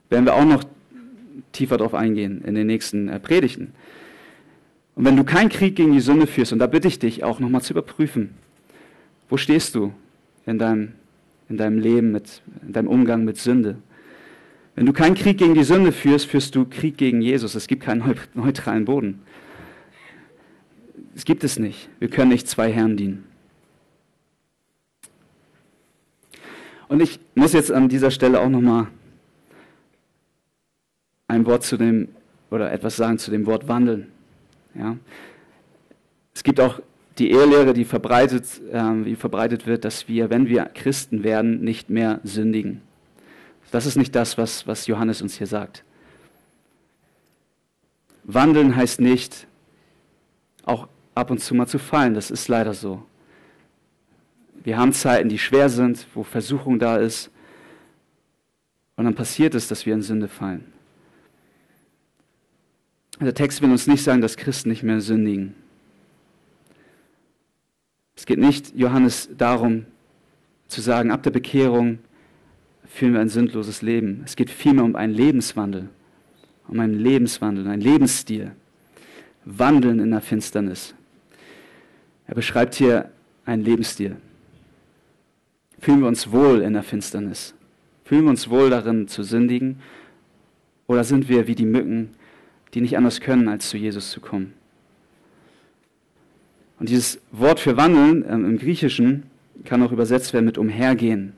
Werden 0.09 0.25
wir 0.25 0.35
auch 0.35 0.45
noch 0.45 0.63
tiefer 1.51 1.77
darauf 1.77 1.93
eingehen 1.93 2.41
in 2.45 2.55
den 2.55 2.65
nächsten 2.65 3.09
äh, 3.09 3.19
Predigten. 3.19 3.73
Und 4.95 5.03
wenn 5.03 5.17
du 5.17 5.25
keinen 5.25 5.49
Krieg 5.49 5.75
gegen 5.75 5.91
die 5.91 5.99
Sünde 5.99 6.27
führst, 6.27 6.53
und 6.53 6.59
da 6.59 6.67
bitte 6.67 6.87
ich 6.87 6.97
dich 6.97 7.25
auch 7.25 7.41
nochmal 7.41 7.61
zu 7.61 7.73
überprüfen, 7.73 8.29
wo 9.27 9.35
stehst 9.35 9.75
du 9.75 9.93
in 10.45 10.59
deinem, 10.59 10.93
in 11.49 11.57
deinem 11.57 11.77
Leben, 11.77 12.13
mit, 12.13 12.41
in 12.65 12.71
deinem 12.71 12.87
Umgang 12.87 13.25
mit 13.25 13.37
Sünde? 13.37 13.75
Wenn 14.75 14.85
du 14.85 14.93
keinen 14.93 15.15
Krieg 15.15 15.37
gegen 15.37 15.53
die 15.53 15.65
Sünde 15.65 15.91
führst, 15.91 16.27
führst 16.27 16.55
du 16.55 16.63
Krieg 16.63 16.95
gegen 16.95 17.21
Jesus. 17.21 17.55
Es 17.55 17.67
gibt 17.67 17.83
keinen 17.83 18.15
neutralen 18.33 18.85
Boden. 18.85 19.23
Es 21.15 21.25
gibt 21.25 21.43
es 21.43 21.59
nicht. 21.59 21.89
Wir 21.99 22.09
können 22.09 22.29
nicht 22.29 22.47
zwei 22.47 22.71
Herren 22.71 22.95
dienen. 22.95 23.25
Und 26.91 27.01
ich 27.01 27.21
muss 27.35 27.53
jetzt 27.53 27.71
an 27.71 27.87
dieser 27.87 28.11
Stelle 28.11 28.41
auch 28.41 28.49
nochmal 28.49 28.87
ein 31.29 31.45
Wort 31.45 31.63
zu 31.63 31.77
dem, 31.77 32.09
oder 32.49 32.69
etwas 32.73 32.97
sagen 32.97 33.17
zu 33.17 33.31
dem 33.31 33.45
Wort 33.45 33.69
wandeln. 33.69 34.07
Ja? 34.75 34.97
Es 36.35 36.43
gibt 36.43 36.59
auch 36.59 36.81
die 37.17 37.31
Ehelehre, 37.31 37.71
die 37.71 37.85
verbreitet, 37.85 38.43
äh, 38.73 39.03
die 39.05 39.15
verbreitet 39.15 39.67
wird, 39.67 39.85
dass 39.85 40.09
wir, 40.09 40.29
wenn 40.29 40.49
wir 40.49 40.65
Christen 40.65 41.23
werden, 41.23 41.61
nicht 41.61 41.89
mehr 41.89 42.19
sündigen. 42.25 42.81
Das 43.71 43.85
ist 43.85 43.95
nicht 43.95 44.13
das, 44.13 44.37
was, 44.37 44.67
was 44.67 44.85
Johannes 44.87 45.21
uns 45.21 45.37
hier 45.37 45.47
sagt. 45.47 45.85
Wandeln 48.25 48.75
heißt 48.75 48.99
nicht, 48.99 49.47
auch 50.65 50.89
ab 51.15 51.31
und 51.31 51.39
zu 51.39 51.55
mal 51.55 51.67
zu 51.67 51.79
fallen. 51.79 52.15
Das 52.15 52.31
ist 52.31 52.49
leider 52.49 52.73
so. 52.73 53.01
Wir 54.63 54.77
haben 54.77 54.93
Zeiten, 54.93 55.29
die 55.29 55.39
schwer 55.39 55.69
sind, 55.69 56.05
wo 56.13 56.23
Versuchung 56.23 56.77
da 56.77 56.97
ist. 56.97 57.31
Und 58.95 59.05
dann 59.05 59.15
passiert 59.15 59.55
es, 59.55 59.67
dass 59.67 59.85
wir 59.85 59.93
in 59.93 60.01
Sünde 60.01 60.27
fallen. 60.27 60.71
Der 63.19 63.33
Text 63.33 63.61
will 63.61 63.71
uns 63.71 63.87
nicht 63.87 64.03
sagen, 64.03 64.21
dass 64.21 64.37
Christen 64.37 64.69
nicht 64.69 64.83
mehr 64.83 65.01
sündigen. 65.01 65.55
Es 68.15 68.25
geht 68.25 68.39
nicht, 68.39 68.75
Johannes, 68.75 69.29
darum 69.35 69.85
zu 70.67 70.81
sagen, 70.81 71.11
ab 71.11 71.23
der 71.23 71.31
Bekehrung 71.31 71.99
führen 72.85 73.13
wir 73.13 73.19
ein 73.19 73.29
sündloses 73.29 73.81
Leben. 73.81 74.21
Es 74.25 74.35
geht 74.35 74.49
vielmehr 74.49 74.83
um 74.83 74.95
einen 74.95 75.13
Lebenswandel, 75.13 75.89
um 76.67 76.79
einen 76.79 76.99
Lebenswandel, 76.99 77.67
einen 77.67 77.81
Lebensstil. 77.81 78.51
Wandeln 79.45 79.99
in 79.99 80.11
der 80.11 80.21
Finsternis. 80.21 80.93
Er 82.27 82.35
beschreibt 82.35 82.75
hier 82.75 83.09
einen 83.45 83.63
Lebensstil. 83.63 84.17
Fühlen 85.81 86.01
wir 86.01 86.07
uns 86.07 86.31
wohl 86.31 86.61
in 86.61 86.73
der 86.73 86.83
Finsternis? 86.83 87.55
Fühlen 88.05 88.23
wir 88.23 88.29
uns 88.29 88.49
wohl 88.49 88.69
darin 88.69 89.07
zu 89.07 89.23
sündigen? 89.23 89.79
Oder 90.85 91.03
sind 91.03 91.27
wir 91.27 91.47
wie 91.47 91.55
die 91.55 91.65
Mücken, 91.65 92.11
die 92.73 92.81
nicht 92.81 92.95
anders 92.97 93.19
können, 93.19 93.47
als 93.47 93.69
zu 93.69 93.77
Jesus 93.77 94.11
zu 94.11 94.21
kommen? 94.21 94.53
Und 96.79 96.89
dieses 96.89 97.19
Wort 97.31 97.59
für 97.59 97.77
wandeln 97.77 98.23
ähm, 98.29 98.45
im 98.45 98.57
Griechischen 98.59 99.23
kann 99.65 99.81
auch 99.81 99.91
übersetzt 99.91 100.33
werden 100.33 100.45
mit 100.45 100.57
umhergehen. 100.57 101.33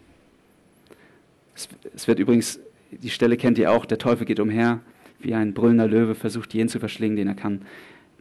Es, 1.56 1.70
es 1.96 2.08
wird 2.08 2.20
übrigens, 2.20 2.60
die 2.91 3.10
Stelle 3.10 3.38
kennt 3.38 3.58
ihr 3.58 3.72
auch, 3.72 3.86
der 3.86 3.98
Teufel 3.98 4.26
geht 4.26 4.39
umher, 4.39 4.82
wie 5.20 5.34
ein 5.34 5.54
brüllender 5.54 5.88
Löwe 5.88 6.16
versucht, 6.16 6.54
jeden 6.54 6.70
zu 6.70 6.80
verschlingen, 6.80 7.16
den 7.16 7.28
er 7.28 7.36
kann. 7.36 7.62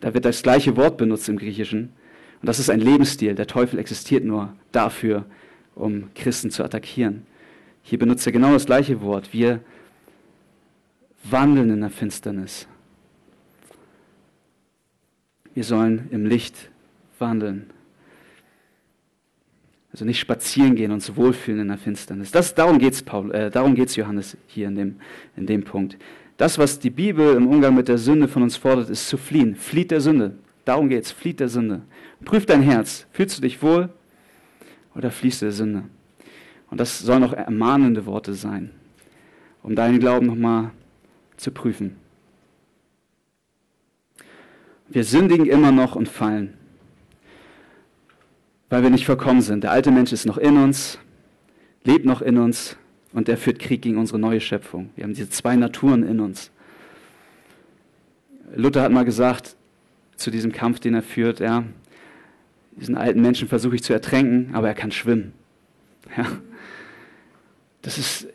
Da 0.01 0.15
wird 0.15 0.25
das 0.25 0.43
gleiche 0.43 0.77
Wort 0.77 0.99
benutzt 0.99 1.29
im 1.29 1.37
Griechischen. 1.37 1.91
Und 2.41 2.49
das 2.49 2.61
ist 2.61 2.71
ein 2.71 2.81
Lebensstil. 2.81 3.35
Der 3.35 3.47
Teufel 3.47 3.79
existiert 3.79 4.25
nur 4.25 4.53
dafür, 4.73 5.25
um 5.75 6.11
Christen 6.15 6.51
zu 6.51 6.65
attackieren. 6.65 7.27
Hier 7.83 7.99
benutzt 7.99 8.27
er 8.27 8.33
genau 8.33 8.53
das 8.53 8.67
gleiche 8.67 9.01
Wort. 9.01 9.33
Wir 9.33 9.61
wandeln 11.25 11.71
in 11.71 11.81
der 11.81 11.91
Finsternis. 11.91 12.67
Wir 15.55 15.65
sollen 15.65 16.09
im 16.11 16.27
Licht 16.27 16.71
wandeln. 17.19 17.71
Also 19.93 20.07
nicht 20.07 20.21
spazieren 20.21 20.75
gehen, 20.75 20.91
uns 20.91 21.15
wohlfühlen 21.17 21.61
in 21.61 21.69
der 21.69 21.77
Finsternis. 21.77 22.31
Das, 22.31 22.55
darum 22.55 22.79
geht 22.79 22.95
es 22.95 23.03
äh, 23.03 24.01
Johannes 24.01 24.39
hier 24.47 24.69
in 24.69 24.75
dem, 24.75 24.97
in 25.37 25.47
dem 25.47 25.65
Punkt. 25.65 25.99
Das, 26.39 26.59
was 26.59 26.79
die 26.79 26.91
Bibel 26.91 27.37
im 27.37 27.47
Umgang 27.47 27.75
mit 27.75 27.89
der 27.89 27.99
Sünde 27.99 28.27
von 28.27 28.43
uns 28.43 28.57
fordert, 28.57 28.89
ist 28.89 29.09
zu 29.09 29.19
fliehen. 29.19 29.55
Flieht 29.55 29.91
der 29.91 30.01
Sünde. 30.01 30.39
Darum 30.65 30.89
geht 30.89 31.05
es. 31.05 31.13
Flieht 31.13 31.41
der 31.41 31.49
Sünde. 31.49 31.83
Prüf 32.25 32.47
dein 32.47 32.63
Herz. 32.63 33.07
Fühlst 33.13 33.37
du 33.37 33.43
dich 33.43 33.63
wohl? 33.63 33.91
Oder 34.95 35.11
fließt 35.11 35.43
der 35.43 35.53
Sünde? 35.53 35.85
Und 36.71 36.79
das 36.79 36.99
sollen 36.99 37.25
auch 37.25 37.33
ermahnende 37.33 38.07
Worte 38.07 38.35
sein, 38.35 38.71
um 39.63 39.75
deinen 39.75 40.01
Glauben 40.01 40.27
nochmal 40.27 40.71
zu 41.37 41.51
prüfen. 41.51 41.97
Wir 44.89 45.05
sündigen 45.05 45.47
immer 45.47 45.73
noch 45.73 45.97
und 45.97 46.09
fallen, 46.09 46.55
weil 48.71 48.83
wir 48.83 48.91
nicht 48.91 49.07
vollkommen 49.07 49.41
sind. 49.41 49.65
Der 49.65 49.71
alte 49.71 49.91
Mensch 49.91 50.13
ist 50.13 50.27
noch 50.27 50.39
in 50.39 50.57
uns, 50.57 50.99
lebt 51.85 52.05
noch 52.05 52.23
in 52.23 52.39
uns 52.39 52.77
und 53.13 53.29
er 53.29 53.37
führt 53.37 53.59
Krieg 53.59 53.83
gegen 53.83 53.99
unsere 53.99 54.19
neue 54.19 54.41
Schöpfung. 54.41 54.91
Wir 54.97 55.05
haben 55.05 55.15
diese 55.15 55.31
zwei 55.31 55.57
Naturen 55.57 56.03
in 56.03 56.21
uns. 56.21 56.51
Luther 58.55 58.83
hat 58.83 58.93
mal 58.93 59.05
gesagt, 59.05 59.57
zu 60.17 60.31
diesem 60.31 60.53
Kampf, 60.53 60.81
den 60.81 60.95
er 60.95 61.03
führt, 61.03 61.41
ja, 61.41 61.65
diesen 62.77 62.97
alten 62.97 63.21
Menschen 63.21 63.49
versuche 63.49 63.75
ich 63.75 63.83
zu 63.83 63.93
ertränken, 63.93 64.55
aber 64.55 64.69
er 64.69 64.75
kann 64.75 64.93
schwimmen. 64.93 65.33
Ja. 66.17 66.27
Das 67.83 67.99
ist 67.99 68.29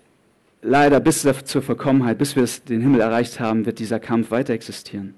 leider 0.61 0.99
bis 0.99 1.21
zur 1.21 1.61
Vollkommenheit, 1.61 2.17
bis 2.17 2.35
wir 2.35 2.45
den 2.67 2.81
Himmel 2.81 3.01
erreicht 3.01 3.39
haben, 3.39 3.65
wird 3.65 3.79
dieser 3.79 3.99
Kampf 3.99 4.31
weiter 4.31 4.53
existieren. 4.53 5.15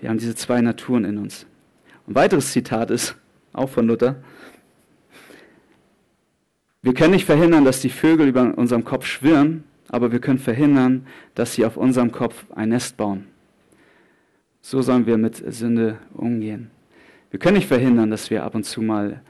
Wir 0.00 0.10
haben 0.10 0.18
diese 0.18 0.34
zwei 0.34 0.60
Naturen 0.60 1.04
in 1.04 1.18
uns. 1.18 1.46
Ein 2.06 2.14
weiteres 2.14 2.52
Zitat 2.52 2.90
ist, 2.90 3.16
auch 3.52 3.70
von 3.70 3.86
Luther, 3.86 4.16
wir 6.82 6.94
können 6.94 7.14
nicht 7.14 7.26
verhindern, 7.26 7.64
dass 7.64 7.80
die 7.80 7.90
Vögel 7.90 8.28
über 8.28 8.56
unserem 8.56 8.84
Kopf 8.84 9.06
schwirren, 9.06 9.64
aber 9.88 10.12
wir 10.12 10.20
können 10.20 10.38
verhindern, 10.38 11.06
dass 11.34 11.54
sie 11.54 11.64
auf 11.64 11.76
unserem 11.76 12.12
Kopf 12.12 12.44
ein 12.54 12.68
Nest 12.68 12.96
bauen. 12.96 13.26
So 14.60 14.82
sollen 14.82 15.06
wir 15.06 15.16
mit 15.16 15.42
Sünde 15.52 15.98
umgehen. 16.14 16.70
Wir 17.30 17.38
können 17.38 17.56
nicht 17.56 17.68
verhindern, 17.68 18.10
dass 18.10 18.30
wir 18.30 18.44
ab 18.44 18.54
und 18.54 18.64
zu 18.64 18.82
mal, 18.82 19.20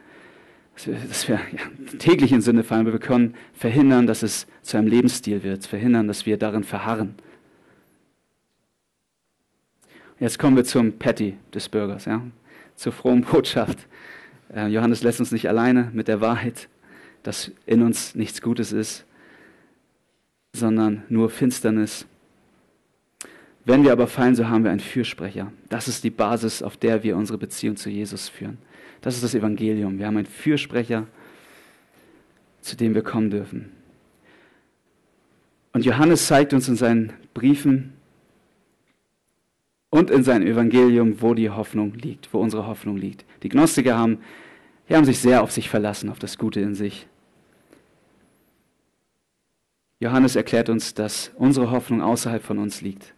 dass 0.75 0.87
wir, 0.87 0.95
dass 0.95 1.29
wir 1.29 1.41
ja, 1.53 1.97
täglich 1.99 2.33
in 2.33 2.41
Sünde 2.41 2.63
fallen, 2.63 2.83
aber 2.83 2.93
wir 2.93 3.01
können 3.01 3.35
verhindern, 3.55 4.07
dass 4.07 4.23
es 4.23 4.47
zu 4.63 4.77
einem 4.77 4.89
Lebensstil 4.89 5.43
wird, 5.43 5.67
verhindern, 5.67 6.07
dass 6.07 6.27
wir 6.27 6.37
darin 6.37 6.65
verharren. 6.65 7.15
Jetzt 10.19 10.39
kommen 10.39 10.57
wir 10.57 10.65
zum 10.65 10.93
Patty 10.93 11.37
des 11.53 11.69
Bürgers, 11.69 12.07
ja? 12.07 12.23
zur 12.75 12.93
frohen 12.93 13.23
Botschaft. 13.23 13.87
Äh, 14.55 14.69
Johannes 14.69 15.03
lässt 15.03 15.21
uns 15.21 15.33
nicht 15.33 15.49
alleine 15.49 15.91
mit 15.93 16.09
der 16.09 16.21
Wahrheit, 16.21 16.69
dass 17.23 17.51
in 17.67 17.83
uns 17.83 18.15
nichts 18.15 18.41
Gutes 18.41 18.73
ist, 18.73 19.05
sondern 20.55 21.03
nur 21.09 21.29
Finsternis. 21.29 22.07
Wenn 23.67 23.83
wir 23.83 23.91
aber 23.91 24.07
fallen, 24.07 24.37
so 24.37 24.49
haben 24.49 24.63
wir 24.63 24.71
einen 24.71 24.79
Fürsprecher. 24.79 25.53
Das 25.69 25.89
ist 25.89 26.05
die 26.05 26.11
Basis, 26.11 26.63
auf 26.63 26.77
der 26.77 27.03
wir 27.03 27.17
unsere 27.17 27.37
Beziehung 27.37 27.77
zu 27.77 27.91
Jesus 27.91 28.29
führen. 28.29 28.59
Das 29.01 29.17
ist 29.17 29.25
das 29.25 29.35
Evangelium. 29.35 29.99
Wir 29.99 30.07
haben 30.07 30.17
einen 30.17 30.27
Fürsprecher, 30.27 31.09
zu 32.61 32.77
dem 32.77 32.95
wir 32.95 33.03
kommen 33.03 33.29
dürfen. 33.29 33.73
Und 35.73 35.85
Johannes 35.85 36.27
zeigt 36.29 36.55
uns 36.55 36.69
in 36.69 36.77
seinen 36.77 37.13
Briefen 37.35 37.93
und 39.91 40.11
in 40.11 40.23
sein 40.23 40.47
Evangelium, 40.47 41.21
wo 41.21 41.35
die 41.35 41.51
Hoffnung 41.51 41.93
liegt, 41.95 42.33
wo 42.33 42.39
unsere 42.39 42.69
Hoffnung 42.69 42.97
liegt. 42.97 43.25
Die 43.43 43.49
Gnostiker 43.49 43.99
haben, 43.99 44.19
die 44.89 44.95
haben 44.95 45.05
sich 45.05 45.19
sehr 45.19 45.43
auf 45.43 45.51
sich 45.51 45.69
verlassen, 45.69 46.09
auf 46.09 46.21
das 46.21 46.39
Gute 46.39 46.61
in 46.61 46.77
sich. 46.77 47.09
Johannes 49.99 50.37
erklärt 50.37 50.69
uns, 50.69 50.95
dass 50.95 51.33
unsere 51.35 51.73
Hoffnung 51.73 52.01
außerhalb 52.01 52.45
von 52.45 52.59
uns 52.59 52.81
liegt, 52.81 53.16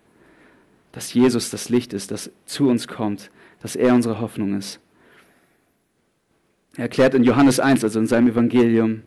dass 0.99 1.14
Jesus 1.14 1.49
das 1.51 1.68
Licht 1.68 1.92
ist, 1.92 2.11
das 2.11 2.28
zu 2.44 2.68
uns 2.68 2.88
kommt, 2.88 3.30
dass 3.62 3.76
er 3.76 3.94
unsere 3.94 4.18
Hoffnung 4.18 4.59
ist. 4.59 4.80
Er 6.74 6.82
erklärt 6.82 7.14
in 7.14 7.22
Johannes 7.22 7.61
1, 7.61 7.84
also 7.84 8.01
in 8.01 8.09
seinem 8.09 8.26
Evangelium, 8.26 9.05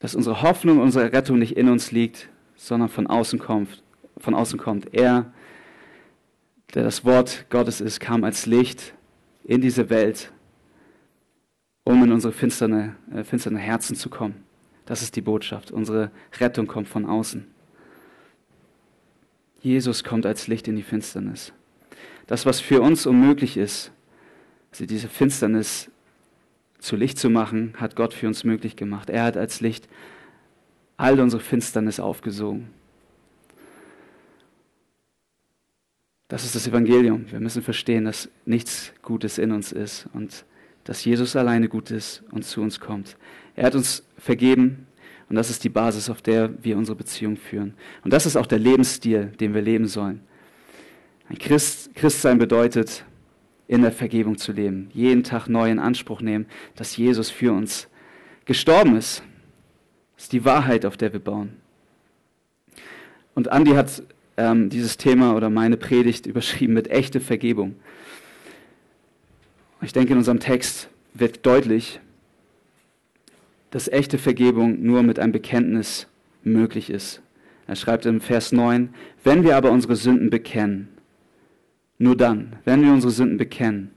dass 0.00 0.16
unsere 0.16 0.42
Hoffnung, 0.42 0.80
unsere 0.80 1.12
Rettung 1.12 1.38
nicht 1.38 1.56
in 1.56 1.68
uns 1.68 1.92
liegt, 1.92 2.28
sondern 2.56 2.88
von 2.88 3.06
außen 3.06 3.38
kommt. 3.38 3.84
Von 4.18 4.34
außen 4.34 4.58
kommt. 4.58 4.92
Er, 4.92 5.32
der 6.74 6.82
das 6.82 7.04
Wort 7.04 7.46
Gottes 7.48 7.80
ist, 7.80 8.00
kam 8.00 8.24
als 8.24 8.44
Licht 8.46 8.94
in 9.44 9.60
diese 9.60 9.88
Welt, 9.88 10.32
um 11.84 12.02
in 12.02 12.10
unsere 12.10 12.32
finsterne, 12.32 12.96
äh, 13.14 13.22
finsterne 13.22 13.60
Herzen 13.60 13.94
zu 13.94 14.10
kommen. 14.10 14.42
Das 14.84 15.00
ist 15.00 15.14
die 15.14 15.22
Botschaft. 15.22 15.70
Unsere 15.70 16.10
Rettung 16.40 16.66
kommt 16.66 16.88
von 16.88 17.06
außen. 17.06 17.51
Jesus 19.62 20.04
kommt 20.04 20.26
als 20.26 20.48
Licht 20.48 20.68
in 20.68 20.76
die 20.76 20.82
Finsternis. 20.82 21.52
Das, 22.26 22.46
was 22.46 22.60
für 22.60 22.82
uns 22.82 23.06
unmöglich 23.06 23.56
ist, 23.56 23.92
also 24.72 24.86
diese 24.86 25.08
Finsternis 25.08 25.90
zu 26.78 26.96
Licht 26.96 27.18
zu 27.18 27.30
machen, 27.30 27.74
hat 27.76 27.94
Gott 27.94 28.12
für 28.12 28.26
uns 28.26 28.42
möglich 28.42 28.74
gemacht. 28.74 29.08
Er 29.08 29.24
hat 29.24 29.36
als 29.36 29.60
Licht 29.60 29.88
all 30.96 31.20
unsere 31.20 31.42
Finsternis 31.42 32.00
aufgesogen. 32.00 32.70
Das 36.28 36.44
ist 36.44 36.54
das 36.54 36.66
Evangelium. 36.66 37.30
Wir 37.30 37.40
müssen 37.40 37.62
verstehen, 37.62 38.04
dass 38.04 38.30
nichts 38.46 38.92
Gutes 39.02 39.38
in 39.38 39.52
uns 39.52 39.70
ist 39.70 40.08
und 40.12 40.44
dass 40.84 41.04
Jesus 41.04 41.36
alleine 41.36 41.68
gut 41.68 41.90
ist 41.90 42.24
und 42.30 42.44
zu 42.44 42.62
uns 42.62 42.80
kommt. 42.80 43.16
Er 43.54 43.66
hat 43.66 43.74
uns 43.74 44.02
vergeben 44.16 44.86
und 45.32 45.36
das 45.36 45.48
ist 45.48 45.64
die 45.64 45.70
Basis, 45.70 46.10
auf 46.10 46.20
der 46.20 46.62
wir 46.62 46.76
unsere 46.76 46.94
Beziehung 46.94 47.38
führen. 47.38 47.72
Und 48.04 48.12
das 48.12 48.26
ist 48.26 48.36
auch 48.36 48.44
der 48.44 48.58
Lebensstil, 48.58 49.32
den 49.40 49.54
wir 49.54 49.62
leben 49.62 49.86
sollen. 49.86 50.20
Ein 51.30 51.38
Christ, 51.38 51.94
Christsein 51.94 52.36
bedeutet, 52.36 53.06
in 53.66 53.80
der 53.80 53.92
Vergebung 53.92 54.36
zu 54.36 54.52
leben. 54.52 54.90
Jeden 54.92 55.22
Tag 55.22 55.48
neu 55.48 55.70
in 55.70 55.78
Anspruch 55.78 56.20
nehmen, 56.20 56.44
dass 56.76 56.98
Jesus 56.98 57.30
für 57.30 57.50
uns 57.50 57.88
gestorben 58.44 58.94
ist. 58.94 59.22
Das 60.16 60.24
ist 60.24 60.32
die 60.34 60.44
Wahrheit, 60.44 60.84
auf 60.84 60.98
der 60.98 61.14
wir 61.14 61.20
bauen. 61.20 61.56
Und 63.34 63.50
Andi 63.50 63.70
hat 63.70 64.02
ähm, 64.36 64.68
dieses 64.68 64.98
Thema 64.98 65.34
oder 65.34 65.48
meine 65.48 65.78
Predigt 65.78 66.26
überschrieben 66.26 66.74
mit 66.74 66.90
echte 66.90 67.20
Vergebung. 67.20 67.76
Ich 69.80 69.94
denke, 69.94 70.12
in 70.12 70.18
unserem 70.18 70.40
Text 70.40 70.90
wird 71.14 71.46
deutlich, 71.46 72.00
dass 73.72 73.88
echte 73.88 74.18
Vergebung 74.18 74.82
nur 74.82 75.02
mit 75.02 75.18
einem 75.18 75.32
Bekenntnis 75.32 76.06
möglich 76.44 76.90
ist. 76.90 77.22
Er 77.66 77.74
schreibt 77.74 78.06
im 78.06 78.20
Vers 78.20 78.52
9, 78.52 78.90
wenn 79.24 79.42
wir 79.42 79.56
aber 79.56 79.70
unsere 79.70 79.96
Sünden 79.96 80.30
bekennen, 80.30 80.88
nur 81.98 82.16
dann, 82.16 82.56
wenn 82.64 82.82
wir 82.82 82.92
unsere 82.92 83.10
Sünden 83.10 83.38
bekennen, 83.38 83.90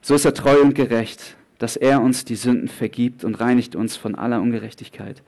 so 0.00 0.14
ist 0.14 0.24
er 0.24 0.32
treu 0.32 0.62
und 0.62 0.74
gerecht, 0.74 1.36
dass 1.58 1.76
er 1.76 2.00
uns 2.00 2.24
die 2.24 2.36
Sünden 2.36 2.68
vergibt 2.68 3.24
und 3.24 3.40
reinigt 3.40 3.74
uns 3.74 3.96
von 3.96 4.14
aller 4.14 4.40
Ungerechtigkeit. 4.40 5.22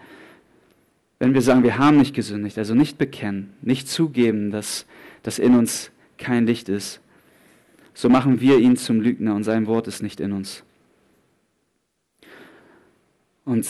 Wenn 1.18 1.34
wir 1.34 1.42
sagen, 1.42 1.64
wir 1.64 1.76
haben 1.76 1.98
nicht 1.98 2.14
gesündigt, 2.14 2.56
also 2.56 2.74
nicht 2.74 2.98
bekennen, 2.98 3.52
nicht 3.62 3.88
zugeben, 3.88 4.52
dass, 4.52 4.86
dass 5.24 5.40
in 5.40 5.56
uns 5.56 5.90
kein 6.18 6.46
Licht 6.46 6.68
ist, 6.68 7.00
so 7.94 8.08
machen 8.08 8.40
wir 8.40 8.58
ihn 8.58 8.76
zum 8.76 9.00
Lügner 9.00 9.34
und 9.34 9.42
sein 9.42 9.66
Wort 9.66 9.88
ist 9.88 10.02
nicht 10.02 10.20
in 10.20 10.30
uns. 10.30 10.62
Und 13.50 13.66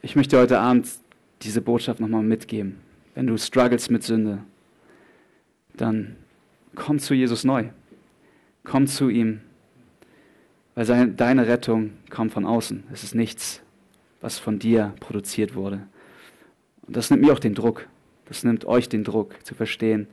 ich 0.00 0.16
möchte 0.16 0.38
heute 0.38 0.58
Abend 0.58 0.88
diese 1.42 1.60
Botschaft 1.60 2.00
nochmal 2.00 2.22
mitgeben. 2.22 2.80
Wenn 3.14 3.26
du 3.26 3.36
struggles 3.36 3.90
mit 3.90 4.02
Sünde, 4.02 4.38
dann 5.76 6.16
Komm 6.74 6.98
zu 6.98 7.12
Jesus 7.12 7.44
neu. 7.44 7.66
Komm 8.64 8.86
zu 8.86 9.10
ihm, 9.10 9.42
weil 10.74 10.86
seine, 10.86 11.08
deine 11.08 11.46
Rettung 11.46 11.90
kommt 12.08 12.32
von 12.32 12.46
außen. 12.46 12.84
Es 12.90 13.02
ist 13.04 13.14
nichts, 13.14 13.60
was 14.22 14.38
von 14.38 14.58
dir 14.58 14.94
produziert 14.98 15.54
wurde. 15.54 15.86
Und 16.86 16.96
das 16.96 17.10
nimmt 17.10 17.22
mir 17.22 17.34
auch 17.34 17.38
den 17.38 17.54
Druck. 17.54 17.86
Das 18.24 18.44
nimmt 18.44 18.64
euch 18.64 18.88
den 18.88 19.04
Druck 19.04 19.44
zu 19.44 19.54
verstehen, 19.54 20.06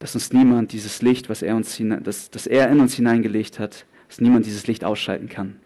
dass 0.00 0.16
uns 0.16 0.32
niemand 0.32 0.72
dieses 0.72 1.00
Licht, 1.00 1.28
was 1.28 1.42
er 1.42 1.54
uns 1.54 1.80
das, 2.02 2.28
das 2.30 2.48
er 2.48 2.70
in 2.70 2.80
uns 2.80 2.94
hineingelegt 2.94 3.60
hat, 3.60 3.86
dass 4.08 4.20
niemand 4.20 4.46
dieses 4.46 4.66
Licht 4.66 4.82
ausschalten 4.82 5.28
kann. 5.28 5.60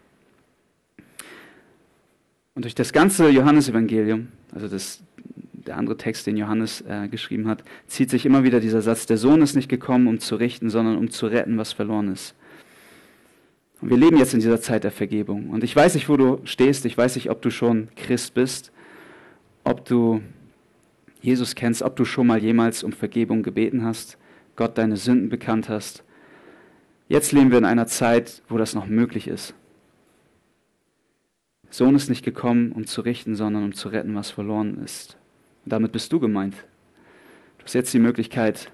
Und 2.55 2.65
durch 2.65 2.75
das 2.75 2.93
ganze 2.93 3.29
Johannesevangelium, 3.29 4.27
also 4.53 4.67
das, 4.67 5.01
der 5.53 5.77
andere 5.77 5.97
Text, 5.97 6.27
den 6.27 6.37
Johannes 6.37 6.81
äh, 6.81 7.07
geschrieben 7.07 7.47
hat, 7.47 7.63
zieht 7.87 8.09
sich 8.09 8.25
immer 8.25 8.43
wieder 8.43 8.59
dieser 8.59 8.81
Satz, 8.81 9.05
der 9.05 9.17
Sohn 9.17 9.41
ist 9.41 9.55
nicht 9.55 9.69
gekommen, 9.69 10.07
um 10.07 10.19
zu 10.19 10.35
richten, 10.35 10.69
sondern 10.69 10.97
um 10.97 11.09
zu 11.09 11.25
retten, 11.27 11.57
was 11.57 11.73
verloren 11.73 12.11
ist. 12.11 12.35
Und 13.81 13.89
wir 13.89 13.97
leben 13.97 14.17
jetzt 14.17 14.33
in 14.33 14.39
dieser 14.39 14.61
Zeit 14.61 14.83
der 14.83 14.91
Vergebung. 14.91 15.49
Und 15.49 15.63
ich 15.63 15.75
weiß 15.75 15.95
nicht, 15.95 16.07
wo 16.07 16.15
du 16.15 16.39
stehst, 16.45 16.85
ich 16.85 16.97
weiß 16.97 17.15
nicht, 17.15 17.29
ob 17.29 17.41
du 17.41 17.49
schon 17.49 17.89
Christ 17.95 18.33
bist, 18.33 18.71
ob 19.63 19.83
du 19.85 20.21
Jesus 21.21 21.55
kennst, 21.55 21.81
ob 21.81 21.95
du 21.95 22.05
schon 22.05 22.27
mal 22.27 22.41
jemals 22.41 22.83
um 22.83 22.91
Vergebung 22.91 23.43
gebeten 23.43 23.83
hast, 23.83 24.17
Gott 24.55 24.77
deine 24.77 24.97
Sünden 24.97 25.29
bekannt 25.29 25.69
hast. 25.69 26.03
Jetzt 27.09 27.31
leben 27.31 27.51
wir 27.51 27.57
in 27.57 27.65
einer 27.65 27.87
Zeit, 27.87 28.41
wo 28.47 28.57
das 28.57 28.75
noch 28.75 28.85
möglich 28.85 29.27
ist. 29.27 29.53
Sohn 31.73 31.95
ist 31.95 32.07
nicht 32.07 32.23
gekommen, 32.23 32.71
um 32.71 32.85
zu 32.85 33.01
richten, 33.01 33.35
sondern 33.35 33.63
um 33.63 33.73
zu 33.73 33.89
retten, 33.89 34.13
was 34.13 34.29
verloren 34.29 34.77
ist. 34.85 35.17
Und 35.65 35.73
damit 35.73 35.91
bist 35.91 36.13
du 36.13 36.19
gemeint. 36.19 36.53
Du 37.57 37.65
hast 37.65 37.73
jetzt 37.73 37.91
die 37.95 37.99
Möglichkeit, 37.99 38.71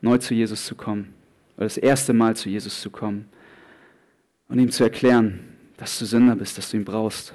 neu 0.00 0.18
zu 0.18 0.34
Jesus 0.34 0.66
zu 0.66 0.74
kommen, 0.74 1.14
oder 1.56 1.66
das 1.66 1.76
erste 1.76 2.12
Mal 2.12 2.34
zu 2.34 2.48
Jesus 2.48 2.80
zu 2.80 2.90
kommen 2.90 3.28
und 4.48 4.58
ihm 4.58 4.72
zu 4.72 4.82
erklären, 4.82 5.38
dass 5.76 6.00
du 6.00 6.04
Sünder 6.04 6.34
bist, 6.34 6.58
dass 6.58 6.68
du 6.68 6.78
ihn 6.78 6.84
brauchst. 6.84 7.32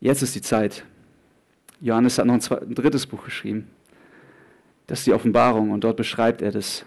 Jetzt 0.00 0.22
ist 0.22 0.34
die 0.34 0.40
Zeit. 0.40 0.86
Johannes 1.82 2.16
hat 2.16 2.24
noch 2.24 2.32
ein, 2.32 2.58
ein 2.62 2.74
drittes 2.74 3.06
Buch 3.06 3.22
geschrieben. 3.22 3.68
Das 4.86 5.00
ist 5.00 5.06
die 5.06 5.12
Offenbarung 5.12 5.72
und 5.72 5.84
dort 5.84 5.98
beschreibt 5.98 6.40
er 6.40 6.52
das, 6.52 6.86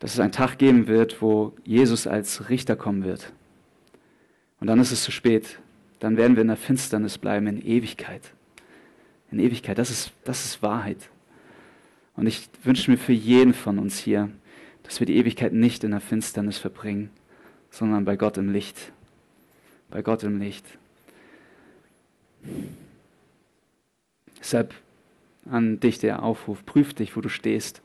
dass 0.00 0.14
es 0.14 0.18
einen 0.18 0.32
Tag 0.32 0.58
geben 0.58 0.88
wird, 0.88 1.22
wo 1.22 1.52
Jesus 1.62 2.08
als 2.08 2.48
Richter 2.48 2.74
kommen 2.74 3.04
wird. 3.04 3.32
Und 4.64 4.68
dann 4.68 4.80
ist 4.80 4.92
es 4.92 5.04
zu 5.04 5.12
spät. 5.12 5.58
Dann 6.00 6.16
werden 6.16 6.36
wir 6.36 6.40
in 6.40 6.48
der 6.48 6.56
Finsternis 6.56 7.18
bleiben 7.18 7.46
in 7.46 7.60
Ewigkeit 7.60 8.32
in 9.34 9.40
Ewigkeit. 9.40 9.78
Das 9.78 9.90
ist, 9.90 10.12
das 10.24 10.44
ist 10.44 10.62
Wahrheit. 10.62 11.10
Und 12.16 12.26
ich 12.26 12.48
wünsche 12.62 12.90
mir 12.90 12.96
für 12.96 13.12
jeden 13.12 13.52
von 13.52 13.78
uns 13.78 13.98
hier, 13.98 14.30
dass 14.84 15.00
wir 15.00 15.06
die 15.06 15.16
Ewigkeit 15.16 15.52
nicht 15.52 15.82
in 15.84 15.90
der 15.90 16.00
Finsternis 16.00 16.58
verbringen, 16.58 17.10
sondern 17.70 18.04
bei 18.04 18.16
Gott 18.16 18.38
im 18.38 18.52
Licht. 18.52 18.92
Bei 19.90 20.02
Gott 20.02 20.22
im 20.22 20.38
Licht. 20.38 20.64
Deshalb 24.38 24.74
an 25.50 25.80
dich 25.80 25.98
der 25.98 26.22
Aufruf, 26.22 26.64
prüf 26.64 26.94
dich, 26.94 27.16
wo 27.16 27.20
du 27.20 27.28
stehst 27.28 27.82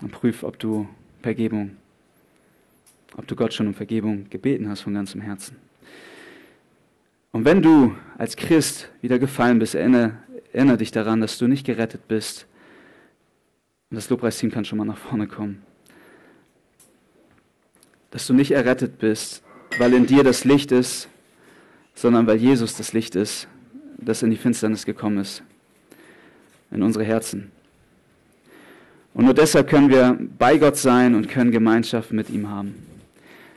und 0.00 0.10
prüf, 0.12 0.42
ob 0.42 0.58
du 0.58 0.88
Vergebung, 1.22 1.76
ob 3.16 3.26
du 3.26 3.36
Gott 3.36 3.52
schon 3.52 3.66
um 3.66 3.74
Vergebung 3.74 4.28
gebeten 4.30 4.68
hast 4.68 4.82
von 4.82 4.94
ganzem 4.94 5.20
Herzen. 5.20 5.56
Und 7.32 7.44
wenn 7.44 7.62
du 7.62 7.94
als 8.18 8.36
Christ 8.36 8.88
wieder 9.02 9.18
gefallen 9.18 9.58
bist, 9.58 9.74
erinnere, 9.74 10.16
erinnere 10.52 10.78
dich 10.78 10.90
daran, 10.90 11.20
dass 11.20 11.38
du 11.38 11.46
nicht 11.46 11.64
gerettet 11.64 12.08
bist. 12.08 12.46
Und 13.90 13.96
das 13.96 14.10
Lobpreisteam 14.10 14.50
kann 14.50 14.64
schon 14.64 14.78
mal 14.78 14.84
nach 14.84 14.98
vorne 14.98 15.26
kommen. 15.26 15.62
Dass 18.10 18.26
du 18.26 18.34
nicht 18.34 18.50
errettet 18.50 18.98
bist, 18.98 19.42
weil 19.78 19.94
in 19.94 20.06
dir 20.06 20.24
das 20.24 20.44
Licht 20.44 20.72
ist, 20.72 21.08
sondern 21.94 22.26
weil 22.26 22.36
Jesus 22.36 22.76
das 22.76 22.92
Licht 22.92 23.14
ist, 23.14 23.46
das 23.98 24.22
in 24.22 24.30
die 24.30 24.36
Finsternis 24.36 24.84
gekommen 24.86 25.18
ist, 25.18 25.42
in 26.70 26.82
unsere 26.82 27.04
Herzen. 27.04 27.52
Und 29.14 29.24
nur 29.24 29.34
deshalb 29.34 29.68
können 29.68 29.90
wir 29.90 30.18
bei 30.38 30.56
Gott 30.56 30.76
sein 30.76 31.14
und 31.14 31.28
können 31.28 31.50
Gemeinschaft 31.50 32.12
mit 32.12 32.30
ihm 32.30 32.48
haben. 32.48 32.74